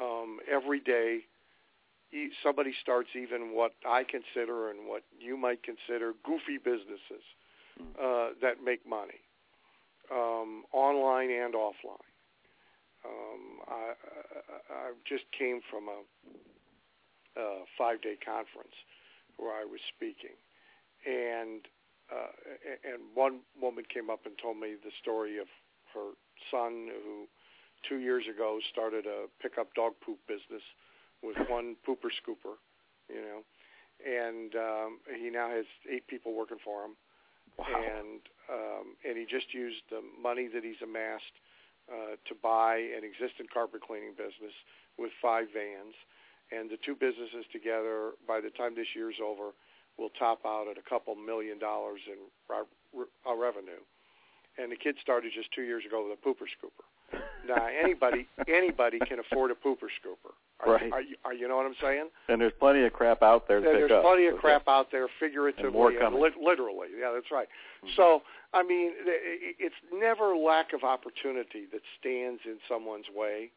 Um, 0.00 0.38
every 0.50 0.80
day, 0.80 1.20
somebody 2.42 2.72
starts 2.80 3.10
even 3.14 3.54
what 3.54 3.72
I 3.86 4.04
consider 4.04 4.70
and 4.70 4.86
what 4.86 5.02
you 5.18 5.36
might 5.36 5.62
consider 5.62 6.12
goofy 6.24 6.58
businesses 6.62 7.24
mm. 7.80 7.86
uh, 7.98 8.34
that 8.40 8.62
make 8.64 8.86
money, 8.86 9.20
um, 10.12 10.64
online 10.72 11.30
and 11.30 11.54
offline. 11.54 12.08
Um, 13.04 13.60
I, 13.68 13.92
I, 13.92 14.74
I 14.74 14.92
just 15.06 15.24
came 15.36 15.60
from 15.70 15.88
a, 15.88 16.00
a 17.40 17.64
five-day 17.76 18.16
conference 18.24 18.74
where 19.36 19.52
I 19.52 19.64
was 19.64 19.80
speaking, 19.94 20.36
and 21.04 21.66
uh, 22.12 22.30
and 22.84 23.00
one 23.14 23.40
woman 23.60 23.84
came 23.92 24.10
up 24.10 24.26
and 24.26 24.36
told 24.36 24.58
me 24.58 24.76
the 24.76 24.92
story 25.00 25.38
of 25.38 25.48
her 25.94 26.12
son 26.50 26.88
who 26.92 27.24
two 27.88 27.98
years 27.98 28.24
ago 28.28 28.58
started 28.70 29.06
a 29.06 29.26
pickup 29.40 29.72
dog 29.74 29.92
poop 30.04 30.18
business 30.28 30.62
with 31.24 31.36
one 31.48 31.76
pooper 31.88 32.12
scooper, 32.12 32.60
you 33.08 33.20
know, 33.20 33.40
and 34.04 34.54
um, 34.54 35.00
he 35.18 35.30
now 35.30 35.48
has 35.48 35.64
eight 35.90 36.06
people 36.06 36.34
working 36.34 36.58
for 36.62 36.84
him, 36.84 36.94
wow. 37.58 37.66
and 37.72 38.20
um, 38.52 38.96
and 39.08 39.16
he 39.16 39.24
just 39.24 39.54
used 39.54 39.80
the 39.90 40.00
money 40.20 40.48
that 40.52 40.62
he's 40.62 40.80
amassed 40.82 41.34
uh, 41.88 42.20
to 42.28 42.34
buy 42.42 42.76
an 42.76 43.02
existing 43.04 43.46
carpet 43.52 43.80
cleaning 43.80 44.12
business 44.12 44.52
with 44.98 45.10
five 45.22 45.48
vans, 45.52 45.96
and 46.52 46.70
the 46.70 46.78
two 46.84 46.94
businesses 46.94 47.48
together, 47.52 48.12
by 48.28 48.40
the 48.40 48.50
time 48.50 48.74
this 48.76 48.92
year's 48.94 49.16
over, 49.24 49.56
will 49.98 50.10
top 50.18 50.44
out 50.44 50.66
at 50.70 50.76
a 50.76 50.84
couple 50.84 51.14
million 51.14 51.58
dollars 51.58 52.00
in 52.06 52.18
re- 52.50 52.68
re- 52.92 53.36
revenue. 53.36 53.80
And 54.56 54.70
the 54.70 54.76
kid 54.76 54.94
started 55.02 55.32
just 55.34 55.50
two 55.52 55.62
years 55.62 55.84
ago 55.84 56.06
with 56.06 56.16
a 56.16 56.22
pooper 56.22 56.46
scooper. 56.46 56.86
Now 57.46 57.66
anybody 57.66 58.26
anybody 58.48 58.98
can 59.00 59.18
afford 59.18 59.50
a 59.50 59.54
pooper 59.54 59.90
scooper. 59.90 60.32
Are, 60.60 60.74
right. 60.74 60.86
You, 60.86 60.92
are, 60.92 61.02
you, 61.02 61.16
are 61.24 61.34
you 61.34 61.48
know 61.48 61.56
what 61.56 61.66
I'm 61.66 61.74
saying? 61.82 62.08
And 62.28 62.40
there's 62.40 62.52
plenty 62.58 62.84
of 62.84 62.92
crap 62.92 63.22
out 63.22 63.48
there 63.48 63.60
to 63.60 63.64
There's 63.64 63.90
pick 63.90 64.02
plenty 64.02 64.26
of 64.26 64.36
crap 64.36 64.68
out 64.68 64.90
there, 64.92 65.08
figuratively 65.18 65.64
and, 65.64 65.72
more 65.72 65.90
and 65.90 66.14
li- 66.14 66.30
literally. 66.40 66.88
Yeah, 66.98 67.10
that's 67.12 67.30
right. 67.32 67.48
Mm-hmm. 67.84 67.94
So 67.96 68.22
I 68.52 68.62
mean, 68.62 68.92
it's 69.04 69.74
never 69.92 70.36
lack 70.36 70.72
of 70.72 70.84
opportunity 70.84 71.66
that 71.72 71.82
stands 71.98 72.40
in 72.44 72.58
someone's 72.68 73.06
way. 73.14 73.50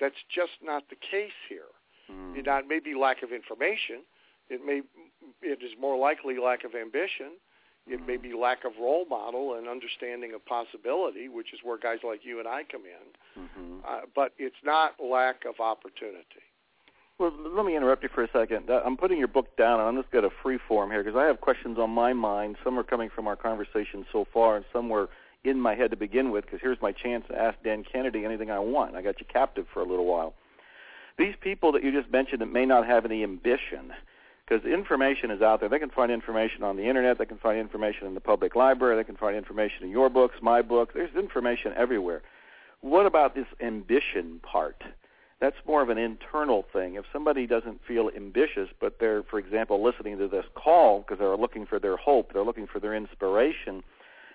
That's 0.00 0.22
just 0.32 0.62
not 0.62 0.84
the 0.88 0.96
case 0.96 1.34
here. 1.48 1.74
Mm. 2.10 2.38
It 2.38 2.46
not 2.46 2.68
maybe 2.68 2.94
lack 2.94 3.22
of 3.22 3.32
information. 3.32 4.06
It 4.48 4.64
may 4.64 4.82
it 5.42 5.58
is 5.62 5.72
more 5.78 5.98
likely 5.98 6.38
lack 6.38 6.64
of 6.64 6.74
ambition. 6.74 7.36
It 7.88 8.06
may 8.06 8.16
be 8.16 8.34
lack 8.34 8.64
of 8.64 8.72
role 8.80 9.06
model 9.06 9.54
and 9.54 9.68
understanding 9.68 10.34
of 10.34 10.44
possibility, 10.44 11.28
which 11.28 11.52
is 11.52 11.60
where 11.62 11.78
guys 11.78 11.98
like 12.04 12.20
you 12.22 12.38
and 12.38 12.48
I 12.48 12.62
come 12.70 12.82
in. 12.82 13.42
Mm-hmm. 13.42 13.78
Uh, 13.86 14.00
but 14.14 14.32
it's 14.38 14.56
not 14.64 14.94
lack 15.02 15.44
of 15.44 15.60
opportunity. 15.60 16.44
Well, 17.18 17.32
let 17.56 17.66
me 17.66 17.76
interrupt 17.76 18.04
you 18.04 18.08
for 18.14 18.22
a 18.22 18.30
second. 18.32 18.70
Uh, 18.70 18.80
I'm 18.84 18.96
putting 18.96 19.18
your 19.18 19.26
book 19.26 19.56
down, 19.56 19.80
and 19.80 19.88
I'm 19.88 19.96
just 20.00 20.12
going 20.12 20.22
to 20.22 20.30
free 20.42 20.58
form 20.68 20.90
here 20.90 21.02
because 21.02 21.18
I 21.18 21.24
have 21.24 21.40
questions 21.40 21.76
on 21.78 21.90
my 21.90 22.12
mind. 22.12 22.56
Some 22.62 22.78
are 22.78 22.84
coming 22.84 23.10
from 23.12 23.26
our 23.26 23.34
conversation 23.34 24.06
so 24.12 24.24
far, 24.32 24.54
and 24.56 24.64
some 24.72 24.88
were 24.88 25.08
in 25.42 25.60
my 25.60 25.74
head 25.74 25.90
to 25.90 25.96
begin 25.96 26.30
with 26.30 26.44
because 26.44 26.60
here's 26.62 26.80
my 26.80 26.92
chance 26.92 27.24
to 27.28 27.36
ask 27.36 27.58
Dan 27.64 27.84
Kennedy 27.90 28.24
anything 28.24 28.50
I 28.50 28.60
want. 28.60 28.94
I 28.94 29.02
got 29.02 29.20
you 29.20 29.26
captive 29.32 29.66
for 29.72 29.80
a 29.80 29.84
little 29.84 30.04
while. 30.04 30.34
These 31.18 31.34
people 31.40 31.72
that 31.72 31.82
you 31.82 31.90
just 31.90 32.12
mentioned 32.12 32.40
that 32.40 32.52
may 32.52 32.64
not 32.64 32.86
have 32.86 33.04
any 33.04 33.24
ambition, 33.24 33.92
because 34.48 34.64
information 34.64 35.30
is 35.30 35.42
out 35.42 35.60
there. 35.60 35.68
They 35.68 35.78
can 35.78 35.90
find 35.90 36.10
information 36.10 36.62
on 36.62 36.76
the 36.76 36.88
internet. 36.88 37.18
They 37.18 37.26
can 37.26 37.38
find 37.38 37.58
information 37.58 38.06
in 38.06 38.14
the 38.14 38.20
public 38.20 38.56
library. 38.56 38.96
They 38.96 39.04
can 39.04 39.16
find 39.16 39.36
information 39.36 39.84
in 39.84 39.90
your 39.90 40.08
books, 40.08 40.36
my 40.40 40.62
books. 40.62 40.94
There's 40.94 41.14
information 41.14 41.72
everywhere. 41.76 42.22
What 42.80 43.06
about 43.06 43.34
this 43.34 43.46
ambition 43.60 44.40
part? 44.42 44.82
That's 45.40 45.56
more 45.66 45.82
of 45.82 45.88
an 45.88 45.98
internal 45.98 46.64
thing. 46.72 46.94
If 46.94 47.04
somebody 47.12 47.46
doesn't 47.46 47.80
feel 47.86 48.10
ambitious, 48.16 48.68
but 48.80 48.98
they're, 48.98 49.22
for 49.22 49.38
example, 49.38 49.84
listening 49.84 50.18
to 50.18 50.28
this 50.28 50.46
call 50.54 51.00
because 51.00 51.18
they're 51.18 51.36
looking 51.36 51.66
for 51.66 51.78
their 51.78 51.96
hope, 51.96 52.32
they're 52.32 52.44
looking 52.44 52.66
for 52.66 52.80
their 52.80 52.94
inspiration, 52.94 53.82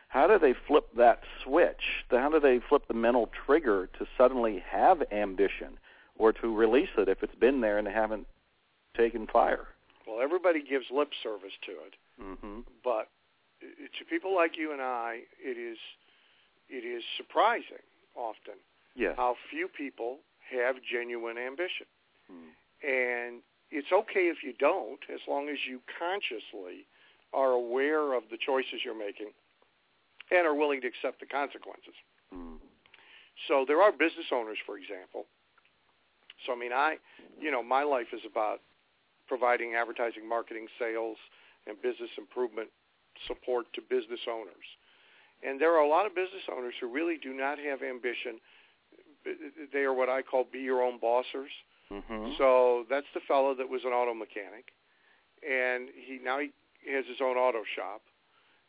how 0.09 0.27
do 0.27 0.37
they 0.37 0.53
flip 0.67 0.87
that 0.95 1.23
switch? 1.43 2.05
How 2.09 2.29
do 2.29 2.39
they 2.39 2.59
flip 2.69 2.83
the 2.87 2.93
mental 2.93 3.29
trigger 3.45 3.89
to 3.97 4.05
suddenly 4.17 4.63
have 4.69 5.01
ambition 5.11 5.79
or 6.17 6.31
to 6.33 6.55
release 6.55 6.89
it 6.97 7.09
if 7.09 7.23
it's 7.23 7.35
been 7.35 7.61
there 7.61 7.79
and 7.79 7.87
they 7.87 7.91
haven't 7.91 8.27
taken 8.95 9.25
fire? 9.25 9.67
Well, 10.07 10.21
everybody 10.21 10.61
gives 10.61 10.85
lip 10.91 11.09
service 11.21 11.53
to 11.65 11.71
it, 11.71 11.93
mm-hmm. 12.21 12.59
but 12.83 13.09
to 13.61 14.05
people 14.09 14.35
like 14.35 14.57
you 14.57 14.73
and 14.73 14.81
I, 14.81 15.21
it 15.39 15.57
is 15.57 15.77
it 16.69 16.85
is 16.85 17.03
surprising 17.17 17.83
often 18.15 18.55
yes. 18.95 19.13
how 19.17 19.35
few 19.49 19.67
people 19.67 20.19
have 20.51 20.75
genuine 20.81 21.37
ambition. 21.37 21.87
Mm. 22.31 22.51
And 22.83 23.41
it's 23.71 23.91
okay 23.91 24.27
if 24.27 24.43
you 24.43 24.53
don't, 24.59 24.99
as 25.13 25.19
long 25.27 25.49
as 25.49 25.57
you 25.67 25.81
consciously 25.99 26.85
are 27.33 27.51
aware 27.51 28.13
of 28.13 28.23
the 28.29 28.37
choices 28.37 28.81
you're 28.85 28.97
making 28.97 29.31
and 30.31 30.45
are 30.45 30.55
willing 30.55 30.81
to 30.81 30.87
accept 30.87 31.19
the 31.19 31.25
consequences. 31.25 31.95
Mm. 32.33 32.57
So 33.47 33.65
there 33.67 33.81
are 33.81 33.91
business 33.91 34.27
owners, 34.31 34.57
for 34.65 34.77
example. 34.77 35.25
So 36.45 36.53
I 36.53 36.55
mean, 36.55 36.73
I, 36.73 36.97
you 37.39 37.51
know, 37.51 37.63
my 37.63 37.83
life 37.83 38.13
is 38.13 38.21
about 38.29 38.59
providing 39.27 39.73
advertising, 39.75 40.27
marketing, 40.27 40.67
sales, 40.79 41.17
and 41.67 41.81
business 41.81 42.09
improvement 42.17 42.69
support 43.27 43.65
to 43.73 43.81
business 43.81 44.19
owners. 44.29 44.67
And 45.43 45.59
there 45.59 45.73
are 45.73 45.83
a 45.83 45.87
lot 45.87 46.05
of 46.05 46.15
business 46.15 46.43
owners 46.51 46.73
who 46.79 46.87
really 46.87 47.17
do 47.17 47.33
not 47.33 47.59
have 47.59 47.81
ambition. 47.83 48.39
They 49.71 49.79
are 49.79 49.93
what 49.93 50.09
I 50.09 50.21
call 50.21 50.45
be 50.51 50.59
your 50.59 50.81
own 50.81 50.99
bossers. 50.99 51.51
Mm-hmm. 51.91 52.33
So 52.37 52.85
that's 52.89 53.07
the 53.13 53.21
fellow 53.27 53.53
that 53.55 53.69
was 53.69 53.81
an 53.85 53.91
auto 53.91 54.13
mechanic, 54.13 54.71
and 55.43 55.89
he 55.93 56.17
now 56.23 56.39
he 56.39 56.51
has 56.91 57.05
his 57.05 57.17
own 57.21 57.35
auto 57.35 57.61
shop. 57.75 58.01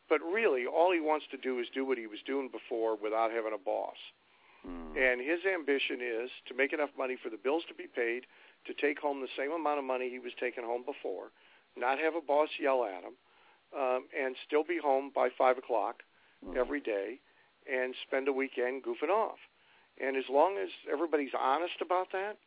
But 0.07 0.21
really, 0.21 0.65
all 0.67 0.91
he 0.91 0.99
wants 0.99 1.25
to 1.31 1.37
do 1.37 1.59
is 1.59 1.65
do 1.73 1.85
what 1.85 1.97
he 1.97 2.05
was 2.05 2.19
doing 2.27 2.49
before 2.51 2.95
without 2.95 3.31
having 3.31 3.53
a 3.55 3.57
boss. 3.57 3.97
Mm. 4.67 4.93
And 4.93 5.21
his 5.21 5.39
ambition 5.45 5.97
is 6.01 6.29
to 6.47 6.53
make 6.53 6.73
enough 6.73 6.91
money 6.97 7.17
for 7.21 7.29
the 7.29 7.37
bills 7.41 7.63
to 7.69 7.73
be 7.73 7.87
paid, 7.87 8.25
to 8.65 8.73
take 8.73 8.99
home 8.99 9.21
the 9.21 9.31
same 9.37 9.51
amount 9.51 9.79
of 9.79 9.85
money 9.85 10.09
he 10.09 10.19
was 10.19 10.33
taking 10.39 10.63
home 10.63 10.83
before, 10.85 11.31
not 11.77 11.99
have 11.99 12.15
a 12.15 12.21
boss 12.21 12.49
yell 12.59 12.85
at 12.85 13.03
him, 13.03 13.13
um, 13.77 14.07
and 14.17 14.35
still 14.45 14.63
be 14.63 14.77
home 14.81 15.11
by 15.13 15.29
five 15.37 15.57
o'clock 15.57 16.03
mm. 16.45 16.55
every 16.55 16.79
day, 16.81 17.19
and 17.71 17.95
spend 18.07 18.27
a 18.27 18.33
weekend 18.33 18.83
goofing 18.83 19.09
off. 19.09 19.39
And 20.01 20.17
as 20.17 20.25
long 20.29 20.57
as 20.61 20.69
everybody's 20.91 21.33
honest 21.39 21.81
about 21.81 22.11
that, 22.11 22.37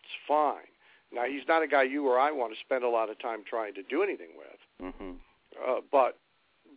it's 0.00 0.18
fine. 0.26 0.70
Now 1.12 1.24
he's 1.24 1.46
not 1.46 1.62
a 1.62 1.68
guy 1.68 1.84
you 1.84 2.06
or 2.06 2.18
I 2.18 2.32
want 2.32 2.52
to 2.52 2.58
spend 2.60 2.84
a 2.84 2.88
lot 2.88 3.10
of 3.10 3.18
time 3.18 3.42
trying 3.48 3.74
to 3.74 3.82
do 3.82 4.02
anything 4.02 4.34
with, 4.36 4.92
mm-hmm. 4.94 5.12
uh, 5.56 5.80
but 5.90 6.18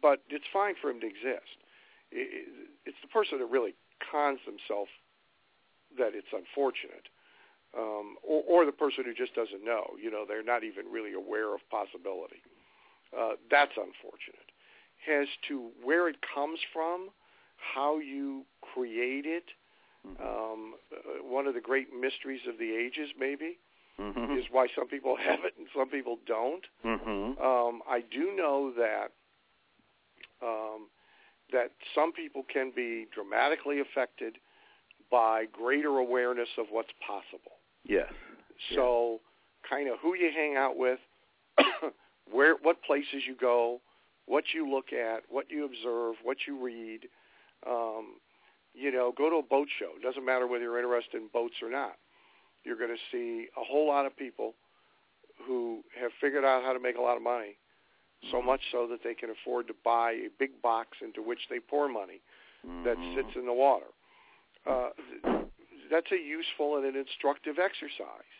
but 0.01 0.21
it's 0.29 0.45
fine 0.53 0.75
for 0.79 0.89
him 0.89 1.01
to 1.01 1.07
exist. 1.07 1.57
It, 2.11 2.47
it's 2.85 2.97
the 3.01 3.07
person 3.07 3.39
that 3.39 3.45
really 3.45 3.73
cons 4.11 4.39
themselves 4.45 4.91
that 5.97 6.13
it's 6.13 6.29
unfortunate 6.31 7.09
um, 7.77 8.15
or, 8.23 8.43
or 8.47 8.65
the 8.65 8.71
person 8.71 9.03
who 9.05 9.13
just 9.13 9.35
doesn't 9.35 9.63
know. 9.63 9.85
You 10.01 10.11
know, 10.11 10.25
they're 10.27 10.43
not 10.43 10.63
even 10.63 10.85
really 10.91 11.13
aware 11.13 11.53
of 11.53 11.61
possibility. 11.69 12.41
Uh, 13.17 13.33
that's 13.49 13.73
unfortunate. 13.77 14.49
As 15.09 15.27
to 15.47 15.69
where 15.83 16.09
it 16.09 16.17
comes 16.33 16.59
from, 16.73 17.09
how 17.73 17.99
you 17.99 18.43
create 18.73 19.25
it, 19.25 19.45
mm-hmm. 20.05 20.21
um, 20.21 20.73
uh, 20.91 21.23
one 21.23 21.47
of 21.47 21.53
the 21.53 21.61
great 21.61 21.87
mysteries 21.93 22.41
of 22.47 22.57
the 22.57 22.71
ages, 22.71 23.09
maybe, 23.19 23.57
mm-hmm. 23.99 24.37
is 24.37 24.45
why 24.51 24.67
some 24.75 24.87
people 24.87 25.15
have 25.23 25.39
it 25.45 25.53
and 25.57 25.67
some 25.75 25.89
people 25.89 26.17
don't. 26.27 26.65
Mm-hmm. 26.85 27.41
Um, 27.41 27.81
I 27.89 28.01
do 28.11 28.35
know 28.35 28.73
that 28.77 29.11
um, 30.41 30.87
that 31.51 31.71
some 31.95 32.13
people 32.13 32.43
can 32.51 32.71
be 32.73 33.07
dramatically 33.13 33.79
affected 33.81 34.37
by 35.11 35.45
greater 35.51 35.97
awareness 35.97 36.49
of 36.57 36.67
what's 36.69 36.91
possible. 37.05 37.58
Yes. 37.89 38.13
So, 38.75 39.19
kind 39.67 39.89
of 39.89 39.97
who 39.99 40.15
you 40.15 40.29
hang 40.33 40.55
out 40.55 40.77
with, 40.77 40.99
where, 42.31 42.55
what 42.61 42.83
places 42.83 43.23
you 43.27 43.35
go, 43.35 43.81
what 44.27 44.43
you 44.53 44.69
look 44.69 44.93
at, 44.93 45.23
what 45.27 45.49
you 45.49 45.65
observe, 45.65 46.15
what 46.23 46.37
you 46.47 46.63
read. 46.63 47.07
Um, 47.67 48.17
you 48.75 48.91
know, 48.91 49.11
go 49.17 49.29
to 49.29 49.37
a 49.37 49.43
boat 49.43 49.67
show. 49.79 49.89
It 49.97 50.03
doesn't 50.03 50.23
matter 50.23 50.45
whether 50.45 50.63
you're 50.63 50.77
interested 50.77 51.17
in 51.19 51.27
boats 51.33 51.55
or 51.63 51.69
not. 51.71 51.95
You're 52.63 52.77
going 52.77 52.91
to 52.91 53.01
see 53.11 53.47
a 53.59 53.63
whole 53.63 53.87
lot 53.87 54.05
of 54.05 54.15
people 54.15 54.53
who 55.47 55.81
have 55.99 56.11
figured 56.21 56.45
out 56.45 56.63
how 56.63 56.73
to 56.73 56.79
make 56.79 56.97
a 56.97 57.01
lot 57.01 57.17
of 57.17 57.23
money, 57.23 57.57
so 58.29 58.37
Mm-hmm. 58.37 58.45
much 58.45 58.61
so 58.71 58.85
that 58.87 58.99
they 59.03 59.15
can 59.15 59.29
afford 59.31 59.67
to 59.67 59.73
buy 59.83 60.11
a 60.11 60.27
big 60.37 60.61
box 60.61 60.97
into 61.01 61.21
which 61.23 61.39
they 61.49 61.59
pour 61.59 61.89
money 61.89 62.21
that 62.85 62.97
Mhm. 62.97 63.15
sits 63.15 63.35
in 63.35 63.45
the 63.45 63.53
water. 63.53 63.87
Uh, 64.67 64.89
that's 65.89 66.11
a 66.11 66.17
useful 66.17 66.77
and 66.77 66.85
an 66.85 66.95
instructive 66.95 67.57
exercise. 67.59 68.33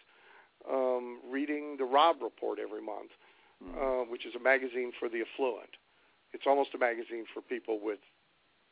Um, 0.70 1.20
reading 1.26 1.78
the 1.78 1.86
Robb 1.86 2.22
Report 2.22 2.60
every 2.60 2.82
month, 2.82 3.12
Mhm. 3.64 3.76
uh, 3.76 4.04
which 4.06 4.26
is 4.26 4.36
a 4.36 4.40
magazine 4.40 4.92
for 5.00 5.10
the 5.10 5.22
affluent. 5.22 5.78
It's 6.34 6.46
almost 6.46 6.74
a 6.74 6.78
magazine 6.78 7.26
for 7.34 7.42
people 7.42 7.80
with, 7.80 8.00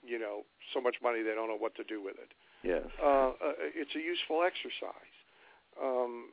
you 0.03 0.19
know, 0.19 0.45
so 0.73 0.81
much 0.81 1.01
money 1.01 1.21
they 1.21 1.33
don't 1.33 1.47
know 1.47 1.55
what 1.55 1.75
to 1.75 1.83
do 1.83 2.01
with 2.01 2.19
it. 2.19 2.33
Yes. 2.63 2.85
Uh, 2.99 3.29
uh, 3.29 3.53
it's 3.57 3.95
a 3.95 3.99
useful 3.99 4.43
exercise. 4.43 5.15
Um, 5.81 6.31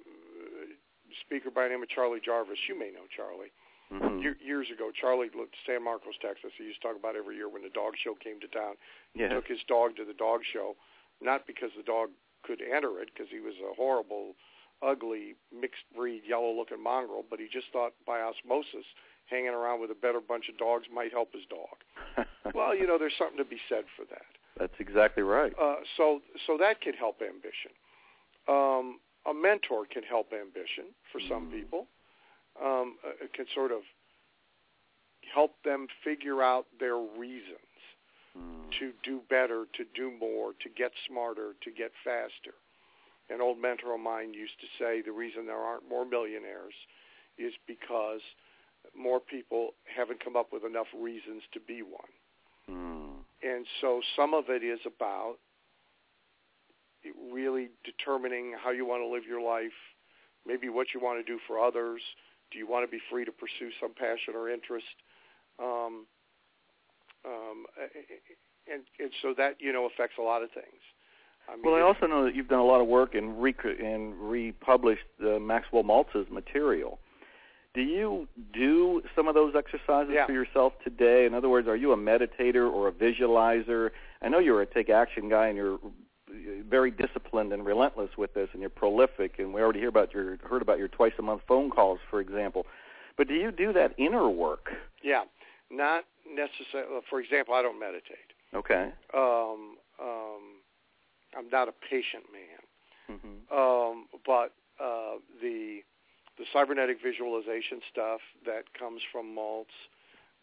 speaker 1.21 1.51
by 1.51 1.65
the 1.65 1.71
name 1.71 1.83
of 1.83 1.89
Charlie 1.89 2.21
Jarvis, 2.21 2.69
you 2.69 2.75
may 2.75 2.91
know 2.91 3.07
Charlie. 3.07 3.53
Mhm. 3.93 4.23
Year, 4.23 4.37
years 4.41 4.71
ago, 4.71 4.91
Charlie 4.91 5.29
lived 5.29 5.55
in 5.55 5.61
San 5.67 5.83
Marcos, 5.83 6.17
Texas. 6.19 6.53
He 6.57 6.65
used 6.65 6.81
to 6.83 6.89
talk 6.89 6.97
about 6.97 7.17
every 7.17 7.37
year 7.37 7.49
when 7.49 7.63
the 7.63 7.71
dog 7.71 7.97
show 7.97 8.15
came 8.15 8.41
to 8.41 8.49
town. 8.49 8.77
He 9.13 9.21
Yes. 9.21 9.31
took 9.31 9.47
his 9.47 9.63
dog 9.65 9.97
to 9.97 10.05
the 10.05 10.15
dog 10.15 10.45
show, 10.45 10.77
not 11.21 11.47
because 11.47 11.73
the 11.75 11.83
dog 11.83 12.11
could 12.47 12.61
enter 12.63 13.01
it, 13.01 13.09
because 13.13 13.31
he 13.31 13.41
was 13.41 13.55
a 13.61 13.75
horrible, 13.75 14.35
ugly, 14.83 15.35
mixed 15.53 15.85
breed, 15.97 16.23
yellow-looking 16.29 16.83
mongrel, 16.83 17.25
but 17.29 17.41
he 17.41 17.47
just 17.51 17.67
thought 17.73 17.93
by 18.07 18.21
osmosis, 18.21 18.87
hanging 19.27 19.49
around 19.57 19.81
with 19.81 19.91
a 19.91 19.95
better 19.95 20.21
bunch 20.21 20.49
of 20.53 20.59
dogs 20.59 20.85
might 20.93 21.11
help 21.11 21.33
his 21.33 21.45
dog. 21.49 22.27
well, 22.55 22.77
you 22.77 22.87
know, 22.87 22.99
there's 22.99 23.17
something 23.19 23.39
to 23.39 23.45
be 23.45 23.59
said 23.69 23.85
for 23.97 24.05
that. 24.11 24.29
That's 24.59 24.79
exactly 24.79 25.23
right. 25.23 25.53
Uh, 25.61 25.77
so, 25.97 26.21
so 26.47 26.57
that 26.59 26.81
can 26.81 26.93
help 26.93 27.23
ambition. 27.23 27.73
Um, 28.47 29.01
a 29.27 29.33
mentor 29.33 29.87
can 29.91 30.03
help 30.03 30.33
ambition 30.33 30.93
for 31.11 31.21
some 31.29 31.49
Mm. 31.49 31.53
people. 31.53 31.87
Um, 32.63 32.99
it 33.23 33.33
can 33.33 33.47
sort 33.55 33.73
of 33.73 33.81
help 35.35 35.57
them 35.65 35.87
figure 36.05 36.43
out 36.43 36.67
their 36.79 36.97
reasons 36.99 37.74
Mm. 38.37 38.71
to 38.81 38.93
do 39.05 39.21
better, 39.31 39.67
to 39.75 39.85
do 39.95 40.11
more, 40.11 40.53
to 40.63 40.69
get 40.69 40.91
smarter, 41.07 41.55
to 41.63 41.71
get 41.71 41.93
faster. 42.03 42.55
An 43.31 43.41
old 43.41 43.59
mentor 43.59 43.95
of 43.95 44.01
mine 44.01 44.35
used 44.35 44.59
to 44.61 44.67
say 44.79 45.03
the 45.03 45.13
reason 45.13 45.47
there 45.47 45.57
aren't 45.57 45.89
more 45.89 46.05
millionaires 46.05 46.75
is 47.39 47.53
because 47.69 48.21
more 48.97 49.21
people 49.21 49.71
haven't 49.85 50.23
come 50.23 50.37
up 50.37 50.53
with 50.53 50.65
enough 50.65 50.89
reasons 50.99 51.43
to 51.53 51.61
be 51.61 51.83
one. 51.83 52.13
Mm. 52.69 53.23
And 53.43 53.67
so 53.81 54.01
some 54.17 54.35
of 54.35 54.51
it 54.51 54.65
is 54.65 54.81
about 54.85 55.37
really 57.33 57.69
determining 57.85 58.55
how 58.63 58.71
you 58.71 58.85
want 58.85 59.03
to 59.03 59.07
live 59.07 59.25
your 59.29 59.41
life, 59.41 59.79
maybe 60.47 60.69
what 60.69 60.89
you 60.95 61.01
want 61.01 61.25
to 61.25 61.33
do 61.33 61.39
for 61.47 61.59
others. 61.59 62.01
Do 62.51 62.59
you 62.59 62.67
want 62.67 62.85
to 62.85 62.91
be 62.91 63.03
free 63.11 63.25
to 63.25 63.33
pursue 63.33 63.71
some 63.81 63.95
passion 63.95 64.35
or 64.35 64.49
interest? 64.49 64.87
Um, 65.59 66.07
um, 67.25 67.65
and, 68.73 68.83
and 68.99 69.11
so 69.23 69.35
that, 69.37 69.57
you 69.61 69.73
know, 69.73 69.87
affects 69.87 70.17
a 70.19 70.23
lot 70.23 70.43
of 70.43 70.51
things. 70.51 70.81
I 71.49 71.57
mean, 71.57 71.63
Well, 71.65 71.75
I 71.75 71.81
also 71.81 72.07
know 72.07 72.25
that 72.25 72.35
you've 72.35 72.49
done 72.49 72.61
a 72.61 72.65
lot 72.65 72.81
of 72.81 72.87
work 72.87 73.15
and 73.15 73.41
rec- 73.43 73.65
and 73.65 74.15
republished 74.19 75.05
uh, 75.23 75.39
Maxwell 75.39 75.83
Maltz's 75.83 76.31
material. 76.31 76.99
Do 77.75 77.83
you 77.83 78.29
do 78.53 79.03
some 79.17 79.27
of 79.29 79.35
those 79.35 79.55
exercises 79.57 80.13
Yeah. 80.15 80.27
for 80.27 80.33
yourself 80.33 80.75
today? 80.85 81.27
In 81.27 81.35
other 81.35 81.49
words, 81.49 81.67
are 81.69 81.77
you 81.77 81.93
a 81.93 81.97
meditator 81.97 82.71
or 82.71 82.89
a 82.89 82.93
visualizer? 82.93 83.91
I 84.23 84.29
know 84.29 84.39
you're 84.39 84.63
a 84.63 84.67
take 84.67 84.89
action 84.89 85.29
guy 85.29 85.49
and 85.49 85.57
you're 85.57 85.79
very 86.69 86.91
disciplined 86.91 87.53
and 87.53 87.65
relentless 87.67 88.11
with 88.17 88.33
this, 88.35 88.49
and 88.53 88.61
you're 88.61 88.71
prolific. 88.71 89.39
And 89.39 89.53
we 89.53 89.61
already 89.61 89.81
hear 89.81 89.89
about 89.89 90.15
your 90.15 90.37
heard 90.49 90.63
about 90.63 90.79
your 90.79 90.89
twice 90.89 91.13
a 91.19 91.23
month 91.23 91.43
phone 91.47 91.69
calls, 91.71 91.99
for 92.11 92.21
example. 92.21 92.65
But 93.17 93.29
do 93.29 93.35
you 93.35 93.51
do 93.53 93.73
that 93.73 93.93
inner 93.99 94.29
work? 94.29 94.71
yeah, 95.03 95.25
not 95.71 96.05
necessarily. 96.29 97.01
For 97.11 97.21
example, 97.21 97.55
I 97.55 97.63
don't 97.63 97.79
meditate. 97.79 98.33
Okay. 98.55 98.93
Um, 99.13 99.77
um, 100.01 100.63
I'm 101.37 101.49
not 101.51 101.69
a 101.69 101.75
patient 101.91 102.25
man. 102.33 103.19
hmm 103.19 103.55
Um, 103.55 104.07
but 104.25 104.53
uh, 104.81 105.19
the 105.41 105.81
the 106.37 106.45
cybernetic 106.53 106.99
visualization 107.01 107.81
stuff 107.93 108.21
that 108.45 108.65
comes 108.77 109.01
from 109.13 109.37
Maltz, 109.37 109.71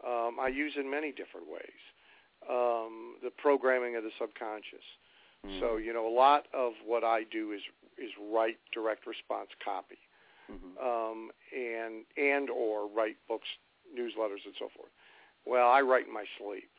um, 0.08 0.38
I 0.40 0.48
use 0.48 0.74
in 0.78 0.90
many 0.90 1.12
different 1.12 1.48
ways. 1.48 1.82
Um, 2.50 3.16
the 3.22 3.30
programming 3.30 3.98
of 3.98 4.04
the 4.04 4.12
subconscious. 4.18 4.86
Mm-hmm. 5.46 5.60
So 5.60 5.78
you 5.78 5.94
know, 5.94 6.08
a 6.08 6.16
lot 6.16 6.46
of 6.54 6.74
what 6.86 7.04
I 7.04 7.24
do 7.32 7.52
is 7.52 7.62
is 7.98 8.12
write 8.32 8.58
direct 8.74 9.06
response 9.08 9.50
copy, 9.64 9.98
hmm 10.48 10.78
um, 10.82 11.32
and 11.56 12.06
and 12.18 12.50
or 12.50 12.88
write 12.88 13.18
books, 13.28 13.48
newsletters, 13.98 14.46
and 14.46 14.56
so 14.58 14.70
forth. 14.76 14.92
Well, 15.46 15.70
I 15.70 15.82
write 15.82 16.08
in 16.08 16.14
my 16.14 16.26
sleep, 16.38 16.70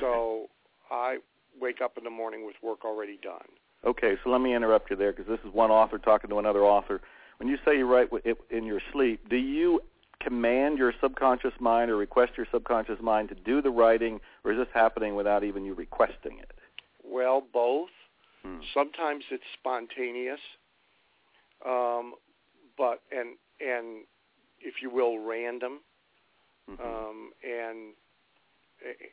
so 0.00 0.46
I 0.90 1.18
wake 1.60 1.80
up 1.80 1.98
in 1.98 2.04
the 2.04 2.10
morning 2.10 2.46
with 2.46 2.56
work 2.62 2.84
already 2.84 3.18
done. 3.22 3.46
Okay, 3.84 4.14
so 4.22 4.30
let 4.30 4.40
me 4.40 4.54
interrupt 4.54 4.90
you 4.90 4.96
there 4.96 5.12
because 5.12 5.26
this 5.26 5.40
is 5.46 5.52
one 5.52 5.70
author 5.70 5.98
talking 5.98 6.30
to 6.30 6.38
another 6.38 6.62
author. 6.62 7.00
When 7.38 7.48
you 7.48 7.58
say 7.64 7.76
you 7.76 7.86
write 7.86 8.08
in 8.50 8.64
your 8.64 8.80
sleep, 8.92 9.28
do 9.28 9.36
you 9.36 9.80
command 10.20 10.78
your 10.78 10.92
subconscious 11.00 11.52
mind 11.58 11.90
or 11.90 11.96
request 11.96 12.32
your 12.36 12.46
subconscious 12.52 12.98
mind 13.00 13.28
to 13.30 13.34
do 13.34 13.60
the 13.60 13.70
writing, 13.70 14.20
or 14.44 14.52
is 14.52 14.58
this 14.58 14.68
happening 14.72 15.16
without 15.16 15.42
even 15.42 15.64
you 15.64 15.74
requesting 15.74 16.38
it? 16.38 16.52
Well, 17.04 17.42
both. 17.52 17.88
Hmm. 18.42 18.58
Sometimes 18.74 19.24
it's 19.30 19.42
spontaneous, 19.58 20.40
um, 21.66 22.14
but 22.76 23.00
and 23.10 23.36
and 23.60 24.04
if 24.60 24.74
you 24.82 24.90
will, 24.90 25.18
random. 25.18 25.80
Mhm. 26.70 26.80
Um, 26.80 27.32
and 27.42 27.94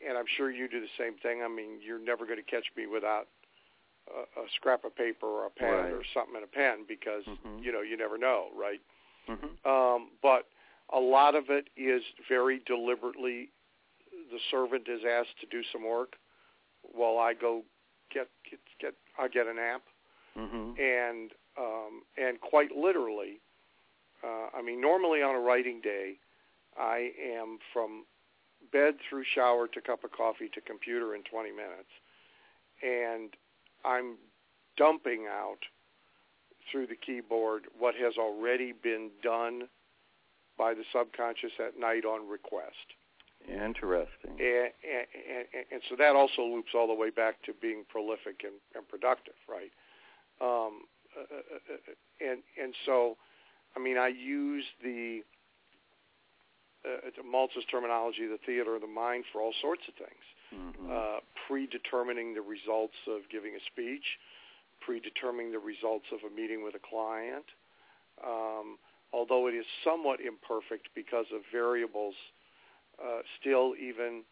and 0.07 0.17
I'm 0.17 0.25
sure 0.35 0.49
you 0.49 0.67
do 0.67 0.79
the 0.81 0.87
same 0.97 1.13
thing. 1.21 1.43
I 1.43 1.47
mean, 1.47 1.79
you're 1.81 1.99
never 1.99 2.25
going 2.25 2.43
to 2.43 2.49
catch 2.51 2.65
me 2.75 2.87
without 2.87 3.27
a, 4.09 4.41
a 4.41 4.45
scrap 4.55 4.83
of 4.83 4.95
paper 4.95 5.27
or 5.27 5.45
a 5.45 5.49
pen 5.51 5.69
Right. 5.69 5.93
or 5.93 6.03
something 6.13 6.35
in 6.35 6.43
a 6.43 6.47
pen 6.47 6.85
because 6.87 7.23
Mhm. 7.25 7.63
you 7.63 7.71
know 7.71 7.81
you 7.81 7.95
never 7.97 8.17
know, 8.17 8.49
right? 8.55 8.81
Mhm. 9.27 9.65
Um, 9.65 10.11
but 10.21 10.47
a 10.89 10.99
lot 10.99 11.35
of 11.35 11.49
it 11.51 11.69
is 11.75 12.03
very 12.27 12.59
deliberately. 12.59 13.51
The 14.31 14.39
servant 14.49 14.87
is 14.87 15.03
asked 15.05 15.39
to 15.41 15.45
do 15.47 15.61
some 15.71 15.83
work 15.83 16.17
while 16.81 17.17
I 17.19 17.33
go 17.33 17.63
get 18.09 18.27
get 18.49 18.59
get 18.79 18.95
I 19.19 19.27
get 19.27 19.45
a 19.47 19.53
nap, 19.53 19.83
Mhm. 20.35 20.79
and 20.79 21.31
um, 21.57 22.03
and 22.17 22.39
quite 22.41 22.71
literally, 22.75 23.39
uh, 24.23 24.49
I 24.53 24.61
mean, 24.63 24.79
normally 24.81 25.21
on 25.21 25.35
a 25.35 25.39
writing 25.39 25.81
day, 25.81 26.17
I 26.79 27.11
am 27.21 27.59
from 27.73 28.05
bed 28.71 28.95
through 29.07 29.23
shower 29.35 29.67
to 29.67 29.81
cup 29.81 30.03
of 30.03 30.11
coffee 30.11 30.49
to 30.53 30.61
computer 30.61 31.15
in 31.15 31.23
20 31.23 31.51
minutes, 31.51 31.89
and 32.81 33.35
I'm 33.83 34.17
dumping 34.77 35.27
out 35.29 35.59
through 36.71 36.87
the 36.87 36.95
keyboard 36.95 37.65
what 37.77 37.95
has 37.95 38.13
already 38.17 38.71
been 38.71 39.09
done 39.23 39.63
by 40.57 40.73
the 40.73 40.83
subconscious 40.93 41.51
at 41.59 41.79
night 41.79 42.05
on 42.05 42.27
request. 42.27 42.75
Interesting. 43.47 44.31
And, 44.39 44.71
and, 44.83 45.47
and, 45.53 45.65
and 45.71 45.81
so 45.89 45.95
that 45.95 46.15
also 46.15 46.43
loops 46.43 46.71
all 46.75 46.87
the 46.87 46.93
way 46.93 47.09
back 47.09 47.41
to 47.43 47.53
being 47.61 47.85
prolific 47.87 48.41
and, 48.43 48.55
and 48.75 48.87
productive, 48.87 49.35
right? 49.47 49.71
Um, 50.41 50.81
uh, 51.17 51.21
uh, 51.21 51.73
uh, 51.73 52.29
and 52.31 52.43
and 52.61 52.75
so, 52.85 53.17
I 53.75 53.79
mean, 53.79 53.97
I 53.97 54.09
use 54.09 54.65
the 54.83 55.23
uh, 56.89 57.23
Maltz's 57.23 57.65
terminology, 57.69 58.25
the 58.27 58.39
theater 58.45 58.75
of 58.75 58.81
the 58.81 58.87
mind, 58.87 59.25
for 59.31 59.41
all 59.41 59.53
sorts 59.61 59.83
of 59.87 59.93
things. 59.95 60.23
Mhm. 60.53 60.89
Uh, 60.89 61.19
predetermining 61.47 62.33
the 62.33 62.41
results 62.41 62.97
of 63.07 63.27
giving 63.29 63.55
a 63.55 63.59
speech, 63.71 64.19
predetermining 64.79 65.51
the 65.51 65.59
results 65.59 66.05
of 66.11 66.23
a 66.23 66.29
meeting 66.29 66.63
with 66.63 66.75
a 66.75 66.79
client. 66.79 67.45
Um, 68.23 68.79
although 69.13 69.47
it 69.47 69.53
is 69.53 69.65
somewhat 69.83 70.19
imperfect 70.21 70.89
because 70.95 71.31
of 71.31 71.45
variables, 71.51 72.15
uh, 73.01 73.21
still 73.39 73.75
even 73.77 74.23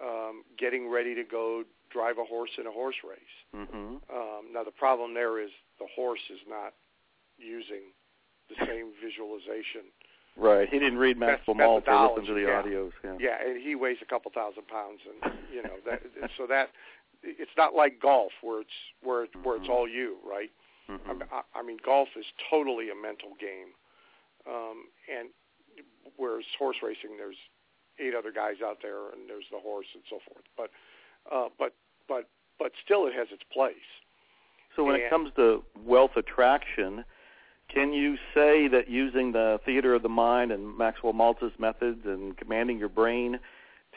um, 0.00 0.44
getting 0.58 0.88
ready 0.88 1.14
to 1.14 1.24
go 1.24 1.64
drive 1.90 2.18
a 2.18 2.24
horse 2.24 2.50
in 2.58 2.66
a 2.66 2.70
horse 2.70 2.96
race. 3.04 3.36
Mhm. 3.54 4.00
Um, 4.10 4.52
now 4.52 4.64
the 4.64 4.72
problem 4.72 5.14
there 5.14 5.38
is 5.38 5.50
the 5.78 5.86
horse 5.86 6.30
is 6.30 6.40
not 6.46 6.74
using 7.38 7.92
the 8.48 8.56
same 8.66 8.92
visualization. 9.00 9.92
Right. 10.40 10.68
He 10.68 10.78
didn't 10.78 10.98
read 10.98 11.18
Maxwell 11.18 11.54
Maltz 11.54 11.86
or 11.86 12.16
listen 12.16 12.26
to 12.26 12.34
the 12.34 12.48
yeah. 12.48 12.62
audios. 12.62 12.92
Yeah. 13.04 13.16
Yeah, 13.20 13.36
and 13.46 13.60
he 13.62 13.74
weighs 13.74 13.98
a 14.00 14.06
couple 14.06 14.30
thousand 14.34 14.66
pounds, 14.68 15.00
and 15.04 15.34
you 15.54 15.62
know 15.62 15.76
that. 15.86 16.00
so 16.38 16.46
that 16.46 16.70
it's 17.22 17.50
not 17.58 17.74
like 17.74 18.00
golf 18.00 18.32
where 18.40 18.62
it's 18.62 18.78
where 19.02 19.24
it, 19.24 19.30
where 19.42 19.56
it's 19.56 19.66
Mhm. 19.66 19.70
all 19.70 19.86
you, 19.88 20.16
right? 20.24 20.50
Mhm. 20.88 21.22
I, 21.30 21.42
I 21.54 21.62
mean, 21.62 21.78
golf 21.84 22.08
is 22.16 22.24
totally 22.48 22.88
a 22.90 22.94
mental 22.94 23.34
game, 23.38 23.74
um, 24.48 24.88
and 25.14 25.28
whereas 26.16 26.44
horse 26.58 26.78
racing, 26.82 27.16
there's 27.18 27.36
eight 27.98 28.14
other 28.14 28.32
guys 28.32 28.56
out 28.64 28.78
there, 28.82 29.10
and 29.12 29.28
there's 29.28 29.44
the 29.52 29.58
horse 29.58 29.86
and 29.94 30.02
so 30.08 30.18
forth. 30.26 30.44
But 30.56 30.70
uh, 31.30 31.48
but 31.58 31.74
but 32.08 32.28
but 32.58 32.72
still, 32.82 33.06
it 33.06 33.14
has 33.14 33.28
its 33.30 33.42
place. 33.52 33.76
So 34.76 34.84
when 34.84 34.96
it 34.96 35.10
comes 35.10 35.32
to 35.36 35.62
wealth 35.84 36.16
attraction, 36.16 37.04
can 37.72 37.92
you 37.92 38.16
say 38.34 38.68
that 38.68 38.88
using 38.88 39.32
the 39.32 39.60
theater 39.64 39.94
of 39.94 40.02
the 40.02 40.08
mind 40.08 40.52
and 40.52 40.76
Maxwell 40.76 41.12
Maltz's 41.12 41.52
methods 41.58 42.00
and 42.04 42.36
commanding 42.36 42.78
your 42.78 42.88
brain 42.88 43.38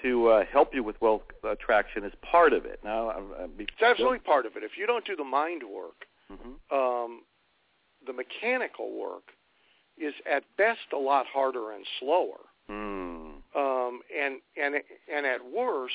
to 0.02 0.28
uh, 0.28 0.44
help 0.52 0.74
you 0.74 0.84
with 0.84 1.00
wealth 1.02 1.22
attraction 1.44 2.04
is 2.04 2.14
part 2.30 2.54
of 2.54 2.66
it? 2.66 2.80
Now, 2.84 3.10
I, 3.10 3.18
I, 3.18 3.48
It's 3.60 3.82
absolutely 3.82 4.20
part 4.20 4.46
of 4.46 4.56
it. 4.56 4.64
If 4.64 4.78
you 4.78 4.86
don't 4.86 5.06
do 5.06 5.16
the 5.16 5.24
mind 5.24 5.64
work, 5.64 6.06
hmm 6.30 6.54
um, 6.76 7.22
the 8.06 8.14
mechanical 8.14 9.00
work 9.00 9.24
is 9.98 10.14
at 10.30 10.44
best 10.58 10.92
a 10.94 10.98
lot 10.98 11.26
harder 11.32 11.72
and 11.72 11.86
slower. 12.00 12.40
Mm. 12.70 13.42
um, 13.56 14.00
and 14.18 14.40
and 14.56 14.76
and 15.14 15.26
at 15.26 15.40
worst, 15.54 15.94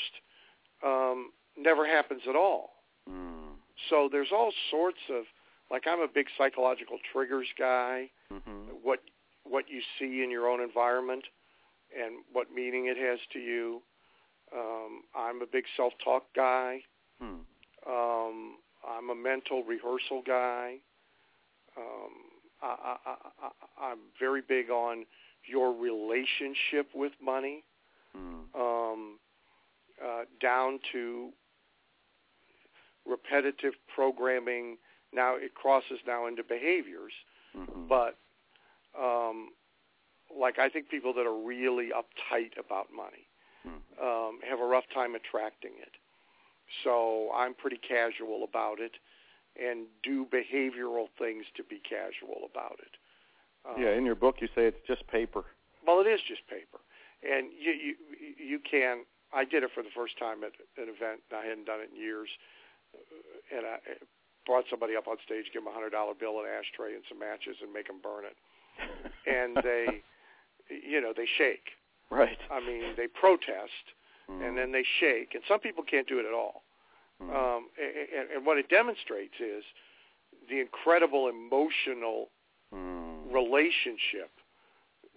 um, 0.85 1.31
never 1.57 1.87
happens 1.87 2.23
at 2.29 2.37
all. 2.37 2.71
Mm. 3.09 3.57
So 3.89 4.09
there's 4.13 4.29
all 4.33 4.53
sorts 4.71 4.99
of 5.11 5.25
like 5.71 5.87
I'm 5.87 6.01
a 6.01 6.09
big 6.09 6.27
psychological 6.37 6.99
triggers 7.13 7.49
guy. 7.59 8.11
hmm 8.31 8.69
What 8.83 9.01
what 9.45 9.65
you 9.69 9.81
see 9.99 10.23
in 10.23 10.31
your 10.31 10.49
own 10.49 10.61
environment 10.61 11.25
and 11.99 12.17
what 12.33 12.53
meaning 12.55 12.87
it 12.87 12.97
has 12.99 13.19
to 13.33 13.39
you. 13.39 13.83
Um, 14.55 15.03
I'm 15.17 15.41
a 15.43 15.47
big 15.47 15.65
self-talk 15.77 16.25
guy. 16.37 16.81
Hmm. 17.21 17.41
Um, 17.87 18.57
I'm 18.87 19.11
a 19.11 19.15
mental 19.15 19.63
rehearsal 19.65 20.23
guy. 20.27 20.77
Um, 21.77 22.13
I, 22.63 22.67
I, 22.67 22.97
I, 23.07 23.17
I- 23.47 23.91
I'm 23.91 23.99
very 24.19 24.43
big 24.47 24.71
on 24.71 25.05
your 25.47 25.73
relationship 25.73 26.89
with 26.95 27.13
money 27.23 27.65
Hmm. 28.15 28.61
um, 28.61 29.19
uh, 30.05 30.25
down 30.41 30.81
to 30.93 31.31
repetitive 33.07 33.75
programming. 33.95 34.77
Now 35.13 35.37
it 35.37 35.55
crosses 35.55 35.99
now 36.07 36.27
into 36.27 36.43
behaviors, 36.43 37.13
Mhm. 37.57 37.89
but 37.89 38.17
um, 38.99 39.53
like 40.35 40.59
I 40.59 40.69
think 40.69 40.89
people 40.89 41.13
that 41.15 41.27
are 41.27 41.35
really 41.37 41.91
uptight 41.91 42.57
about 42.59 42.93
money 42.93 43.27
Hmm. 43.63 44.03
um, 44.03 44.41
have 44.43 44.61
a 44.61 44.65
rough 44.65 44.89
time 44.91 45.15
attracting 45.15 45.73
it. 45.79 45.93
So 46.85 47.31
I'm 47.35 47.55
pretty 47.55 47.79
casual 47.79 48.45
about 48.45 48.79
it 48.81 48.93
and 49.57 49.87
do 50.03 50.25
behavioral 50.27 51.09
things 51.19 51.45
to 51.57 51.65
be 51.65 51.79
casual 51.81 52.45
about 52.45 52.79
it. 52.81 52.97
Um, 53.65 53.83
Yeah, 53.83 53.91
in 53.95 54.05
your 54.05 54.15
book 54.15 54.41
you 54.41 54.49
say 54.55 54.67
it's 54.67 54.87
just 54.87 55.07
paper. 55.09 55.45
well, 55.85 56.01
it 56.01 56.07
is 56.07 56.21
just 56.23 56.47
paper, 56.47 56.79
and 57.23 57.51
you 57.53 57.73
you 57.73 57.97
you 58.39 58.59
can. 58.61 59.05
I 59.33 59.45
did 59.45 59.63
it 59.63 59.71
for 59.73 59.83
the 59.83 59.91
first 59.91 60.17
time 60.19 60.45
at 60.45 60.53
an 60.77 60.89
event. 60.89 61.23
and 61.31 61.39
I 61.41 61.45
hadn't 61.45 61.65
done 61.65 61.81
it 61.81 61.91
in 61.91 61.97
years, 61.97 62.29
and 63.51 63.67
I 63.67 63.79
brought 64.49 64.65
somebody 64.73 64.97
up 64.97 65.07
on 65.07 65.17
stage, 65.25 65.45
give 65.53 65.63
them 65.63 65.71
a 65.71 65.75
hundred 65.77 65.91
dollar 65.93 66.15
bill, 66.19 66.41
an 66.41 66.47
ashtray, 66.49 66.95
and 66.97 67.05
some 67.09 67.21
matches, 67.21 67.61
and 67.63 67.71
make 67.73 67.87
them 67.87 68.01
burn 68.03 68.25
it. 68.25 68.37
And 69.29 69.57
they, 69.63 70.01
you 70.71 71.01
know, 71.01 71.13
they 71.15 71.29
shake. 71.37 71.77
right. 72.11 72.39
I 72.51 72.59
mean, 72.61 72.95
they 72.97 73.07
protest, 73.07 73.85
Hmm. 74.27 74.43
and 74.43 74.57
then 74.59 74.73
they 74.73 74.85
shake. 75.01 75.35
And 75.35 75.43
some 75.47 75.61
people 75.61 75.85
can't 75.85 76.09
do 76.09 76.19
it 76.19 76.27
at 76.27 76.33
all. 76.33 76.63
Hmm. 77.21 77.31
Um, 77.31 77.63
and, 77.79 78.31
and 78.37 78.47
what 78.47 78.57
it 78.59 78.69
demonstrates 78.69 79.35
is 79.41 79.65
the 80.49 80.61
incredible 80.61 81.29
emotional 81.29 82.29
Hmm. 82.73 83.29
relationship 83.33 84.31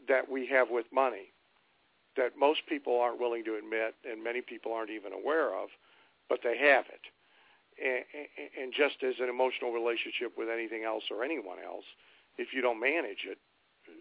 that 0.07 0.29
we 0.29 0.45
have 0.47 0.69
with 0.69 0.85
money 0.91 1.31
that 2.17 2.31
most 2.37 2.61
people 2.67 2.99
aren't 2.99 3.19
willing 3.19 3.43
to 3.45 3.55
admit 3.55 3.95
and 4.09 4.21
many 4.23 4.41
people 4.41 4.73
aren't 4.73 4.89
even 4.89 5.13
aware 5.13 5.53
of, 5.55 5.69
but 6.27 6.39
they 6.43 6.57
have 6.57 6.85
it. 6.89 7.01
And, 7.83 8.05
and- 8.61 8.73
just 8.73 9.01
as 9.03 9.15
an 9.19 9.27
emotional 9.29 9.71
relationship 9.71 10.37
with 10.37 10.49
anything 10.49 10.83
else 10.83 11.03
or 11.09 11.23
anyone 11.23 11.57
else, 11.59 11.83
if 12.37 12.53
you 12.53 12.61
don't 12.61 12.79
manage 12.79 13.25
it 13.25 13.37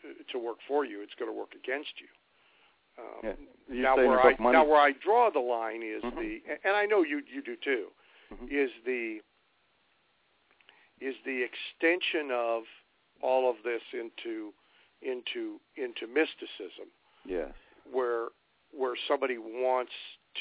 uh, 0.04 0.22
to 0.32 0.38
work 0.38 0.58
for 0.68 0.84
you, 0.84 1.00
it's 1.02 1.14
going 1.18 1.30
to 1.30 1.36
work 1.36 1.52
against 1.54 1.92
you. 2.00 2.08
Um, 3.02 3.36
Yeah. 3.72 3.82
Now 3.82 3.96
where 3.96 4.20
I 4.20 4.36
money. 4.38 4.52
now 4.52 4.64
where 4.64 4.80
I 4.80 4.92
draw 4.92 5.30
the 5.30 5.40
line 5.40 5.82
is 5.82 6.02
Mhm. 6.02 6.16
the 6.18 6.58
and 6.64 6.76
I 6.76 6.84
know 6.86 7.02
you 7.02 7.22
you 7.26 7.40
do 7.40 7.56
too 7.56 7.90
Mhm. 8.32 8.50
is 8.50 8.70
the 8.84 9.22
is 11.00 11.16
the 11.24 11.42
extension 11.42 12.30
of 12.30 12.64
all 13.22 13.48
of 13.48 13.62
this 13.62 13.82
into 13.92 14.52
into 15.02 15.60
into 15.76 16.06
mysticism 16.06 16.90
Yes. 17.24 17.54
where 17.90 18.28
where 18.72 18.96
somebody 19.08 19.38
wants 19.38 19.92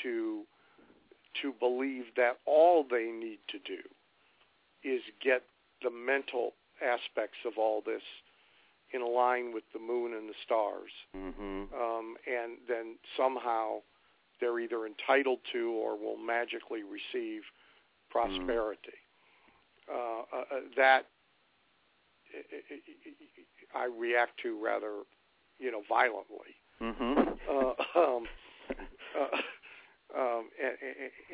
to 0.03 0.45
to 1.41 1.53
believe 1.59 2.05
that 2.15 2.37
all 2.45 2.85
they 2.89 3.05
need 3.05 3.39
to 3.49 3.59
do 3.59 3.81
is 4.83 5.01
get 5.23 5.43
the 5.83 5.89
mental 5.89 6.53
aspects 6.81 7.37
of 7.45 7.53
all 7.57 7.81
this 7.85 8.01
in 8.91 9.01
line 9.01 9.53
with 9.53 9.63
the 9.73 9.79
moon 9.79 10.13
and 10.13 10.29
the 10.29 10.33
stars 10.45 10.91
hmm 11.13 11.63
um, 11.73 12.15
and 12.25 12.57
then 12.67 12.95
somehow 13.15 13.77
they're 14.39 14.59
either 14.59 14.85
entitled 14.85 15.39
to 15.51 15.71
or 15.71 15.97
will 15.97 16.17
magically 16.17 16.81
receive 16.83 17.41
prosperity. 18.09 18.97
Uh, 19.91 20.21
uh, 20.33 20.41
uh, 20.51 20.59
that 20.77 21.05
I 23.75 23.85
react 23.85 24.39
to 24.43 24.63
rather, 24.63 25.01
you 25.59 25.71
know, 25.71 25.81
violently. 25.87 26.55
hmm 26.79 27.13
Uh, 27.49 27.73
um, 27.99 28.27
uh, 29.17 29.23
um, 29.23 29.41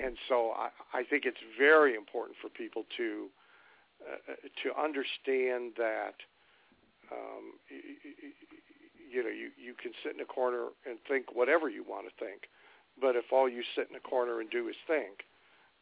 and, 0.03 0.17
so 0.27 0.51
I, 0.51 0.69
I 0.93 1.03
think 1.03 1.25
it's 1.25 1.43
very 1.57 1.95
important 1.95 2.37
for 2.41 2.49
people 2.49 2.83
to 2.97 3.27
uh, 4.01 4.33
to 4.63 4.81
understand 4.81 5.73
that 5.77 6.15
um, 7.11 7.53
y- 7.71 7.77
y- 8.03 8.11
y- 8.23 8.33
you 9.11 9.23
know 9.23 9.29
you 9.29 9.49
you 9.57 9.73
can 9.81 9.91
sit 10.03 10.13
in 10.15 10.21
a 10.21 10.25
corner 10.25 10.67
and 10.87 10.97
think 11.07 11.35
whatever 11.35 11.69
you 11.69 11.83
want 11.87 12.07
to 12.07 12.25
think, 12.25 12.43
but 12.99 13.15
if 13.15 13.25
all 13.31 13.47
you 13.49 13.63
sit 13.75 13.87
in 13.89 13.95
a 13.95 13.99
corner 13.99 14.41
and 14.41 14.49
do 14.49 14.67
is 14.67 14.75
think, 14.87 15.23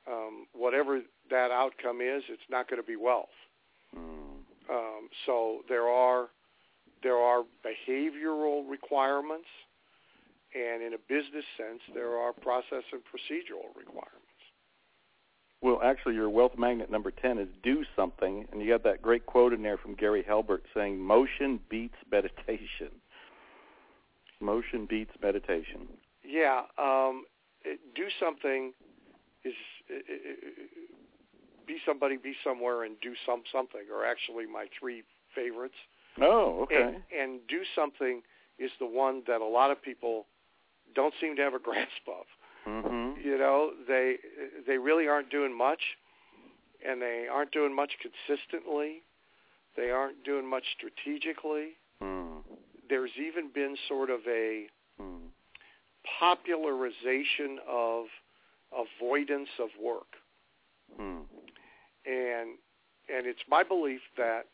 um, 0.07 0.45
whatever 0.53 1.01
that 1.29 1.51
outcome 1.51 2.01
is, 2.01 2.23
it's 2.29 2.49
not 2.49 2.69
going 2.69 2.81
to 2.81 2.87
be 2.87 2.95
wealth. 2.95 3.35
Mm. 3.95 4.43
Um, 4.69 5.09
so 5.25 5.59
there 5.69 5.87
are 5.87 6.27
there 7.01 7.17
are 7.17 7.43
behavioral 7.65 8.69
requirements, 8.69 9.47
and 10.55 10.83
in 10.83 10.93
a 10.93 10.97
business 11.09 11.45
sense, 11.57 11.81
there 11.93 12.17
are 12.17 12.33
process 12.33 12.83
and 12.91 13.01
procedural 13.01 13.75
requirements. 13.75 14.19
Well, 15.61 15.79
actually, 15.83 16.15
your 16.15 16.29
wealth 16.29 16.57
magnet 16.57 16.91
number 16.91 17.09
10 17.09 17.37
is 17.37 17.47
do 17.63 17.85
something, 17.95 18.45
and 18.51 18.61
you 18.61 18.67
got 18.69 18.83
that 18.83 19.01
great 19.01 19.25
quote 19.25 19.53
in 19.53 19.63
there 19.63 19.77
from 19.77 19.95
Gary 19.95 20.23
Halbert 20.27 20.63
saying, 20.73 20.99
motion 20.99 21.59
beats 21.69 21.95
meditation. 22.11 22.89
Motion 24.41 24.85
beats 24.89 25.11
meditation. 25.21 25.87
Yeah, 26.25 26.63
um, 26.77 27.23
do 27.95 28.05
something 28.19 28.73
is 29.45 29.53
be 31.65 31.77
somebody, 31.85 32.17
be 32.17 32.33
somewhere, 32.43 32.83
and 32.83 32.95
do 33.01 33.13
some 33.25 33.43
something. 33.51 33.81
Are 33.93 34.05
actually 34.05 34.45
my 34.45 34.65
three 34.77 35.03
favorites. 35.33 35.75
Oh, 36.21 36.63
okay. 36.63 36.75
And, 36.75 36.95
and 37.17 37.39
do 37.47 37.61
something 37.75 38.21
is 38.59 38.71
the 38.79 38.85
one 38.85 39.23
that 39.27 39.41
a 39.41 39.45
lot 39.45 39.71
of 39.71 39.81
people 39.81 40.25
don't 40.95 41.13
seem 41.19 41.35
to 41.35 41.41
have 41.41 41.53
a 41.53 41.59
grasp 41.59 42.07
of. 42.07 42.25
hmm 42.65 43.19
You 43.21 43.37
know, 43.37 43.71
they 43.87 44.17
they 44.67 44.77
really 44.77 45.07
aren't 45.07 45.29
doing 45.29 45.55
much, 45.55 45.81
and 46.87 47.01
they 47.01 47.27
aren't 47.31 47.51
doing 47.51 47.73
much 47.75 47.91
consistently. 48.01 49.01
They 49.75 49.89
aren't 49.89 50.23
doing 50.23 50.45
much 50.47 50.63
strategically. 50.77 51.69
Mm. 52.01 52.43
There's 52.89 53.11
even 53.17 53.49
been 53.53 53.75
sort 53.87 54.09
of 54.09 54.19
a 54.27 54.67
Mm. 54.99 55.29
popularization 56.19 57.59
of 57.67 58.05
avoidance 58.71 59.49
of 59.59 59.69
work, 59.79 60.17
Mm. 60.99 61.25
and 62.05 62.57
and 63.09 63.27
it's 63.27 63.47
my 63.47 63.63
belief 63.63 64.01
that 64.15 64.47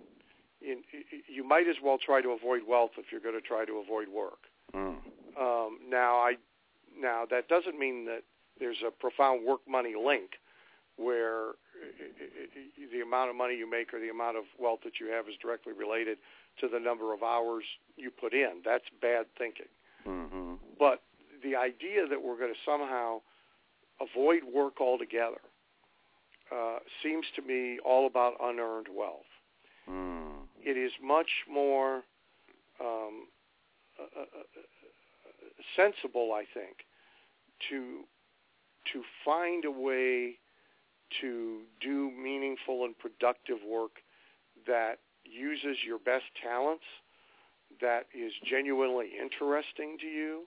in, 0.62 0.84
you 1.28 1.44
might 1.44 1.68
as 1.68 1.80
well 1.82 1.98
try 1.98 2.22
to 2.22 2.32
avoid 2.32 2.64
wealth 2.64 2.92
if 2.98 3.12
you're 3.12 3.22
going 3.22 3.36
to 3.36 3.42
try 3.42 3.64
to 3.66 3.78
avoid 3.78 4.08
work. 4.08 4.49
Mm. 4.74 4.98
Um, 5.40 5.80
now, 5.88 6.18
I 6.18 6.36
now 7.00 7.26
that 7.30 7.48
doesn't 7.48 7.78
mean 7.78 8.06
that 8.06 8.24
there's 8.60 8.84
a 8.86 8.92
profound 8.92 9.46
work 9.46 9.62
money 9.68 9.94
link 9.96 10.32
where 10.98 11.52
the 12.92 13.02
amount 13.02 13.30
of 13.30 13.36
money 13.36 13.56
you 13.56 13.70
make 13.70 13.94
or 13.94 14.00
the 14.00 14.10
amount 14.10 14.38
of 14.38 14.44
wealth 14.60 14.80
that 14.84 15.00
you 15.00 15.08
have 15.08 15.30
is 15.30 15.36
directly 15.42 15.72
related 15.72 16.18
to 16.60 16.68
the 16.68 16.80
number 16.80 17.14
of 17.14 17.24
hours 17.24 17.64
you 17.96 18.12
put 18.12 18.34
in. 18.34 18.62
That's 18.66 18.84
bad 19.02 19.26
thinking. 19.38 19.72
Mm-hmm. 20.06 20.56
But 20.78 21.02
the 21.42 21.56
idea 21.56 22.08
that 22.10 22.22
we're 22.22 22.38
going 22.38 22.54
to 22.54 22.60
somehow 22.66 23.22
avoid 24.02 24.42
work 24.44 24.82
altogether 24.82 25.40
uh, 26.52 26.80
seems 27.02 27.26
to 27.36 27.42
me 27.42 27.80
all 27.86 28.08
about 28.08 28.34
unearned 28.42 28.88
wealth. 28.94 29.30
Mm. 29.90 30.48
It 30.62 30.78
is 30.78 30.92
much 31.02 31.30
more 31.50 32.04
sensible, 35.76 36.32
I 36.34 36.46
think, 36.54 36.78
to 37.70 38.02
to 38.94 39.04
find 39.24 39.66
a 39.66 39.72
way 39.72 40.36
to 41.22 41.60
do 41.82 42.12
meaningful 42.12 42.86
and 42.86 42.98
productive 42.98 43.58
work 43.68 43.92
that 44.68 45.00
uses 45.26 45.78
your 45.86 46.00
best 46.00 46.26
talents, 46.42 46.84
that 47.82 48.06
is 48.14 48.32
genuinely 48.50 49.10
interesting 49.22 49.98
to 50.00 50.08
you, 50.08 50.44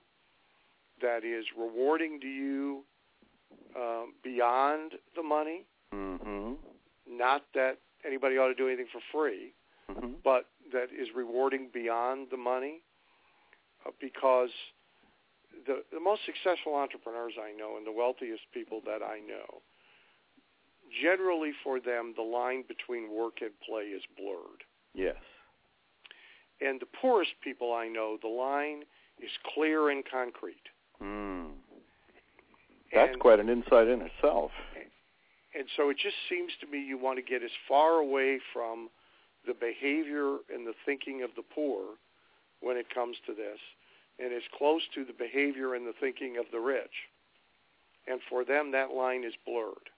that 1.01 1.23
is 1.23 1.45
rewarding 1.57 2.19
to 2.21 2.27
you 2.27 2.83
um, 3.75 4.13
beyond 4.23 4.93
the 5.15 5.23
money. 5.23 5.65
Mm-hmm. 5.93 6.53
Not 7.09 7.43
that 7.53 7.77
anybody 8.05 8.37
ought 8.37 8.47
to 8.47 8.55
do 8.55 8.67
anything 8.67 8.87
for 8.91 9.01
free, 9.11 9.53
Mm-hmm. 9.91 10.13
but 10.23 10.45
that 10.71 10.87
is 10.97 11.09
rewarding 11.13 11.69
beyond 11.73 12.27
the 12.31 12.37
money 12.37 12.81
uh, 12.81 12.92
because 13.99 14.49
the, 15.65 15.83
the 15.91 15.99
most 15.99 16.21
successful 16.25 16.75
entrepreneurs 16.75 17.33
I 17.39 17.55
know 17.57 17.77
and 17.77 17.85
the 17.85 17.91
wealthiest 17.91 18.43
people 18.53 18.81
that 18.85 19.01
I 19.03 19.19
know, 19.19 19.61
generally 21.01 21.51
for 21.63 21.79
them, 21.79 22.13
the 22.15 22.23
line 22.23 22.63
between 22.67 23.11
work 23.11 23.41
and 23.41 23.51
play 23.65 23.83
is 23.83 24.03
blurred. 24.17 24.63
Yes. 24.93 25.15
And 26.61 26.79
the 26.79 26.87
poorest 27.01 27.31
people 27.43 27.73
I 27.73 27.87
know, 27.87 28.17
the 28.21 28.27
line 28.27 28.83
is 29.21 29.31
clear 29.53 29.89
and 29.89 30.03
concrete. 30.09 30.63
Mm. 31.01 31.51
That's 32.93 33.11
and, 33.13 33.19
quite 33.19 33.39
an 33.39 33.49
insight 33.49 33.87
in 33.87 34.01
itself. 34.01 34.51
And 35.55 35.65
so 35.77 35.89
it 35.89 35.97
just 36.01 36.15
seems 36.29 36.51
to 36.61 36.67
me 36.67 36.79
you 36.79 36.97
want 36.97 37.17
to 37.17 37.23
get 37.23 37.43
as 37.43 37.51
far 37.67 37.99
away 37.99 38.39
from 38.51 38.89
the 39.45 39.53
behavior 39.53 40.37
and 40.53 40.65
the 40.65 40.73
thinking 40.85 41.21
of 41.23 41.29
the 41.35 41.43
poor 41.43 41.97
when 42.63 42.77
it 42.77 42.93
comes 42.93 43.17
to 43.27 43.33
this 43.33 43.59
and 44.19 44.33
as 44.33 44.43
close 44.57 44.81
to 44.95 45.03
the 45.03 45.13
behavior 45.13 45.73
and 45.73 45.85
the 45.85 45.93
thinking 45.99 46.37
of 46.37 46.45
the 46.51 46.59
rich. 46.59 47.09
And 48.07 48.19
for 48.29 48.45
them, 48.45 48.71
that 48.71 48.91
line 48.91 49.23
is 49.23 49.33
blurred. 49.45 49.89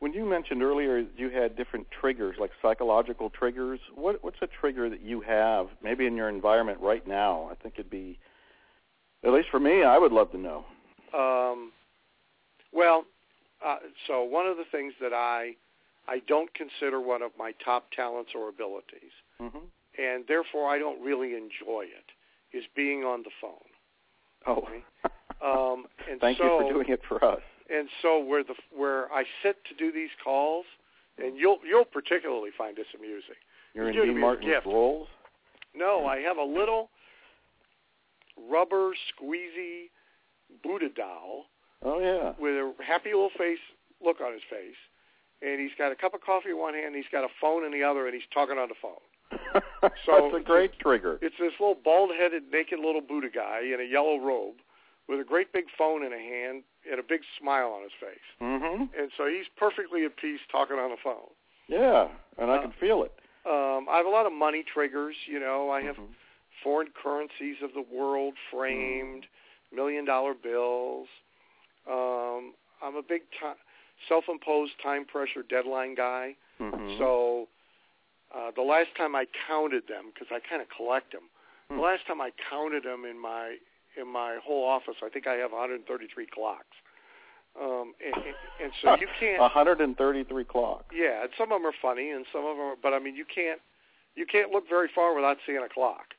When 0.00 0.12
you 0.12 0.24
mentioned 0.24 0.62
earlier 0.62 1.04
you 1.16 1.28
had 1.30 1.56
different 1.56 1.88
triggers, 1.90 2.36
like 2.38 2.52
psychological 2.62 3.30
triggers, 3.30 3.80
what, 3.94 4.22
what's 4.22 4.40
a 4.42 4.46
trigger 4.46 4.88
that 4.88 5.02
you 5.02 5.20
have, 5.22 5.68
maybe 5.82 6.06
in 6.06 6.16
your 6.16 6.28
environment 6.28 6.78
right 6.80 7.06
now? 7.06 7.48
I 7.50 7.56
think 7.56 7.74
it'd 7.78 7.90
be, 7.90 8.18
at 9.24 9.32
least 9.32 9.48
for 9.50 9.58
me, 9.58 9.82
I 9.82 9.98
would 9.98 10.12
love 10.12 10.30
to 10.32 10.38
know. 10.38 10.64
Um, 11.12 11.72
well, 12.72 13.04
uh, 13.64 13.78
so 14.06 14.22
one 14.22 14.46
of 14.46 14.56
the 14.56 14.66
things 14.70 14.92
that 15.00 15.12
I 15.12 15.56
I 16.06 16.22
don't 16.26 16.48
consider 16.54 17.00
one 17.00 17.20
of 17.20 17.32
my 17.38 17.52
top 17.62 17.90
talents 17.90 18.30
or 18.34 18.48
abilities, 18.48 19.12
Mm-hmm. 19.40 19.58
And 19.98 20.24
therefore 20.28 20.68
I 20.70 20.78
don't 20.78 21.02
really 21.02 21.34
enjoy 21.34 21.84
it, 21.84 22.56
is 22.56 22.64
being 22.76 23.02
on 23.04 23.22
the 23.22 23.30
phone. 23.40 23.68
Oh, 24.46 24.66
Um, 25.44 25.84
and 26.10 26.20
thank 26.20 26.38
so, 26.38 26.44
you 26.44 26.50
for 26.66 26.72
doing 26.72 26.88
it 26.88 27.00
for 27.08 27.22
us. 27.24 27.40
And 27.70 27.88
so 28.02 28.18
where 28.24 28.42
the 28.42 28.54
where 28.74 29.12
I 29.12 29.24
sit 29.42 29.56
to 29.66 29.74
do 29.74 29.92
these 29.92 30.10
calls, 30.24 30.64
and 31.18 31.36
you'll 31.36 31.58
you'll 31.66 31.84
particularly 31.84 32.50
find 32.56 32.76
this 32.76 32.86
amusing. 32.96 33.36
You're 33.74 33.88
in 33.88 33.94
You 33.94 34.04
give 34.06 34.14
Dean 34.14 34.20
Martin's 34.20 34.46
gift. 34.50 34.66
roles. 34.66 35.08
No, 35.74 36.06
I 36.06 36.18
have 36.20 36.38
a 36.38 36.42
little 36.42 36.88
rubber 38.50 38.92
squeezy 39.12 39.90
Buddha 40.62 40.88
doll 40.94 41.46
Oh 41.84 42.00
yeah. 42.00 42.32
with 42.40 42.54
a 42.54 42.72
happy 42.82 43.10
little 43.10 43.30
face 43.36 43.58
look 44.02 44.20
on 44.20 44.32
his 44.32 44.42
face, 44.50 44.78
and 45.42 45.60
he's 45.60 45.74
got 45.78 45.92
a 45.92 45.96
cup 45.96 46.14
of 46.14 46.20
coffee 46.22 46.50
in 46.50 46.58
one 46.58 46.74
hand, 46.74 46.86
and 46.86 46.96
he's 46.96 47.10
got 47.12 47.22
a 47.24 47.28
phone 47.40 47.64
in 47.64 47.70
the 47.72 47.82
other, 47.84 48.06
and 48.06 48.14
he's 48.14 48.26
talking 48.32 48.58
on 48.58 48.68
the 48.68 48.74
phone. 48.80 49.02
So- 50.06 50.30
That's 50.32 50.34
a 50.36 50.44
great 50.44 50.78
trigger. 50.78 51.18
It's 51.22 51.36
this 51.38 51.52
little 51.60 51.76
bald-headed, 51.82 52.44
naked 52.52 52.78
little 52.80 53.00
Buddha 53.00 53.28
guy 53.34 53.60
in 53.72 53.80
a 53.80 53.84
yellow 53.84 54.18
robe 54.18 54.56
with 55.08 55.20
a 55.20 55.24
great 55.24 55.52
big 55.52 55.64
phone 55.76 56.04
in 56.04 56.12
a 56.12 56.18
hand 56.18 56.62
and 56.90 57.00
a 57.00 57.02
big 57.02 57.20
smile 57.40 57.68
on 57.72 57.82
his 57.82 57.92
face. 58.00 58.28
Mm-hmm. 58.40 58.84
And 58.98 59.10
so 59.16 59.26
he's 59.26 59.46
perfectly 59.56 60.04
at 60.04 60.16
peace 60.16 60.40
talking 60.50 60.76
on 60.78 60.90
the 60.90 60.96
phone. 61.02 61.30
Yeah, 61.68 62.08
and 62.38 62.50
I 62.50 62.56
Uh, 62.56 62.62
can 62.62 62.72
feel 62.80 63.02
it. 63.02 63.12
Um, 63.46 63.88
I 63.88 63.96
have 63.96 64.06
a 64.06 64.10
lot 64.10 64.26
of 64.26 64.32
money 64.32 64.62
triggers. 64.62 65.16
You 65.26 65.40
know, 65.40 65.70
I 65.70 65.80
have 65.82 65.96
Mhm. 65.96 66.14
foreign 66.62 66.90
currencies 66.90 67.56
of 67.62 67.72
the 67.74 67.82
world 67.82 68.34
framed, 68.50 69.26
million-dollar 69.72 70.34
bills. 70.34 71.08
Um, 71.86 72.54
I'm 72.82 72.96
a 72.96 73.02
big 73.02 73.30
ti 73.30 73.46
self-imposed 74.08 74.78
time 74.82 75.04
pressure 75.04 75.42
deadline 75.42 75.94
guy. 75.94 76.36
Mhm. 76.60 76.98
So 76.98 77.48
uh, 78.34 78.50
the 78.54 78.62
last 78.62 78.88
time 78.96 79.14
I 79.14 79.26
counted 79.46 79.84
them, 79.88 80.12
because 80.12 80.28
I 80.30 80.40
kind 80.48 80.60
of 80.62 80.68
collect 80.74 81.12
them, 81.12 81.28
Hmm. 81.68 81.76
the 81.76 81.82
last 81.82 82.06
time 82.06 82.20
I 82.20 82.30
counted 82.50 82.84
them 82.84 83.04
in 83.04 83.18
my 83.20 83.56
in 84.00 84.06
my 84.06 84.38
whole 84.42 84.64
office, 84.64 84.96
I 85.02 85.08
think 85.08 85.26
I 85.26 85.34
have 85.34 85.50
133 85.52 86.26
clocks. 86.32 86.64
Um, 87.60 87.94
and, 88.04 88.14
and, 88.14 88.34
and 88.62 88.72
so 88.80 88.96
you 89.00 89.08
can't. 89.20 89.40
133 89.40 90.44
clocks. 90.44 90.84
Yeah, 90.94 91.22
and 91.22 91.30
some 91.36 91.50
of 91.50 91.60
them 91.60 91.66
are 91.66 91.74
funny, 91.82 92.10
and 92.10 92.24
some 92.32 92.44
of 92.46 92.56
them. 92.56 92.64
Are, 92.66 92.76
but 92.80 92.94
I 92.94 92.98
mean, 93.00 93.16
you 93.16 93.24
can't 93.24 93.60
you 94.14 94.24
can't 94.26 94.50
look 94.50 94.68
very 94.68 94.88
far 94.94 95.14
without 95.14 95.38
seeing 95.46 95.58
a 95.58 95.68
clock. 95.68 96.14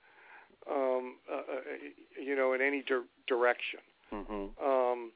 Um, 0.70 1.16
uh, 1.32 1.38
uh, 1.38 2.22
you 2.22 2.36
know, 2.36 2.54
in 2.54 2.62
any 2.62 2.84
dir- 2.84 3.10
direction. 3.28 3.80
Mm-hmm. 4.14 4.64
Um, 4.64 5.12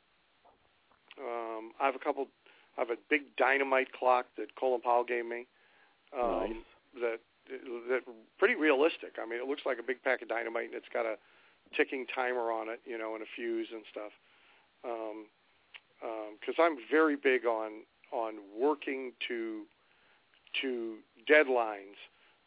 um, 1.19 1.71
I 1.79 1.85
have 1.85 1.95
a 1.95 1.99
couple. 1.99 2.27
I 2.77 2.81
have 2.81 2.89
a 2.89 2.97
big 3.09 3.35
dynamite 3.37 3.91
clock 3.91 4.25
that 4.37 4.55
Colin 4.55 4.81
Powell 4.81 5.03
gave 5.03 5.25
me. 5.25 5.45
Um, 6.17 6.31
Nice. 6.39 6.51
That 7.01 7.19
that 7.89 8.01
pretty 8.37 8.55
realistic. 8.55 9.17
I 9.21 9.25
mean, 9.25 9.39
it 9.39 9.47
looks 9.47 9.63
like 9.65 9.79
a 9.79 9.83
big 9.83 10.01
pack 10.03 10.21
of 10.21 10.29
dynamite, 10.29 10.65
and 10.65 10.75
it's 10.75 10.89
got 10.93 11.05
a 11.05 11.17
ticking 11.75 12.05
timer 12.13 12.51
on 12.51 12.69
it, 12.69 12.81
you 12.85 12.97
know, 12.97 13.15
and 13.15 13.23
a 13.23 13.25
fuse 13.35 13.67
and 13.73 13.83
stuff. 13.89 14.11
Um, 14.85 15.25
because 16.39 16.55
I'm 16.59 16.77
very 16.91 17.15
big 17.15 17.45
on 17.45 17.83
on 18.11 18.35
working 18.57 19.13
to 19.27 19.63
to 20.61 20.97
deadlines 21.29 21.97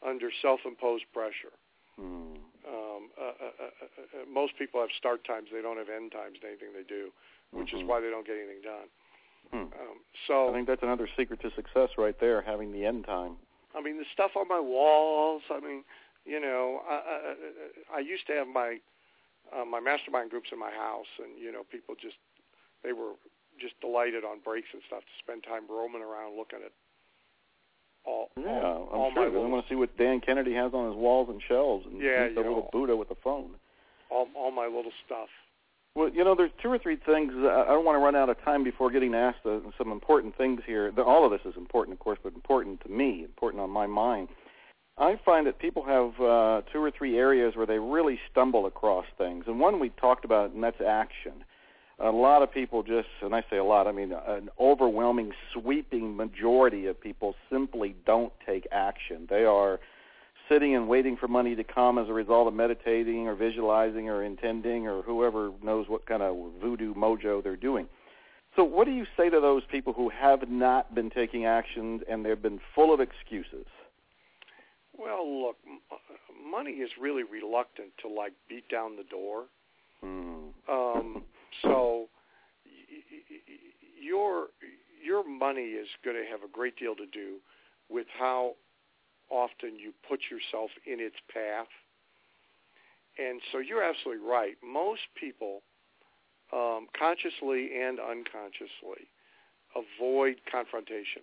under 0.06 0.30
self-imposed 0.42 1.04
pressure. 1.12 1.56
Mm. 1.98 2.36
Um, 2.68 3.10
uh, 3.18 3.22
uh, 3.22 3.30
uh, 3.30 3.64
uh, 3.64 4.20
uh, 4.20 4.24
most 4.32 4.52
people 4.58 4.80
have 4.80 4.90
start 4.98 5.24
times; 5.24 5.48
they 5.52 5.62
don't 5.62 5.78
have 5.78 5.88
end 5.88 6.12
times 6.12 6.38
to 6.40 6.46
anything 6.46 6.68
they 6.74 6.82
do, 6.82 7.10
which 7.52 7.72
Mhm. 7.72 7.80
is 7.80 7.84
why 7.84 8.00
they 8.00 8.10
don't 8.10 8.26
get 8.26 8.36
anything 8.36 8.60
done. 8.60 8.88
Hmm. 9.50 9.80
Um, 9.80 10.00
so 10.26 10.48
I 10.48 10.52
think 10.52 10.66
that's 10.66 10.82
another 10.82 11.08
secret 11.16 11.40
to 11.40 11.50
success 11.52 11.96
right 11.96 12.18
there, 12.18 12.42
having 12.42 12.72
the 12.72 12.84
end 12.84 13.04
time. 13.04 13.38
I 13.76 13.82
mean, 13.82 13.98
the 13.98 14.04
stuff 14.12 14.32
on 14.36 14.48
my 14.48 14.60
walls. 14.60 15.42
I 15.50 15.60
mean, 15.60 15.84
you 16.24 16.40
know, 16.40 16.80
I, 16.88 16.94
I, 16.94 17.96
I 17.96 18.00
used 18.00 18.26
to 18.28 18.32
have 18.34 18.48
my 18.48 18.78
uh, 19.54 19.64
my 19.64 19.80
mastermind 19.80 20.30
groups 20.30 20.48
in 20.52 20.58
my 20.58 20.70
house, 20.72 21.10
and 21.22 21.38
you 21.38 21.52
know, 21.52 21.62
people 21.70 21.94
just 22.00 22.16
they 22.82 22.92
were 22.92 23.12
just 23.60 23.78
delighted 23.80 24.24
on 24.24 24.40
breaks 24.44 24.68
and 24.72 24.82
stuff 24.86 25.00
to 25.00 25.14
spend 25.22 25.44
time 25.44 25.64
roaming 25.70 26.02
around 26.02 26.36
looking 26.36 26.60
at 26.64 26.72
all. 28.04 28.30
Yeah, 28.36 28.64
all, 28.64 28.88
I'm 28.92 28.98
all 29.00 29.10
sure. 29.12 29.24
my 29.26 29.30
'cause 29.30 29.44
I 29.44 29.48
want 29.48 29.64
to 29.66 29.68
see 29.72 29.76
what 29.76 29.96
Dan 29.96 30.20
Kennedy 30.20 30.54
has 30.54 30.72
on 30.74 30.88
his 30.88 30.96
walls 30.96 31.28
and 31.28 31.40
shelves, 31.48 31.86
and 31.86 32.00
Yeah, 32.00 32.28
the 32.28 32.40
know. 32.42 32.48
little 32.48 32.68
Buddha 32.72 32.96
with 32.96 33.08
the 33.08 33.16
phone. 33.22 33.54
all, 34.10 34.28
all 34.34 34.50
my 34.50 34.66
little 34.66 34.92
stuff. 35.04 35.28
Well, 35.96 36.10
you 36.10 36.24
know, 36.24 36.34
there's 36.34 36.50
two 36.62 36.70
or 36.70 36.78
three 36.78 36.96
things. 36.96 37.32
uh, 37.34 37.48
I 37.48 37.68
don't 37.68 37.86
want 37.86 37.96
to 37.96 38.04
run 38.04 38.14
out 38.14 38.28
of 38.28 38.38
time 38.44 38.62
before 38.62 38.90
getting 38.90 39.14
asked 39.14 39.46
uh, 39.46 39.60
some 39.78 39.90
important 39.90 40.36
things 40.36 40.60
here. 40.66 40.92
All 40.98 41.24
of 41.24 41.30
this 41.30 41.40
is 41.50 41.56
important, 41.56 41.94
of 41.94 42.00
course, 42.00 42.18
but 42.22 42.34
important 42.34 42.82
to 42.82 42.90
me, 42.90 43.24
important 43.24 43.62
on 43.62 43.70
my 43.70 43.86
mind. 43.86 44.28
I 44.98 45.18
find 45.24 45.46
that 45.46 45.58
people 45.58 45.84
have 45.86 46.20
uh, 46.20 46.60
two 46.70 46.84
or 46.84 46.90
three 46.90 47.16
areas 47.16 47.56
where 47.56 47.64
they 47.64 47.78
really 47.78 48.20
stumble 48.30 48.66
across 48.66 49.06
things, 49.16 49.44
and 49.46 49.58
one 49.58 49.80
we 49.80 49.88
talked 49.88 50.26
about, 50.26 50.52
and 50.52 50.62
that's 50.62 50.80
action. 50.86 51.32
A 51.98 52.10
lot 52.10 52.42
of 52.42 52.52
people 52.52 52.82
just, 52.82 53.08
and 53.22 53.34
I 53.34 53.42
say 53.48 53.56
a 53.56 53.64
lot, 53.64 53.86
I 53.86 53.92
mean 53.92 54.12
an 54.12 54.50
overwhelming, 54.60 55.32
sweeping 55.54 56.14
majority 56.14 56.86
of 56.86 57.00
people 57.00 57.34
simply 57.50 57.96
don't 58.04 58.34
take 58.44 58.66
action. 58.70 59.26
They 59.30 59.44
are 59.44 59.80
sitting 60.48 60.74
and 60.74 60.88
waiting 60.88 61.16
for 61.16 61.28
money 61.28 61.54
to 61.56 61.64
come 61.64 61.98
as 61.98 62.08
a 62.08 62.12
result 62.12 62.48
of 62.48 62.54
meditating 62.54 63.26
or 63.26 63.34
visualizing 63.34 64.08
or 64.08 64.22
intending 64.22 64.86
or 64.86 65.02
whoever 65.02 65.50
knows 65.62 65.88
what 65.88 66.06
kind 66.06 66.22
of 66.22 66.36
voodoo 66.60 66.94
mojo 66.94 67.42
they're 67.42 67.56
doing. 67.56 67.88
So 68.54 68.64
what 68.64 68.86
do 68.86 68.92
you 68.92 69.04
say 69.16 69.28
to 69.28 69.40
those 69.40 69.62
people 69.70 69.92
who 69.92 70.08
have 70.08 70.48
not 70.48 70.94
been 70.94 71.10
taking 71.10 71.44
action 71.44 72.00
and 72.08 72.24
they've 72.24 72.40
been 72.40 72.60
full 72.74 72.92
of 72.92 73.00
excuses? 73.00 73.66
Well, 74.98 75.42
look, 75.42 75.56
uh, 75.92 75.96
money 76.50 76.72
is 76.72 76.90
really 76.98 77.22
reluctant 77.22 77.90
to 78.00 78.08
like 78.08 78.32
beat 78.48 78.68
down 78.70 78.96
the 78.96 79.04
door. 79.04 79.44
Hmm. 80.00 80.48
Um, 80.70 81.22
so 81.62 82.08
your 84.00 84.48
your 85.04 85.28
money 85.28 85.62
is 85.62 85.88
going 86.04 86.16
to 86.16 86.24
have 86.30 86.42
a 86.42 86.50
great 86.50 86.76
deal 86.78 86.94
to 86.96 87.06
do 87.06 87.36
with 87.88 88.06
how 88.18 88.54
often 89.30 89.76
you 89.78 89.92
put 90.08 90.20
yourself 90.30 90.70
in 90.86 91.00
its 91.00 91.16
path. 91.32 91.68
And 93.18 93.40
so 93.50 93.58
you're 93.58 93.82
absolutely 93.82 94.26
right. 94.26 94.54
Most 94.62 95.02
people, 95.18 95.62
um, 96.52 96.86
consciously 96.96 97.70
and 97.80 97.98
unconsciously, 97.98 99.08
avoid 99.74 100.36
confrontation. 100.50 101.22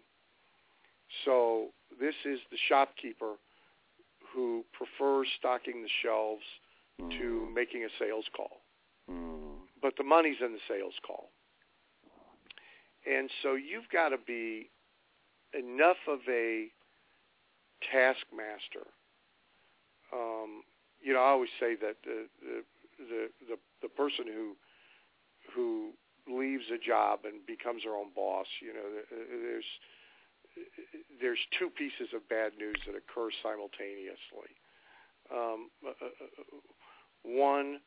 So 1.25 1.67
this 1.99 2.15
is 2.25 2.39
the 2.51 2.57
shopkeeper 2.67 3.35
who 4.33 4.65
prefers 4.73 5.27
stocking 5.37 5.83
the 5.83 5.89
shelves 6.01 6.43
mm. 6.99 7.09
to 7.19 7.47
making 7.53 7.83
a 7.83 7.89
sales 7.99 8.25
call. 8.35 8.61
Mm. 9.09 9.57
But 9.81 9.93
the 9.97 10.03
money's 10.03 10.37
in 10.43 10.53
the 10.53 10.63
sales 10.67 10.95
call. 11.05 11.29
And 13.05 13.29
so 13.43 13.53
you've 13.53 13.89
got 13.91 14.09
to 14.09 14.17
be 14.25 14.69
enough 15.53 15.97
of 16.07 16.19
a 16.29 16.67
taskmaster. 17.91 18.87
Um, 20.13 20.63
you 21.01 21.13
know, 21.13 21.19
I 21.19 21.29
always 21.29 21.49
say 21.59 21.75
that 21.75 21.97
the, 22.03 22.27
the 22.41 22.63
the 22.99 23.21
the 23.49 23.57
the 23.81 23.89
person 23.89 24.25
who 24.27 24.55
who 25.53 25.91
leaves 26.27 26.63
a 26.73 26.77
job 26.77 27.25
and 27.25 27.45
becomes 27.45 27.83
their 27.83 27.95
own 27.95 28.07
boss, 28.15 28.47
you 28.61 28.73
know, 28.73 28.87
there's 29.09 29.65
there's 31.19 31.39
two 31.57 31.69
pieces 31.69 32.13
of 32.15 32.27
bad 32.29 32.53
news 32.57 32.77
that 32.85 32.95
occur 32.95 33.29
simultaneously. 33.41 34.53
Um, 35.31 35.69
uh, 35.85 35.89
uh, 35.89 36.05
uh, 36.05 36.59
one, 37.23 37.79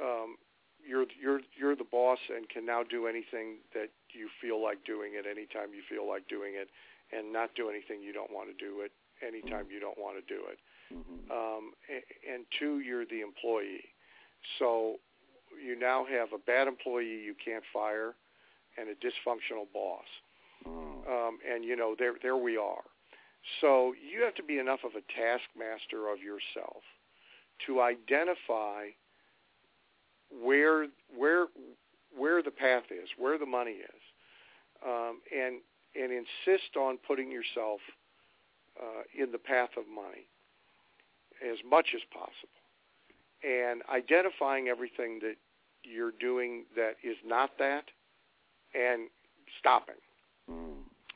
um, 0.00 0.36
you're 0.82 1.06
you're 1.20 1.40
you're 1.58 1.76
the 1.76 1.86
boss 1.90 2.18
and 2.34 2.48
can 2.48 2.64
now 2.64 2.82
do 2.82 3.06
anything 3.06 3.58
that 3.74 3.90
you 4.10 4.28
feel 4.40 4.62
like 4.62 4.84
doing 4.84 5.12
at 5.18 5.26
any 5.26 5.46
time 5.46 5.74
you 5.74 5.82
feel 5.88 6.08
like 6.08 6.26
doing 6.28 6.54
it, 6.54 6.68
and 7.12 7.32
not 7.32 7.54
do 7.54 7.68
anything 7.68 8.02
you 8.02 8.12
don't 8.12 8.30
want 8.30 8.48
to 8.48 8.54
do 8.54 8.80
it 8.80 8.92
anytime 9.26 9.66
you 9.70 9.80
don't 9.80 9.98
want 9.98 10.16
to 10.16 10.34
do 10.34 10.42
it. 10.50 10.58
Mm-hmm. 10.92 11.30
Um, 11.30 11.72
and, 11.88 12.02
and 12.34 12.44
two, 12.58 12.80
you're 12.80 13.06
the 13.06 13.20
employee, 13.20 13.84
so 14.58 14.96
you 15.64 15.78
now 15.78 16.04
have 16.04 16.32
a 16.32 16.38
bad 16.38 16.68
employee 16.68 17.22
you 17.24 17.34
can't 17.42 17.64
fire, 17.72 18.14
and 18.78 18.88
a 18.88 18.94
dysfunctional 18.94 19.66
boss. 19.72 20.06
Mm. 20.66 21.06
Um, 21.08 21.38
and 21.48 21.64
you 21.64 21.76
know, 21.76 21.94
there 21.98 22.14
there 22.22 22.36
we 22.36 22.56
are. 22.56 22.82
So 23.60 23.94
you 23.94 24.22
have 24.22 24.34
to 24.36 24.42
be 24.42 24.58
enough 24.58 24.80
of 24.84 24.92
a 24.92 25.02
taskmaster 25.12 26.08
of 26.08 26.20
yourself 26.20 26.82
to 27.66 27.80
identify 27.80 28.86
where 30.30 30.86
where 31.16 31.46
where 32.16 32.42
the 32.42 32.50
path 32.50 32.84
is, 32.90 33.08
where 33.18 33.38
the 33.38 33.46
money 33.46 33.78
is, 33.82 34.02
um, 34.86 35.20
and 35.34 35.60
and 35.94 36.12
insist 36.12 36.76
on 36.76 36.98
putting 37.06 37.30
yourself 37.30 37.80
uh, 38.80 39.02
in 39.16 39.32
the 39.32 39.38
path 39.38 39.70
of 39.76 39.84
money 39.88 40.26
as 41.42 41.58
much 41.68 41.88
as 41.94 42.00
possible, 42.12 42.62
and 43.42 43.82
identifying 43.92 44.68
everything 44.68 45.18
that 45.20 45.34
you're 45.84 46.12
doing 46.20 46.64
that 46.76 46.94
is 47.02 47.16
not 47.24 47.50
that, 47.58 47.84
and 48.74 49.08
stopping 49.58 49.96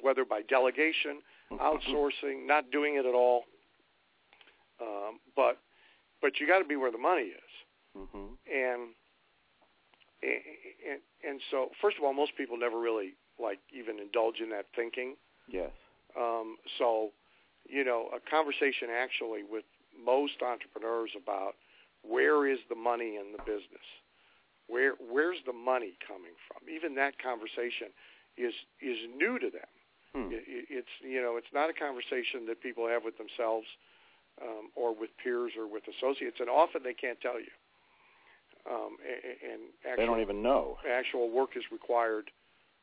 whether 0.01 0.25
by 0.25 0.43
delegation, 0.43 1.21
outsourcing, 1.53 2.47
not 2.47 2.71
doing 2.71 2.97
it 2.97 3.07
at 3.07 3.15
all. 3.15 3.45
Um, 4.81 5.21
but 5.35 5.59
but 6.21 6.39
you 6.39 6.47
got 6.47 6.59
to 6.59 6.65
be 6.65 6.77
where 6.77 6.93
the 6.93 6.99
money 6.99 7.33
is, 7.33 7.53
mm-hmm. 7.97 8.35
and, 8.53 8.81
and 10.23 11.01
and 11.27 11.41
so 11.51 11.71
first 11.81 11.97
of 11.99 12.05
all, 12.05 12.13
most 12.13 12.33
people 12.37 12.59
never 12.59 12.79
really 12.79 13.15
like 13.41 13.59
even 13.73 13.99
indulge 13.99 14.41
in 14.41 14.51
that 14.51 14.67
thinking. 14.75 15.17
Yes. 15.49 15.71
Um, 16.19 16.57
so, 16.79 17.11
you 17.69 17.85
know, 17.85 18.09
a 18.15 18.21
conversation 18.31 18.89
actually 18.91 19.43
with 19.43 19.65
most 19.93 20.41
entrepreneurs 20.43 21.11
about 21.17 21.55
where 22.03 22.47
is 22.47 22.59
the 22.69 22.75
money 22.75 23.17
in 23.17 23.33
the 23.33 23.43
business, 23.45 23.87
where 24.69 24.95
where's 25.11 25.39
the 25.47 25.53
money 25.53 25.99
coming 26.07 26.35
from. 26.49 26.69
Even 26.69 26.95
that 26.97 27.19
conversation 27.19 27.93
is 28.37 28.55
is 28.81 28.99
new 29.17 29.39
to 29.39 29.51
them. 29.51 29.73
Hmm. 30.15 30.33
It, 30.33 30.45
it's 30.71 30.95
you 31.03 31.21
know 31.21 31.37
it's 31.37 31.53
not 31.53 31.69
a 31.71 31.75
conversation 31.75 32.47
that 32.47 32.63
people 32.63 32.89
have 32.89 33.05
with 33.05 33.19
themselves 33.19 33.67
um, 34.43 34.71
or 34.75 34.95
with 34.95 35.11
peers 35.23 35.53
or 35.59 35.67
with 35.67 35.85
associates, 35.89 36.37
and 36.41 36.49
often 36.49 36.83
they 36.83 36.95
can't 36.95 37.21
tell 37.21 37.39
you. 37.41 37.53
Um, 38.67 38.99
and, 39.07 39.53
and 39.53 39.61
actual, 39.87 39.97
they 39.97 40.07
don't 40.07 40.21
even 40.21 40.43
know. 40.43 40.77
Actual 40.83 41.31
work 41.31 41.51
is 41.57 41.63
required, 41.71 42.31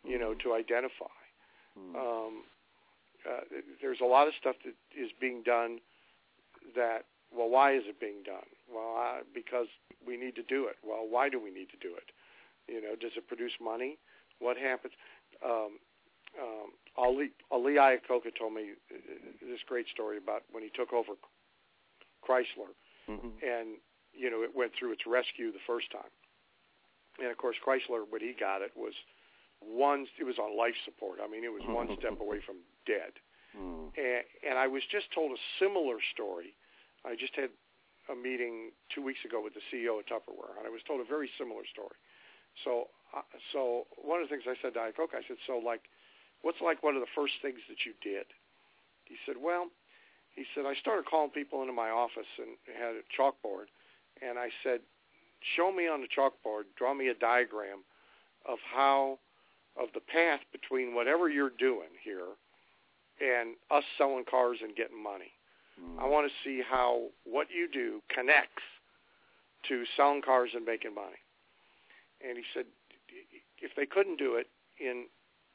you 0.03 0.19
know, 0.19 0.33
to 0.43 0.53
identify. 0.53 1.13
Hmm. 1.77 1.95
Um, 1.95 2.43
uh, 3.27 3.41
there's 3.81 4.01
a 4.01 4.05
lot 4.05 4.27
of 4.27 4.33
stuff 4.39 4.55
that 4.65 4.75
is 4.99 5.11
being 5.19 5.43
done 5.43 5.79
that 6.75 7.05
well 7.35 7.49
why 7.49 7.73
is 7.73 7.83
it 7.87 7.99
being 7.99 8.23
done 8.23 8.47
well 8.73 8.95
uh, 8.99 9.21
because 9.33 9.67
we 10.05 10.17
need 10.17 10.35
to 10.35 10.43
do 10.43 10.67
it 10.67 10.75
well 10.83 11.05
why 11.09 11.29
do 11.29 11.39
we 11.41 11.51
need 11.51 11.67
to 11.69 11.77
do 11.81 11.93
it 11.95 12.11
you 12.71 12.81
know 12.81 12.95
does 12.99 13.11
it 13.15 13.27
produce 13.27 13.53
money 13.61 13.97
what 14.39 14.57
happens 14.57 14.93
um, 15.43 15.79
um, 16.39 16.73
Ali 16.97 17.31
Lee 17.51 17.77
Iacocca 17.77 18.33
told 18.37 18.53
me 18.53 18.73
uh, 18.91 18.97
this 19.41 19.59
great 19.67 19.87
story 19.87 20.17
about 20.17 20.43
when 20.51 20.63
he 20.63 20.69
took 20.69 20.93
over 20.93 21.13
Chrysler, 22.27 22.73
mm-hmm. 23.09 23.33
and 23.43 23.77
you 24.13 24.29
know 24.29 24.41
it 24.41 24.55
went 24.55 24.71
through 24.77 24.93
its 24.93 25.05
rescue 25.05 25.51
the 25.51 25.63
first 25.65 25.91
time, 25.91 26.09
and 27.19 27.29
of 27.29 27.37
course 27.37 27.57
Chrysler 27.65 28.05
when 28.09 28.21
he 28.21 28.33
got 28.39 28.61
it 28.61 28.71
was 28.75 28.93
one 29.65 30.05
it 30.19 30.23
was 30.23 30.37
on 30.37 30.57
life 30.57 30.75
support. 30.85 31.19
I 31.23 31.27
mean 31.27 31.43
it 31.43 31.51
was 31.53 31.63
one 31.65 31.87
step 31.99 32.19
away 32.19 32.39
from 32.45 32.63
dead, 32.85 33.15
mm. 33.55 33.91
and, 33.95 34.23
and 34.43 34.55
I 34.59 34.67
was 34.67 34.83
just 34.91 35.11
told 35.13 35.31
a 35.31 35.41
similar 35.59 35.97
story. 36.13 36.55
I 37.05 37.15
just 37.15 37.35
had 37.35 37.51
a 38.11 38.15
meeting 38.15 38.71
two 38.93 39.03
weeks 39.03 39.23
ago 39.23 39.39
with 39.43 39.53
the 39.55 39.63
CEO 39.71 39.99
of 39.99 40.05
Tupperware, 40.07 40.59
and 40.59 40.67
I 40.67 40.71
was 40.71 40.83
told 40.87 40.99
a 40.99 41.07
very 41.07 41.29
similar 41.39 41.63
story. 41.71 41.95
So, 42.63 42.91
uh, 43.15 43.23
so 43.51 43.87
one 43.95 44.21
of 44.21 44.27
the 44.27 44.31
things 44.35 44.43
I 44.45 44.59
said 44.61 44.75
to 44.75 44.79
Iacocca, 44.79 45.19
I 45.19 45.25
said, 45.27 45.39
so 45.47 45.57
like 45.59 45.87
what's 46.43 46.61
like 46.61 46.83
one 46.83 46.95
of 46.95 47.01
the 47.01 47.13
first 47.15 47.33
things 47.41 47.59
that 47.67 47.87
you 47.87 47.95
did? 48.03 48.27
He 49.05 49.15
said, 49.25 49.35
well, 49.41 49.67
he 50.35 50.45
said, 50.53 50.65
I 50.65 50.75
started 50.75 51.05
calling 51.05 51.31
people 51.31 51.61
into 51.61 51.73
my 51.73 51.89
office 51.89 52.29
and 52.37 52.55
had 52.67 52.95
a 52.99 53.03
chalkboard, 53.09 53.71
and 54.21 54.37
I 54.37 54.49
said, 54.63 54.81
show 55.55 55.71
me 55.71 55.87
on 55.87 56.01
the 56.01 56.07
chalkboard, 56.07 56.63
draw 56.77 56.93
me 56.93 57.07
a 57.07 57.13
diagram 57.13 57.83
of 58.47 58.59
how, 58.63 59.19
of 59.79 59.89
the 59.93 60.01
path 60.01 60.41
between 60.51 60.93
whatever 60.95 61.29
you're 61.29 61.53
doing 61.57 61.89
here 62.03 62.37
and 63.21 63.55
us 63.71 63.83
selling 63.97 64.25
cars 64.29 64.57
and 64.61 64.75
getting 64.75 65.01
money. 65.01 65.31
Mm. 65.79 66.01
I 66.01 66.07
want 66.07 66.27
to 66.27 66.33
see 66.43 66.61
how 66.67 67.07
what 67.25 67.47
you 67.53 67.67
do 67.71 68.01
connects 68.13 68.63
to 69.69 69.83
selling 69.95 70.21
cars 70.21 70.51
and 70.53 70.65
making 70.65 70.93
money. 70.93 71.21
And 72.27 72.37
he 72.37 72.43
said, 72.53 72.65
if 73.61 73.71
they 73.75 73.85
couldn't 73.85 74.17
do 74.17 74.35
it 74.35 74.47
in 74.79 75.05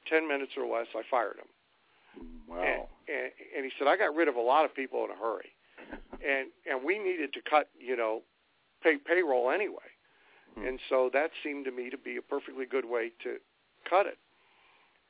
10 0.08 0.26
minutes 0.26 0.52
or 0.56 0.66
less, 0.66 0.86
I 0.94 1.02
fired 1.10 1.36
him. 1.36 2.24
Wow. 2.48 2.62
And, 2.62 2.82
and, 3.08 3.32
and 3.56 3.64
he 3.64 3.70
said, 3.78 3.88
I 3.88 3.96
got 3.96 4.14
rid 4.14 4.28
of 4.28 4.36
a 4.36 4.40
lot 4.40 4.64
of 4.64 4.74
people 4.74 5.04
in 5.04 5.10
a 5.10 5.14
hurry. 5.14 5.50
and, 6.12 6.48
and 6.68 6.84
we 6.84 6.98
needed 6.98 7.32
to 7.34 7.40
cut, 7.48 7.68
you 7.78 7.96
know, 7.96 8.22
pay 8.82 8.96
payroll 8.96 9.50
anyway. 9.50 9.88
Hmm. 10.56 10.66
And 10.66 10.80
so 10.88 11.10
that 11.12 11.30
seemed 11.42 11.64
to 11.66 11.72
me 11.72 11.90
to 11.90 11.98
be 11.98 12.16
a 12.16 12.22
perfectly 12.22 12.66
good 12.66 12.84
way 12.84 13.12
to 13.24 13.36
cut 13.88 14.06
it. 14.06 14.18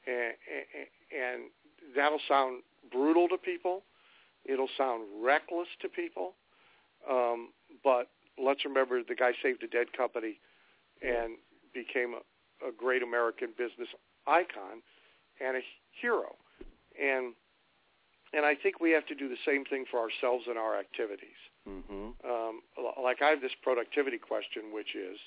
And, 0.07 0.35
and, 0.55 1.43
and 1.43 1.51
that'll 1.95 2.21
sound 2.29 2.63
brutal 2.91 3.29
to 3.29 3.37
people. 3.37 3.83
It'll 4.45 4.71
sound 4.77 5.05
reckless 5.21 5.69
to 5.83 5.89
people. 5.89 6.35
Um, 7.09 7.51
but 7.85 8.09
let's 8.43 8.65
remember 8.65 9.03
the 9.03 9.15
guy 9.15 9.33
saved 9.43 9.63
a 9.63 9.69
dead 9.69 9.93
company 9.97 10.41
and 11.03 11.37
became 11.75 12.15
a, 12.15 12.69
a 12.69 12.73
great 12.73 13.03
American 13.03 13.51
business 13.57 13.89
icon 14.27 14.83
and 15.41 15.57
a 15.57 15.61
hero. 16.01 16.37
And 17.01 17.35
and 18.35 18.45
I 18.45 18.55
think 18.55 18.79
we 18.79 18.91
have 18.91 19.07
to 19.07 19.15
do 19.15 19.29
the 19.29 19.41
same 19.47 19.65
thing 19.65 19.87
for 19.91 20.01
ourselves 20.01 20.45
and 20.49 20.59
our 20.59 20.79
activities. 20.79 21.41
Mm-hmm. 21.67 22.09
Um, 22.29 22.61
like 23.03 23.23
I 23.23 23.31
have 23.31 23.41
this 23.41 23.57
productivity 23.63 24.19
question, 24.19 24.65
which 24.73 24.95
is 24.95 25.19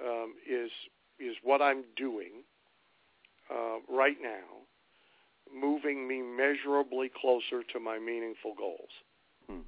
um, 0.00 0.34
is 0.48 0.70
is 1.18 1.36
what 1.42 1.60
I'm 1.60 1.84
doing 1.96 2.44
uh, 3.50 3.78
right 3.88 4.16
now 4.20 4.66
moving 5.54 6.06
me 6.06 6.22
measurably 6.22 7.10
closer 7.20 7.62
to 7.72 7.80
my 7.80 7.98
meaningful 7.98 8.54
goals? 8.56 8.90
Hmm. 9.48 9.66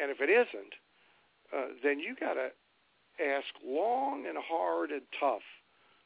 And 0.00 0.10
if 0.10 0.20
it 0.20 0.30
isn't, 0.30 0.74
uh, 1.52 1.74
then 1.82 1.98
you 1.98 2.14
got 2.18 2.34
to 2.34 2.50
ask 3.20 3.48
long 3.64 4.26
and 4.28 4.38
hard 4.38 4.90
and 4.90 5.02
tough 5.18 5.42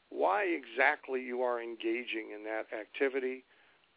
why 0.09 0.45
exactly 0.45 1.23
you 1.23 1.43
are 1.43 1.61
engaging 1.61 2.31
in 2.35 2.45
that 2.45 2.67
activity 2.79 3.45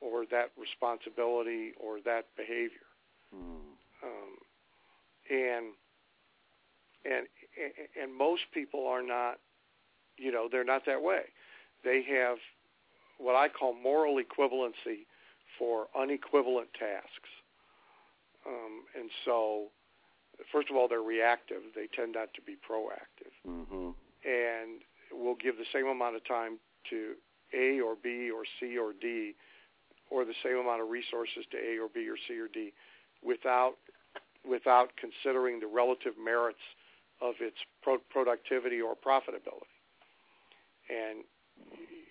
or 0.02 0.26
that 0.32 0.52
responsibility 0.58 1.72
or 1.80 2.00
that 2.06 2.26
behavior. 2.38 2.88
Mm. 3.36 3.76
Um, 4.04 4.38
and 5.30 5.66
and 7.06 7.28
and 8.02 8.16
most 8.16 8.44
people 8.54 8.88
are 8.88 9.04
not, 9.04 9.40
you 10.18 10.32
know, 10.32 10.48
they're 10.52 10.64
not 10.64 10.86
that 10.86 11.02
way. 11.02 11.24
They 11.84 12.04
have 12.04 12.38
what 13.18 13.36
I 13.36 13.48
call 13.50 13.74
moral 13.74 14.22
equivalency 14.22 15.06
for 15.58 15.88
unequivalent 15.96 16.68
tasks. 16.78 17.30
Um, 18.46 18.84
and 19.00 19.10
so, 19.24 19.68
first 20.52 20.70
of 20.70 20.76
all, 20.76 20.88
they're 20.88 21.02
reactive. 21.02 21.62
They 21.76 21.88
tend 21.96 22.14
not 22.14 22.34
to 22.36 22.42
be 22.42 22.54
proactive. 22.54 23.34
Mm-hmm. 23.48 23.90
And 24.28 24.82
we'll 25.12 25.36
give 25.36 25.58
the 25.58 25.66
same 25.74 25.88
amount 25.88 26.16
of 26.16 26.28
time 26.28 26.58
to 26.90 27.14
A 27.54 27.80
or 27.80 27.96
B 28.02 28.30
or 28.30 28.44
C 28.60 28.78
or 28.78 28.94
D, 28.94 29.34
or 30.10 30.26
the 30.26 30.36
same 30.44 30.58
amount 30.58 30.82
of 30.82 30.90
resources 30.90 31.46
to 31.52 31.58
A 31.58 31.80
or 31.80 31.90
B 31.94 32.08
or 32.10 32.18
C 32.28 32.40
or 32.40 32.48
D, 32.48 32.74
without 33.24 33.76
without 34.48 34.92
considering 34.98 35.60
the 35.60 35.68
relative 35.68 36.14
merits 36.24 36.62
of 37.22 37.34
its 37.40 37.58
pro- 37.82 37.98
productivity 38.12 38.80
or 38.80 38.94
profitability. 38.94 39.74
And 40.90 41.24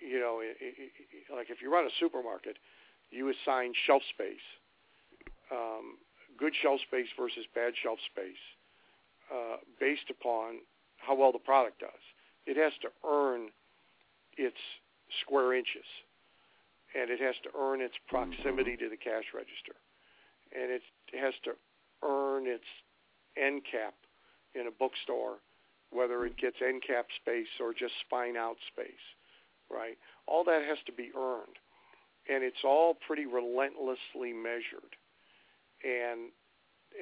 you 0.04 0.20
know, 0.20 0.40
it, 0.40 0.56
it, 0.60 0.92
like 1.34 1.48
if 1.48 1.62
you 1.62 1.72
run 1.72 1.86
a 1.86 1.94
supermarket, 1.98 2.58
you 3.10 3.32
assign 3.32 3.72
shelf 3.86 4.02
space, 4.12 4.44
um, 5.50 5.96
good 6.38 6.52
shelf 6.62 6.80
space 6.86 7.08
versus 7.18 7.44
bad 7.54 7.72
shelf 7.82 7.98
space, 8.12 8.42
uh, 9.32 9.56
based 9.80 10.10
upon 10.10 10.60
how 10.98 11.14
well 11.14 11.32
the 11.32 11.38
product 11.38 11.80
does. 11.80 12.04
It 12.46 12.56
has 12.56 12.72
to 12.82 12.88
earn 13.06 13.48
its 14.36 14.60
square 15.22 15.54
inches, 15.54 15.86
and 16.94 17.10
it 17.10 17.20
has 17.20 17.34
to 17.44 17.50
earn 17.58 17.80
its 17.80 17.94
proximity 18.08 18.72
mm-hmm. 18.72 18.84
to 18.84 18.90
the 18.90 19.00
cash 19.00 19.24
register, 19.34 19.76
and 20.52 20.70
it 20.70 20.82
has 21.18 21.34
to 21.44 21.52
earn 22.02 22.46
its 22.46 22.68
end 23.36 23.62
cap 23.70 23.94
in 24.54 24.66
a 24.66 24.70
bookstore, 24.70 25.38
whether 25.90 26.26
it 26.26 26.36
gets 26.36 26.56
end 26.60 26.82
cap 26.86 27.06
space 27.20 27.50
or 27.60 27.72
just 27.72 27.94
spine 28.06 28.36
out 28.36 28.56
space, 28.72 29.06
right? 29.70 29.96
All 30.26 30.44
that 30.44 30.62
has 30.62 30.78
to 30.86 30.92
be 30.92 31.10
earned, 31.16 31.56
and 32.28 32.42
it's 32.42 32.64
all 32.64 32.96
pretty 33.06 33.26
relentlessly 33.26 34.32
measured. 34.32 34.96
And 35.84 36.30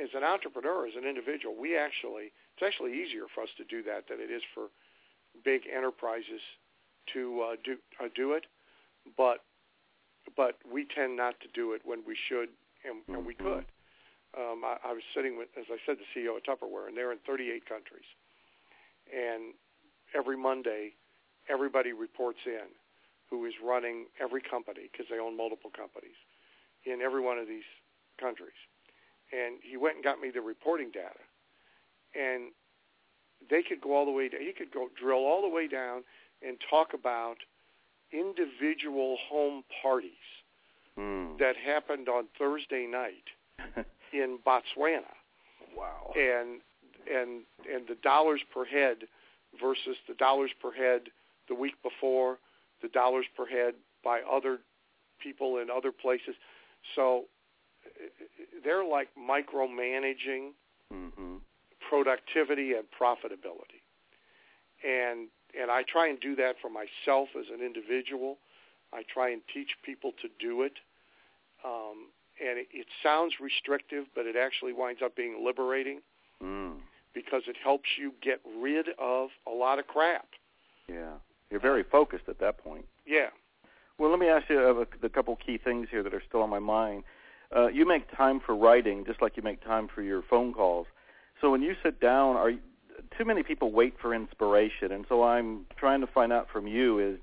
as 0.03 0.09
an 0.15 0.25
entrepreneur, 0.25 0.87
as 0.87 0.95
an 0.97 1.07
individual, 1.07 1.55
we 1.59 1.77
actually 1.77 2.33
it's 2.57 2.63
actually 2.65 2.93
easier 3.03 3.25
for 3.35 3.43
us 3.43 3.51
to 3.57 3.65
do 3.65 3.83
that 3.85 4.09
than 4.09 4.21
it 4.21 4.31
is 4.31 4.43
for 4.55 4.69
big 5.45 5.63
enterprises 5.75 6.41
to 7.15 7.43
uh, 7.53 7.57
do 7.65 7.77
uh, 8.03 8.09
do 8.15 8.33
it, 8.33 8.45
but 9.17 9.39
but 10.37 10.57
we 10.71 10.87
tend 10.95 11.17
not 11.17 11.39
to 11.41 11.49
do 11.55 11.73
it 11.73 11.83
when 11.85 12.03
we 12.07 12.17
should 12.29 12.49
and, 12.85 13.03
and 13.15 13.27
we 13.27 13.35
Mm-hmm. 13.35 13.45
could. 13.45 13.67
Um, 14.39 14.63
I, 14.65 14.79
I 14.89 14.93
was 14.93 15.03
sitting 15.15 15.37
with, 15.37 15.49
as 15.59 15.67
I 15.71 15.77
said, 15.85 15.97
the 15.99 16.09
CEO 16.15 16.37
of 16.37 16.43
Tupperware, 16.43 16.89
and 16.89 16.97
they're 16.97 17.13
in 17.13 17.19
38 17.27 17.67
countries. 17.69 18.07
And 19.13 19.53
every 20.17 20.37
Monday, 20.37 20.95
everybody 21.53 21.93
reports 21.93 22.39
in 22.47 22.69
who 23.31 23.45
is 23.47 23.53
running 23.65 24.07
every 24.21 24.43
company 24.43 24.89
because 24.91 25.07
they 25.11 25.19
own 25.19 25.37
multiple 25.37 25.71
companies 25.75 26.17
in 26.85 27.01
every 27.01 27.21
one 27.21 27.39
of 27.39 27.47
these 27.49 27.67
countries. 28.21 28.59
And 29.33 29.57
he 29.63 29.77
went 29.77 29.97
and 29.97 30.05
got 30.05 30.21
me 30.21 30.31
the 30.33 30.41
reporting 30.43 30.91
data, 30.93 31.23
and 32.15 32.53
they 33.51 33.63
could 33.63 33.81
go 33.81 33.97
all 33.97 34.05
the 34.05 34.13
way. 34.13 34.29
Down, 34.29 34.41
he 34.41 34.53
could 34.53 34.71
go 34.73 34.89
drill 35.01 35.25
all 35.25 35.43
the 35.43 35.49
way 35.49 35.67
down 35.69 36.03
and 36.47 36.59
talk 36.69 36.89
about 36.93 37.37
individual 38.13 39.17
home 39.31 39.65
parties 39.83 40.11
Mm. 40.99 41.39
that 41.39 41.57
happened 41.57 42.11
on 42.11 42.25
Thursday 42.39 42.87
night 42.87 43.25
in 44.13 44.39
Botswana, 44.47 45.09
wow. 45.75 46.13
and 46.15 46.61
and 47.11 47.45
and 47.73 47.89
the 47.89 47.95
dollars 48.03 48.43
per 48.53 48.67
head 48.67 48.99
versus 49.59 49.97
the 50.07 50.13
dollars 50.13 50.51
per 50.61 50.71
head 50.71 51.05
the 51.49 51.55
week 51.55 51.75
before, 51.83 52.39
the 52.83 52.89
dollars 52.89 53.27
per 53.37 53.47
head 53.47 53.75
by 54.05 54.21
other 54.31 54.59
people 55.23 55.59
in 55.59 55.69
other 55.71 55.93
places. 55.93 56.35
So 56.97 57.25
they're 58.65 58.85
like 58.85 59.09
micromanaging 59.19 60.51
Mm-hmm. 60.93 61.37
productivity 61.89 62.75
and 62.75 62.85
profitability. 63.01 63.81
And 64.87 65.29
and 65.59 65.71
I 65.71 65.83
try 65.85 66.09
and 66.09 66.21
do 66.21 66.37
that 66.37 66.57
for 66.61 66.69
myself 66.69 67.29
as 67.39 67.47
an 67.53 67.65
individual. 67.65 68.37
I 68.93 69.03
try 69.13 69.31
and 69.31 69.41
teach 69.55 69.69
people 69.85 70.13
to 70.21 70.29
do 70.39 70.63
it. 70.63 70.73
Um, 71.65 72.09
and 72.47 72.59
it, 72.59 72.67
it 72.73 72.87
sounds 73.03 73.35
restrictive, 73.41 74.05
but 74.15 74.27
it 74.27 74.37
actually 74.37 74.73
winds 74.75 75.01
up 75.03 75.17
being 75.17 75.43
liberating 75.45 76.01
Mm. 76.43 76.81
because 77.15 77.43
it 77.47 77.57
helps 77.63 77.89
you 77.99 78.13
get 78.21 78.41
rid 78.59 78.89
of 78.99 79.29
a 79.47 79.51
lot 79.51 79.79
of 79.79 79.87
crap. 79.87 80.27
Yeah. 80.89 81.15
You're 81.53 81.61
very 81.61 81.85
focused 81.85 82.25
at 82.29 82.41
that 82.41 82.57
point. 82.59 82.87
Yeah. 83.07 83.29
Well, 83.99 84.11
let 84.11 84.19
me 84.19 84.29
ask 84.29 84.49
you 84.49 84.59
a, 84.59 85.07
a 85.07 85.09
couple 85.11 85.37
key 85.37 85.59
things 85.59 85.89
here 85.91 86.03
that 86.03 86.15
are 86.15 86.23
still 86.27 86.41
on 86.41 86.49
my 86.51 86.59
mind. 86.59 87.05
Uh, 87.55 87.69
you 87.69 87.87
make 87.87 88.11
time 88.17 88.41
for 88.45 88.57
writing 88.57 89.05
just 89.05 89.21
like 89.21 89.37
you 89.37 89.43
make 89.43 89.63
time 89.63 89.87
for 89.95 90.01
your 90.01 90.23
phone 90.23 90.55
calls. 90.55 90.87
So 91.41 91.51
when 91.51 91.61
you 91.61 91.75
sit 91.83 92.01
down, 92.01 92.37
are 92.37 92.51
you, 92.51 92.59
too 93.17 93.27
many 93.27 93.43
people 93.43 93.71
wait 93.71 93.95
for 94.01 94.15
inspiration? 94.15 94.93
And 94.93 95.05
so 95.11 95.23
I'm 95.23 95.67
trying 95.77 96.01
to 96.01 96.07
find 96.07 96.33
out 96.33 96.49
from 96.51 96.67
you 96.67 96.99
is 96.99 97.19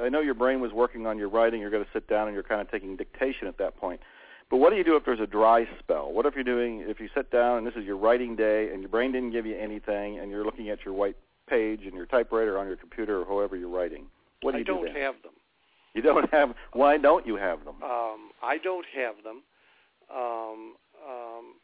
I 0.00 0.08
know 0.08 0.20
your 0.20 0.34
brain 0.34 0.60
was 0.60 0.72
working 0.72 1.06
on 1.06 1.18
your 1.18 1.28
writing. 1.28 1.60
You're 1.60 1.70
going 1.70 1.84
to 1.84 1.90
sit 1.92 2.08
down 2.08 2.28
and 2.28 2.34
you're 2.34 2.44
kind 2.44 2.60
of 2.60 2.70
taking 2.70 2.96
dictation 2.96 3.48
at 3.48 3.58
that 3.58 3.76
point. 3.76 4.00
But 4.48 4.58
what 4.58 4.70
do 4.70 4.76
you 4.76 4.84
do 4.84 4.94
if 4.94 5.04
there's 5.04 5.18
a 5.18 5.26
dry 5.26 5.66
spell? 5.80 6.12
What 6.12 6.24
if 6.24 6.34
you're 6.34 6.44
doing 6.44 6.84
if 6.86 7.00
you 7.00 7.08
sit 7.16 7.32
down 7.32 7.58
and 7.58 7.66
this 7.66 7.74
is 7.74 7.84
your 7.84 7.96
writing 7.96 8.36
day 8.36 8.70
and 8.72 8.80
your 8.80 8.88
brain 8.90 9.10
didn't 9.10 9.32
give 9.32 9.44
you 9.44 9.56
anything 9.58 10.20
and 10.20 10.30
you're 10.30 10.44
looking 10.44 10.70
at 10.70 10.84
your 10.84 10.94
white 10.94 11.16
page 11.48 11.80
and 11.84 11.94
your 11.94 12.06
typewriter 12.06 12.58
on 12.58 12.66
your 12.66 12.76
computer 12.76 13.20
or 13.20 13.24
however 13.24 13.56
you're 13.56 13.68
writing? 13.68 14.06
What 14.42 14.52
do 14.52 14.56
I 14.56 14.58
you 14.58 14.64
don't 14.64 14.86
do 14.86 14.92
then? 14.92 15.02
have 15.02 15.14
them. 15.22 15.32
You 15.94 16.02
don't 16.02 16.30
have. 16.32 16.54
Why 16.72 16.98
don't 16.98 17.26
you 17.26 17.36
have 17.36 17.64
them? 17.64 17.76
Um, 17.82 18.30
I 18.42 18.58
don't 18.62 18.86
have 18.94 19.14
them. 19.24 19.42
Um, 20.14 20.74
um, 21.06 21.54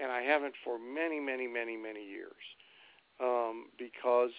and 0.00 0.10
I 0.10 0.22
haven't 0.22 0.54
for 0.64 0.78
many, 0.78 1.20
many, 1.20 1.46
many, 1.46 1.76
many 1.76 2.04
years 2.04 2.32
um, 3.20 3.66
because 3.78 4.30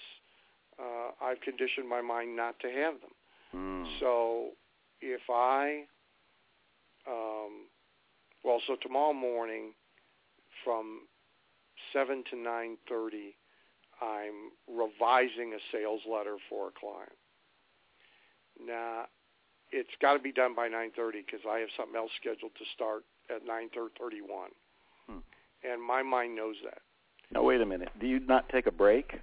uh, 0.80 1.11
I've 1.24 1.41
conditioned 1.41 1.88
my 1.88 2.01
mind 2.01 2.36
not 2.36 2.59
to 2.59 2.68
have 2.68 2.95
them. 3.01 3.11
Mm. 3.55 3.99
So 3.99 4.49
if 5.01 5.22
I, 5.30 5.84
um, 7.07 7.68
well, 8.43 8.61
so 8.68 8.76
tomorrow 8.82 9.13
morning 9.13 9.74
from 10.63 11.01
seven 11.93 12.24
to 12.32 12.38
nine 12.38 12.78
thirty, 12.89 13.36
I'm 14.01 14.51
revising 14.67 15.53
a 15.53 15.61
sales 15.71 16.01
letter 16.09 16.37
for 16.49 16.69
a 16.69 16.71
client. 16.71 17.17
Now, 18.63 19.05
it's 19.71 19.89
got 20.01 20.13
to 20.13 20.19
be 20.19 20.31
done 20.31 20.55
by 20.55 20.69
9:30 20.69 21.25
because 21.25 21.45
I 21.49 21.59
have 21.59 21.69
something 21.75 21.95
else 21.95 22.11
scheduled 22.19 22.55
to 22.55 22.65
start 22.73 23.03
at 23.29 23.45
9:31, 23.45 24.51
Hmm. 25.07 25.19
and 25.63 25.81
my 25.81 26.03
mind 26.03 26.35
knows 26.35 26.55
that. 26.63 26.81
Now 27.31 27.43
wait 27.43 27.61
a 27.61 27.65
minute. 27.65 27.89
Do 27.99 28.07
you 28.07 28.19
not 28.19 28.47
take 28.49 28.67
a 28.67 28.71
break? 28.71 29.19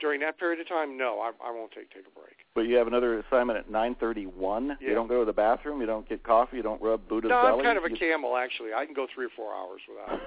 During 0.00 0.20
that 0.20 0.38
period 0.38 0.60
of 0.60 0.68
time, 0.68 0.96
no, 0.96 1.20
I, 1.20 1.32
I 1.44 1.50
won't 1.50 1.72
take 1.72 1.90
take 1.90 2.06
a 2.06 2.18
break. 2.18 2.36
But 2.54 2.62
you 2.62 2.76
have 2.76 2.86
another 2.86 3.18
assignment 3.18 3.58
at 3.58 3.68
9:31. 3.68 4.78
Yeah. 4.80 4.88
You 4.88 4.94
don't 4.94 5.08
go 5.08 5.20
to 5.20 5.24
the 5.24 5.32
bathroom. 5.32 5.80
You 5.80 5.86
don't 5.86 6.08
get 6.08 6.22
coffee. 6.22 6.56
You 6.56 6.62
don't 6.62 6.80
rub 6.80 7.06
Buddha's 7.08 7.30
no, 7.30 7.42
belly. 7.42 7.58
I'm 7.58 7.64
kind 7.64 7.78
of 7.78 7.84
a 7.84 7.90
you... 7.90 7.96
camel 7.96 8.36
actually. 8.36 8.72
I 8.72 8.86
can 8.86 8.94
go 8.94 9.06
three 9.12 9.26
or 9.26 9.30
four 9.36 9.52
hours 9.54 9.80
without. 9.88 10.20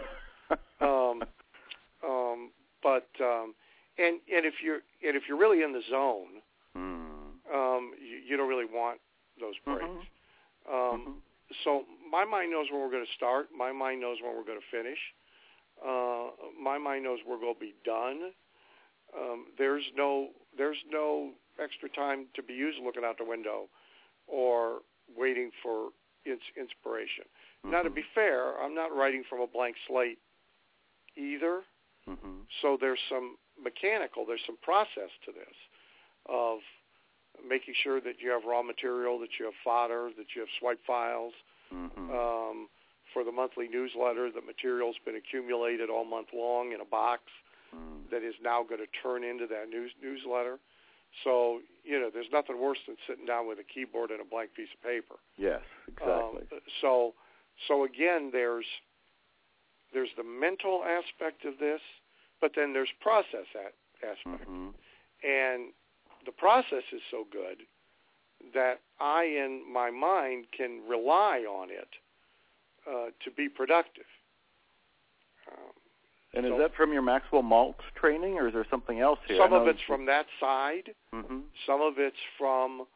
it. 0.52 0.60
um, 0.82 1.24
um, 2.08 2.52
but 2.84 3.08
um, 3.20 3.54
and 3.98 4.20
and 4.34 4.46
if 4.46 4.56
you're 4.64 4.82
and 5.06 5.16
if 5.16 5.24
you're 5.28 5.38
really 5.38 5.64
in 5.64 5.74
the 5.74 5.82
zone, 5.90 6.42
Hmm. 6.76 7.36
um, 7.54 7.94
you, 8.00 8.18
you 8.28 8.38
don't 8.38 8.48
really 8.50 8.66
want 8.66 9.00
those 9.40 9.56
breaks. 9.66 9.84
Mhm. 10.68 10.74
Um, 10.74 11.02
Mhm. 11.02 11.22
So 11.64 11.86
my 12.10 12.24
mind 12.24 12.52
knows 12.52 12.68
when 12.72 12.80
we're 12.82 12.92
going 12.92 13.06
to 13.06 13.12
start. 13.14 13.50
My 13.52 13.72
mind 13.74 14.00
knows 14.00 14.22
when 14.22 14.36
we're 14.36 14.46
going 14.46 14.60
to 14.62 14.68
finish. 14.72 15.00
Uh, 15.84 16.30
my 16.58 16.78
mind 16.78 17.04
knows 17.04 17.20
we're 17.28 17.40
going 17.40 17.56
to 17.56 17.60
be 17.60 17.74
done. 17.84 18.34
Um, 19.18 19.48
there's 19.58 19.84
no 19.96 20.30
there's 20.58 20.78
no 20.90 21.34
extra 21.60 21.90
time 21.90 22.28
to 22.36 22.42
be 22.44 22.54
used 22.54 22.80
looking 22.80 23.04
out 23.04 23.18
the 23.18 23.26
window 23.26 23.68
or 24.28 24.82
waiting 25.18 25.52
for 25.62 25.90
ins- 26.26 26.54
inspiration. 26.56 27.26
Now, 27.66 27.82
to 27.84 27.90
Mhm. 27.90 27.96
be 27.96 28.04
fair, 28.16 28.58
I'm 28.62 28.74
not 28.74 28.96
writing 28.96 29.24
from 29.26 29.42
a 29.42 29.48
blank 29.48 29.76
slate 29.88 30.20
either. 31.18 31.64
Mhm. 32.12 32.46
So 32.62 32.78
there's 32.78 33.00
some 33.10 33.38
mechanical, 33.58 34.26
there's 34.26 34.44
some 34.46 34.58
process 34.58 35.10
to 35.26 35.32
this 35.32 35.56
of 36.26 36.60
making 37.44 37.74
sure 37.76 38.00
that 38.02 38.20
you 38.20 38.30
have 38.30 38.44
raw 38.46 38.62
material, 38.62 39.18
that 39.20 39.40
you 39.40 39.46
have 39.46 39.56
fodder, 39.64 40.12
that 40.18 40.36
you 40.36 40.42
have 40.42 40.50
swipe 40.60 40.84
files. 40.86 41.34
Mhm. 41.72 42.10
Um, 42.14 42.70
for 43.14 43.24
the 43.24 43.32
monthly 43.32 43.68
newsletter, 43.68 44.30
the 44.32 44.42
material's 44.42 44.98
been 45.00 45.16
accumulated 45.16 45.90
all 45.90 46.06
month 46.06 46.32
long 46.34 46.72
in 46.72 46.82
a 46.82 46.86
box 46.86 47.24
Mm. 47.74 48.10
that 48.10 48.24
is 48.24 48.36
now 48.42 48.64
going 48.64 48.82
to 48.82 48.88
turn 48.88 49.24
into 49.24 49.48
that 49.48 49.70
news 49.70 49.94
newsletter. 50.02 50.60
So, 51.24 51.62
you 51.84 52.00
know, 52.00 52.10
there's 52.10 52.32
nothing 52.32 52.58
worse 52.58 52.80
than 52.86 52.98
sitting 53.08 53.26
down 53.26 53.48
with 53.48 53.60
a 53.60 53.64
keyboard 53.64 54.12
and 54.12 54.22
a 54.22 54.26
blank 54.26 54.54
piece 54.54 54.74
of 54.74 54.82
paper. 54.82 55.20
Yes, 55.38 55.62
exactly. 55.88 56.42
Um, 56.52 56.62
so, 56.82 57.16
so 57.68 57.84
again, 57.84 58.32
there's 58.32 58.66
there's 59.94 60.14
the 60.16 60.24
mental 60.24 60.86
aspect 60.86 61.44
of 61.44 61.58
this, 61.60 61.82
but 62.42 62.52
then 62.56 62.74
there's 62.74 62.92
process 63.00 63.46
a- 63.56 64.06
aspect, 64.06 64.50
Mhm. 64.50 64.74
and 65.24 65.74
the 66.26 66.32
process 66.32 66.84
is 66.92 67.02
so 67.10 67.24
good 67.26 67.66
that 68.54 68.82
I, 69.00 69.24
in 69.24 69.72
my 69.72 69.92
mind, 69.92 70.52
can 70.52 70.86
rely 70.88 71.46
on 71.46 71.70
it 71.70 71.90
uh, 72.88 73.12
to 73.24 73.32
be 73.32 73.48
productive. 73.48 74.08
Um, 75.48 75.74
and 76.34 76.46
is 76.46 76.58
that 76.58 76.74
from 76.76 76.94
your 76.94 77.02
Maxwell 77.02 77.44
Maltz 77.44 77.84
training, 77.94 78.40
or 78.40 78.48
is 78.48 78.54
there 78.54 78.66
something 78.72 79.00
else 79.00 79.20
here? 79.28 79.38
Some 79.38 79.54
of 79.54 79.68
it's 79.68 79.82
from 79.82 80.06
that 80.06 80.26
side. 80.40 80.96
Mm-hmm. 81.14 81.42
Some 81.66 81.82
of 81.82 82.00
it's 82.00 82.18
from 82.38 82.88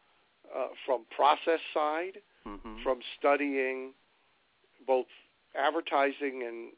uh, 0.53 0.69
from 0.85 1.05
process 1.15 1.59
side, 1.73 2.21
mm-hmm. 2.47 2.81
from 2.81 2.99
studying 3.19 3.93
both 4.87 5.07
advertising 5.53 6.43
and 6.43 6.71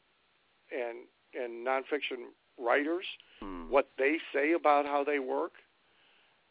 and 0.71 0.97
and 1.33 1.65
nonfiction 1.65 2.31
writers, 2.57 3.05
mm. 3.43 3.69
what 3.69 3.89
they 3.97 4.17
say 4.33 4.53
about 4.53 4.85
how 4.85 5.03
they 5.03 5.19
work, 5.19 5.53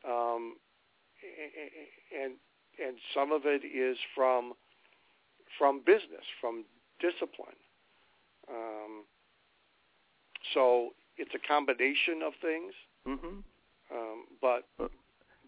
um, 0.08 0.56
and 2.22 2.34
and 2.84 2.96
some 3.14 3.32
of 3.32 3.42
it 3.44 3.62
is 3.64 3.96
from 4.14 4.52
from 5.58 5.80
business, 5.84 6.24
from 6.40 6.64
discipline. 7.00 7.56
Um, 8.48 9.04
so 10.54 10.90
it's 11.16 11.32
a 11.34 11.38
combination 11.38 12.22
of 12.24 12.32
things. 12.40 12.72
Mm-hmm. 13.06 13.38
Um, 13.96 14.24
but, 14.40 14.64
but 14.78 14.90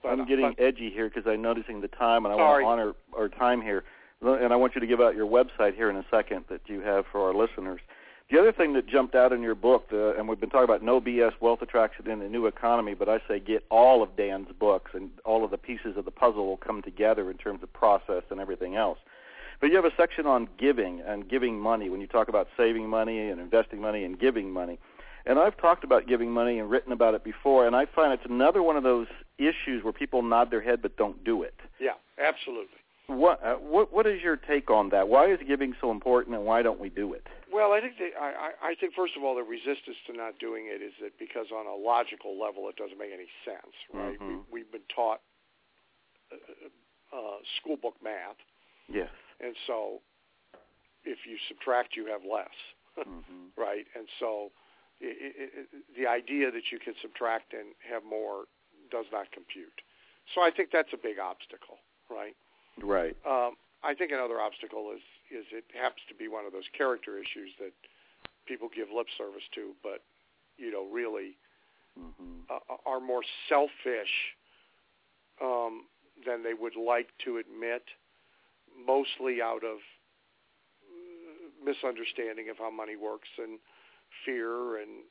I'm 0.09 0.27
getting 0.27 0.55
but, 0.57 0.63
edgy 0.63 0.91
here 0.91 1.09
because 1.09 1.25
I'm 1.27 1.43
noticing 1.43 1.81
the 1.81 1.89
time, 1.89 2.25
and 2.25 2.35
I 2.35 2.39
sorry. 2.39 2.65
want 2.65 2.79
to 2.79 2.83
honor 2.83 2.95
our 3.17 3.29
time 3.29 3.61
here. 3.61 3.85
And 4.21 4.53
I 4.53 4.57
want 4.57 4.75
you 4.75 4.81
to 4.81 4.87
give 4.87 5.01
out 5.01 5.15
your 5.15 5.27
website 5.27 5.75
here 5.75 5.91
in 5.91 5.97
a 5.97 6.05
second 6.11 6.45
that 6.51 6.63
you 6.67 6.81
have 6.81 7.05
for 7.13 7.21
our 7.21 7.35
listeners. 7.35 7.81
The 8.31 8.39
other 8.39 8.53
thing 8.53 8.75
that 8.75 8.87
jumped 8.87 9.15
out 9.15 9.33
in 9.33 9.41
your 9.41 9.55
book, 9.55 9.87
uh, 9.91 10.15
and 10.15 10.29
we've 10.29 10.39
been 10.39 10.51
talking 10.51 10.65
about 10.65 10.83
no 10.83 11.01
BS 11.01 11.33
wealth 11.41 11.63
attraction 11.63 12.11
in 12.11 12.19
the 12.19 12.29
new 12.29 12.47
economy, 12.47 12.93
but 12.93 13.09
I 13.09 13.21
say 13.27 13.41
get 13.41 13.65
all 13.71 14.03
of 14.03 14.17
Dan's 14.17 14.49
books, 14.59 14.91
and 14.93 15.09
all 15.25 15.47
of 15.47 15.51
the 15.51 15.57
pieces 15.57 15.97
of 15.97 16.05
the 16.05 16.11
puzzle 16.11 16.45
will 16.45 16.59
come 16.59 16.83
together 16.83 17.31
in 17.31 17.39
terms 17.39 17.63
of 17.63 17.73
process 17.73 18.25
and 18.31 18.39
everything 18.39 18.77
else. 18.77 18.99
But 19.63 19.71
you 19.71 19.77
have 19.77 19.87
a 19.87 19.97
section 19.97 20.27
on 20.27 20.47
giving 20.59 21.01
and 21.01 21.27
giving 21.27 21.59
money 21.59 21.89
when 21.89 22.03
you 22.03 22.07
talk 22.07 22.29
about 22.29 22.49
saving 22.55 22.87
money 22.87 23.31
and 23.31 23.41
investing 23.41 23.81
money 23.81 24.05
and 24.05 24.21
giving 24.21 24.51
money. 24.51 24.79
And 25.25 25.39
I've 25.39 25.57
talked 25.57 25.83
about 25.83 26.07
giving 26.07 26.31
money 26.31 26.59
and 26.59 26.69
written 26.69 26.93
about 26.93 27.15
it 27.15 27.25
before, 27.25 27.67
and 27.67 27.75
I 27.75 27.87
find 27.87 28.13
it's 28.13 28.29
another 28.29 28.63
one 28.63 28.77
of 28.77 28.83
those 28.83 29.07
issues 29.39 29.83
where 29.83 29.93
people 29.95 30.21
nod 30.21 30.51
their 30.51 30.61
head 30.61 30.83
but 30.83 30.99
don't 30.99 31.25
do 31.25 31.43
it. 31.43 31.55
Yeah, 31.81 31.93
absolutely. 32.23 32.77
What 33.07 33.43
uh, 33.43 33.55
what 33.55 33.91
what 33.91 34.07
is 34.07 34.21
your 34.23 34.37
take 34.37 34.71
on 34.71 34.91
that? 34.91 35.09
Why 35.09 35.33
is 35.33 35.39
giving 35.47 35.75
so 35.81 35.91
important, 35.91 36.37
and 36.37 36.45
why 36.45 36.61
don't 36.61 36.79
we 36.79 36.91
do 36.91 37.15
it? 37.15 37.27
Well, 37.53 37.73
I 37.73 37.81
think 37.81 37.97
that, 37.99 38.13
I, 38.21 38.53
I 38.61 38.75
think 38.79 38.95
first 38.95 39.17
of 39.17 39.25
all 39.25 39.35
the 39.35 39.43
resistance 39.43 39.97
to 40.07 40.13
not 40.13 40.39
doing 40.39 40.69
it 40.69 40.83
is 40.83 40.93
that 41.01 41.19
because 41.19 41.47
on 41.49 41.67
a 41.67 41.75
logical 41.75 42.39
level 42.39 42.69
it 42.69 42.77
doesn't 42.77 42.99
make 42.99 43.13
any 43.13 43.29
sense, 43.45 43.73
right? 43.93 44.21
Mm-hmm. 44.21 44.53
We, 44.53 44.61
we've 44.61 44.73
been 44.73 44.87
taught 44.95 45.21
uh, 46.33 47.17
uh, 47.17 47.39
school 47.61 47.77
book 47.81 47.97
math, 48.05 48.37
yes, 48.89 49.09
and 49.41 49.57
so 49.67 50.05
if 51.05 51.25
you 51.25 51.39
subtract, 51.49 51.97
you 51.97 52.07
have 52.07 52.21
less, 52.21 52.53
mm-hmm. 52.99 53.49
right? 53.57 53.87
And 53.97 54.05
so 54.21 54.53
it, 55.01 55.17
it, 55.17 55.51
it, 55.57 55.69
the 55.97 56.07
idea 56.07 56.51
that 56.51 56.69
you 56.71 56.79
can 56.79 56.95
subtract 57.01 57.55
and 57.55 57.73
have 57.89 58.05
more 58.05 58.45
does 58.91 59.07
not 59.13 59.31
compute. 59.33 59.81
So 60.35 60.43
I 60.43 60.51
think 60.51 60.69
that's 60.73 60.93
a 60.93 61.01
big 61.01 61.19
obstacle, 61.19 61.81
right? 62.11 62.37
Right. 62.77 63.17
Um, 63.25 63.57
I 63.83 63.95
think 63.95 64.13
another 64.13 64.41
obstacle 64.41 64.93
is 64.95 65.03
is 65.31 65.47
it 65.53 65.65
happens 65.75 66.03
to 66.09 66.15
be 66.15 66.29
one 66.29 66.47
of 66.47 66.53
those 66.53 66.69
character 66.77 67.19
issues 67.19 67.53
that 67.59 67.73
people 68.47 68.69
give 68.75 68.89
lip 68.95 69.07
service 69.17 69.45
to, 69.55 69.73
but 69.83 70.03
you 70.57 70.73
know 70.73 70.87
really 70.91 71.37
mm-hmm. 71.99 72.45
uh, 72.51 72.77
are 72.87 73.01
more 73.01 73.23
selfish 73.49 74.15
um, 75.43 75.85
than 76.27 76.43
they 76.43 76.55
would 76.55 76.77
like 76.77 77.09
to 77.25 77.39
admit, 77.39 77.85
mostly 78.75 79.41
out 79.43 79.65
of 79.65 79.79
misunderstanding 81.65 82.49
of 82.49 82.57
how 82.59 82.71
money 82.71 82.97
works 82.97 83.29
and 83.39 83.59
fear 84.25 84.79
and 84.81 85.05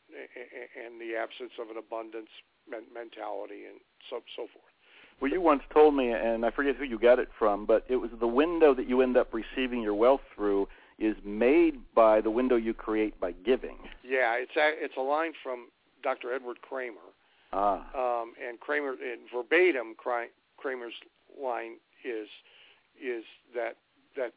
and 0.74 0.99
the 0.99 1.15
absence 1.15 1.53
of 1.61 1.70
an 1.70 1.78
abundance 1.78 2.32
mentality 2.68 3.70
and 3.70 3.80
so 4.09 4.22
so 4.36 4.47
forth. 4.49 4.76
Well, 5.20 5.32
you 5.32 5.41
once 5.41 5.63
told 5.74 5.95
me, 5.95 6.11
and 6.11 6.45
I 6.45 6.51
forget 6.51 6.76
who 6.76 6.84
you 6.84 6.99
got 6.99 7.18
it 7.18 7.30
from, 7.39 7.65
but 7.65 7.84
it 7.88 7.95
was 7.95 8.11
the 8.20 8.28
window 8.28 8.76
that 8.76 8.88
you 8.88 9.01
end 9.01 9.18
up 9.18 9.34
receiving 9.34 9.82
your 9.82 9.95
wealth 9.95 10.22
through 10.36 10.68
is 10.99 11.15
made 11.24 11.80
by 11.95 12.22
the 12.22 12.30
window 12.30 12.55
you 12.55 12.74
create 12.74 13.20
by 13.20 13.32
giving. 13.32 13.78
Yeah, 14.03 14.34
it's 14.34 14.55
a, 14.55 14.74
it's 14.84 14.95
a 14.97 15.01
line 15.01 15.34
from 15.43 15.70
Dr. 16.03 16.34
Edward 16.34 16.61
Kramer. 16.61 16.97
Ah. 17.53 17.86
Um, 17.95 18.34
and 18.45 18.59
Kramer, 18.59 18.93
in 18.93 19.20
verbatim, 19.34 19.95
Kramer's 20.57 20.93
line 21.41 21.78
is 22.03 22.28
is 23.01 23.24
that 23.55 23.78
that 24.15 24.34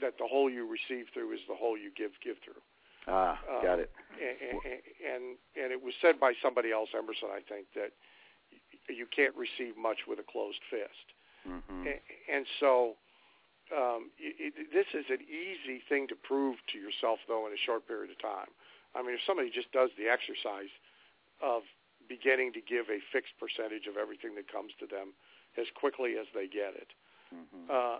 that 0.00 0.18
the 0.18 0.26
hole 0.26 0.50
you 0.50 0.68
receive 0.68 1.06
through 1.12 1.32
is 1.32 1.40
the 1.48 1.54
hole 1.54 1.76
you 1.76 1.90
give 1.96 2.12
give 2.22 2.36
through. 2.44 2.60
Ah, 3.08 3.40
got 3.62 3.80
it. 3.80 3.90
And, 4.20 4.60
and 4.62 5.22
and 5.60 5.72
it 5.72 5.82
was 5.82 5.94
said 6.00 6.20
by 6.20 6.34
somebody 6.40 6.70
else, 6.70 6.90
Emerson, 6.96 7.28
I 7.34 7.40
think, 7.48 7.66
that 7.74 7.92
you 8.88 9.06
can't 9.06 9.34
receive 9.36 9.76
much 9.76 10.06
with 10.08 10.18
a 10.18 10.26
closed 10.26 10.60
fist. 10.70 11.06
Mm-hmm. 11.48 11.86
And, 11.86 12.00
and 12.32 12.46
so 12.60 12.96
um, 13.74 14.10
it, 14.18 14.54
it, 14.54 14.68
this 14.72 14.86
is 14.94 15.06
an 15.10 15.22
easy 15.26 15.82
thing 15.88 16.06
to 16.08 16.16
prove 16.16 16.56
to 16.72 16.78
yourself, 16.78 17.18
though, 17.26 17.46
in 17.46 17.52
a 17.52 17.60
short 17.64 17.86
period 17.86 18.10
of 18.10 18.18
time. 18.20 18.50
I 18.94 19.02
mean, 19.02 19.14
if 19.14 19.22
somebody 19.26 19.50
just 19.50 19.72
does 19.72 19.90
the 19.96 20.08
exercise 20.10 20.70
of 21.40 21.62
beginning 22.08 22.52
to 22.52 22.60
give 22.60 22.90
a 22.90 23.00
fixed 23.12 23.32
percentage 23.40 23.86
of 23.88 23.96
everything 23.96 24.34
that 24.36 24.50
comes 24.50 24.72
to 24.80 24.86
them 24.86 25.14
as 25.56 25.66
quickly 25.74 26.20
as 26.20 26.26
they 26.34 26.46
get 26.46 26.76
it, 26.76 26.90
mm-hmm. 27.32 27.70
uh, 27.70 27.98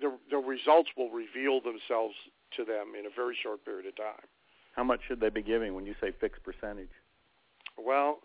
the, 0.00 0.12
the 0.30 0.38
results 0.38 0.90
will 0.96 1.10
reveal 1.10 1.60
themselves 1.60 2.14
to 2.56 2.64
them 2.64 2.92
in 2.98 3.06
a 3.06 3.12
very 3.14 3.36
short 3.40 3.64
period 3.64 3.86
of 3.86 3.96
time. 3.96 4.26
How 4.76 4.84
much 4.84 5.00
should 5.08 5.20
they 5.20 5.30
be 5.30 5.42
giving 5.42 5.74
when 5.74 5.86
you 5.86 5.94
say 6.00 6.12
fixed 6.20 6.42
percentage? 6.42 6.92
Well, 7.78 8.20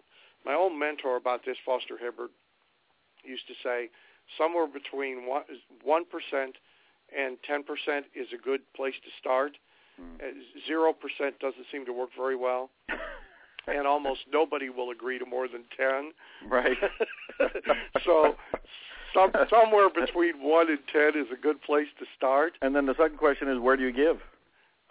my 0.46 0.54
old 0.54 0.78
mentor 0.78 1.18
about 1.18 1.46
this, 1.46 1.58
Foster 1.66 1.98
Hibbard, 1.98 2.30
used 3.24 3.48
to 3.48 3.54
say 3.64 3.90
somewhere 4.38 4.68
between 4.68 5.28
one 5.84 6.06
percent 6.06 6.56
and 7.16 7.38
ten 7.46 7.64
percent 7.64 8.06
is 8.16 8.28
a 8.34 8.42
good 8.42 8.62
place 8.76 8.96
to 9.04 9.10
start. 9.20 9.58
Zero 10.68 10.94
mm. 10.94 11.00
percent 11.00 11.40
doesn't 11.40 11.66
seem 11.72 11.86
to 11.86 11.94
work 11.94 12.10
very 12.18 12.36
well, 12.36 12.70
and 13.68 13.88
almost 13.88 14.22
nobody 14.32 14.70
will 14.70 14.92
agree 14.92 15.18
to 15.20 15.26
more 15.26 15.48
than 15.48 15.64
ten. 15.76 16.12
Right. 16.48 16.78
so, 18.06 18.36
some, 19.14 19.32
somewhere 19.50 19.90
between 19.90 20.42
one 20.44 20.70
and 20.70 20.80
ten 20.92 21.20
is 21.20 21.28
a 21.32 21.42
good 21.42 21.62
place 21.62 21.88
to 22.00 22.06
start. 22.18 22.54
And 22.62 22.76
then 22.76 22.86
the 22.86 22.96
second 22.96 23.18
question 23.18 23.48
is, 23.48 23.60
where 23.60 23.78
do 23.78 23.84
you 23.84 23.94
give? 23.94 24.18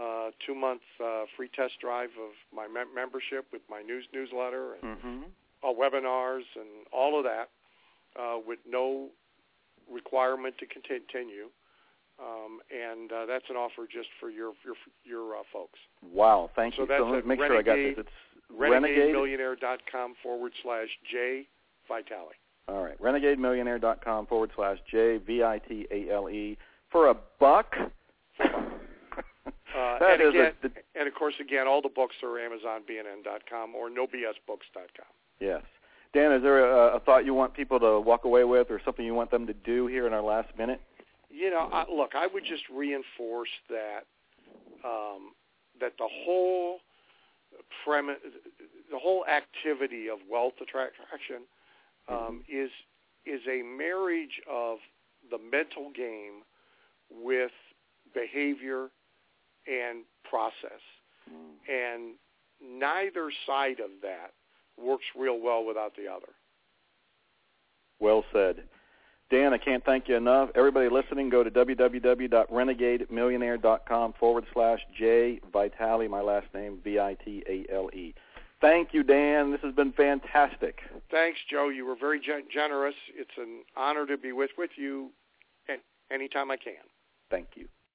uh, 0.00 0.30
two 0.44 0.54
month 0.54 0.82
uh, 1.02 1.24
free 1.36 1.50
test 1.54 1.74
drive 1.80 2.10
of 2.20 2.32
my 2.54 2.66
me- 2.66 2.90
membership 2.94 3.46
with 3.52 3.62
my 3.68 3.82
news 3.82 4.04
newsletter 4.12 4.74
and 4.82 4.96
mm-hmm. 4.96 5.22
uh, 5.62 5.72
webinars 5.72 6.44
and 6.56 6.86
all 6.92 7.18
of 7.18 7.24
that, 7.24 7.50
uh, 8.20 8.38
with 8.44 8.58
no 8.68 9.08
requirement 9.92 10.54
to 10.58 10.66
continue. 10.66 11.48
Um, 12.20 12.60
and 12.70 13.10
uh, 13.10 13.26
that's 13.26 13.46
an 13.48 13.56
offer 13.56 13.86
just 13.90 14.08
for 14.18 14.30
your 14.30 14.52
your 14.64 14.74
your 15.04 15.36
uh, 15.36 15.42
folks. 15.52 15.78
Wow, 16.02 16.50
thank 16.54 16.74
so 16.74 16.82
you. 16.82 16.88
That's 16.88 17.00
so 17.00 17.08
let 17.08 17.24
me 17.24 17.36
make 17.36 17.40
renegade, 17.40 17.64
sure 17.64 17.74
I 17.74 17.94
got 17.94 17.96
this. 17.96 18.06
It's 18.06 18.60
renegademillionaire.com 18.60 20.14
forward 20.22 20.52
slash 20.62 20.88
J 21.10 21.46
Vitale. 21.88 22.34
All 22.68 22.84
right, 22.84 23.00
renegademillionaire.com 23.00 24.26
forward 24.26 24.50
slash 24.54 24.78
J 24.90 25.16
V 25.16 25.42
I 25.42 25.58
T 25.66 25.86
A 25.90 26.10
L 26.12 26.28
E 26.28 26.58
for 26.90 27.08
a 27.08 27.16
buck. 27.38 27.74
Uh, 29.70 29.98
that 30.00 30.20
and, 30.20 30.30
again, 30.30 30.52
a, 30.64 30.98
and 30.98 31.06
of 31.06 31.14
course, 31.14 31.34
again, 31.40 31.68
all 31.68 31.80
the 31.80 31.88
books 31.88 32.16
are 32.24 32.30
AmazonBNN.com 32.30 33.74
or 33.74 33.88
NoBSBooks.com. 33.88 35.06
Yes. 35.38 35.62
Dan, 36.12 36.32
is 36.32 36.42
there 36.42 36.68
a, 36.68 36.96
a 36.96 37.00
thought 37.00 37.24
you 37.24 37.34
want 37.34 37.54
people 37.54 37.78
to 37.78 38.00
walk 38.00 38.24
away 38.24 38.42
with 38.42 38.68
or 38.70 38.80
something 38.84 39.06
you 39.06 39.14
want 39.14 39.30
them 39.30 39.46
to 39.46 39.52
do 39.52 39.86
here 39.86 40.08
in 40.08 40.12
our 40.12 40.22
last 40.22 40.48
minute? 40.58 40.80
You 41.30 41.50
know, 41.50 41.68
I, 41.72 41.84
look, 41.90 42.10
I 42.14 42.26
would 42.26 42.44
just 42.44 42.64
reinforce 42.74 43.48
that 43.68 44.04
um, 44.84 45.32
that 45.80 45.92
the 45.98 46.08
whole 46.24 46.78
premise, 47.84 48.16
the 48.90 48.98
whole 48.98 49.24
activity 49.26 50.08
of 50.08 50.18
wealth 50.30 50.54
attraction 50.60 51.46
um, 52.08 52.16
mm-hmm. 52.16 52.64
is 52.64 52.70
is 53.26 53.40
a 53.48 53.62
marriage 53.62 54.40
of 54.50 54.78
the 55.30 55.38
mental 55.38 55.92
game 55.94 56.42
with 57.10 57.52
behavior 58.14 58.88
and 59.66 60.04
process. 60.28 60.80
Mm. 61.30 61.68
And 61.68 62.14
neither 62.80 63.30
side 63.46 63.80
of 63.80 63.90
that 64.02 64.32
works 64.82 65.04
real 65.16 65.40
well 65.40 65.64
without 65.64 65.94
the 65.96 66.10
other. 66.10 66.32
Well 68.00 68.24
said. 68.32 68.64
Dan, 69.30 69.54
I 69.54 69.58
can't 69.58 69.84
thank 69.84 70.08
you 70.08 70.16
enough. 70.16 70.50
Everybody 70.56 70.88
listening, 70.88 71.30
go 71.30 71.44
to 71.44 71.50
www.renegademillionaire.com 71.50 74.14
forward 74.18 74.44
slash 74.52 74.80
J 74.98 75.38
Vitale, 75.52 76.08
my 76.08 76.20
last 76.20 76.48
name, 76.52 76.80
V-I-T-A-L-E. 76.82 78.14
Thank 78.60 78.92
you, 78.92 79.04
Dan. 79.04 79.52
This 79.52 79.60
has 79.62 79.72
been 79.74 79.92
fantastic. 79.92 80.80
Thanks, 81.10 81.38
Joe. 81.48 81.68
You 81.68 81.86
were 81.86 81.94
very 81.94 82.18
gen- 82.20 82.48
generous. 82.52 82.96
It's 83.14 83.30
an 83.38 83.62
honor 83.76 84.04
to 84.06 84.18
be 84.18 84.32
with, 84.32 84.50
with 84.58 84.70
you 84.76 85.10
anytime 86.10 86.50
I 86.50 86.56
can. 86.56 86.74
Thank 87.30 87.50
you. 87.54 87.68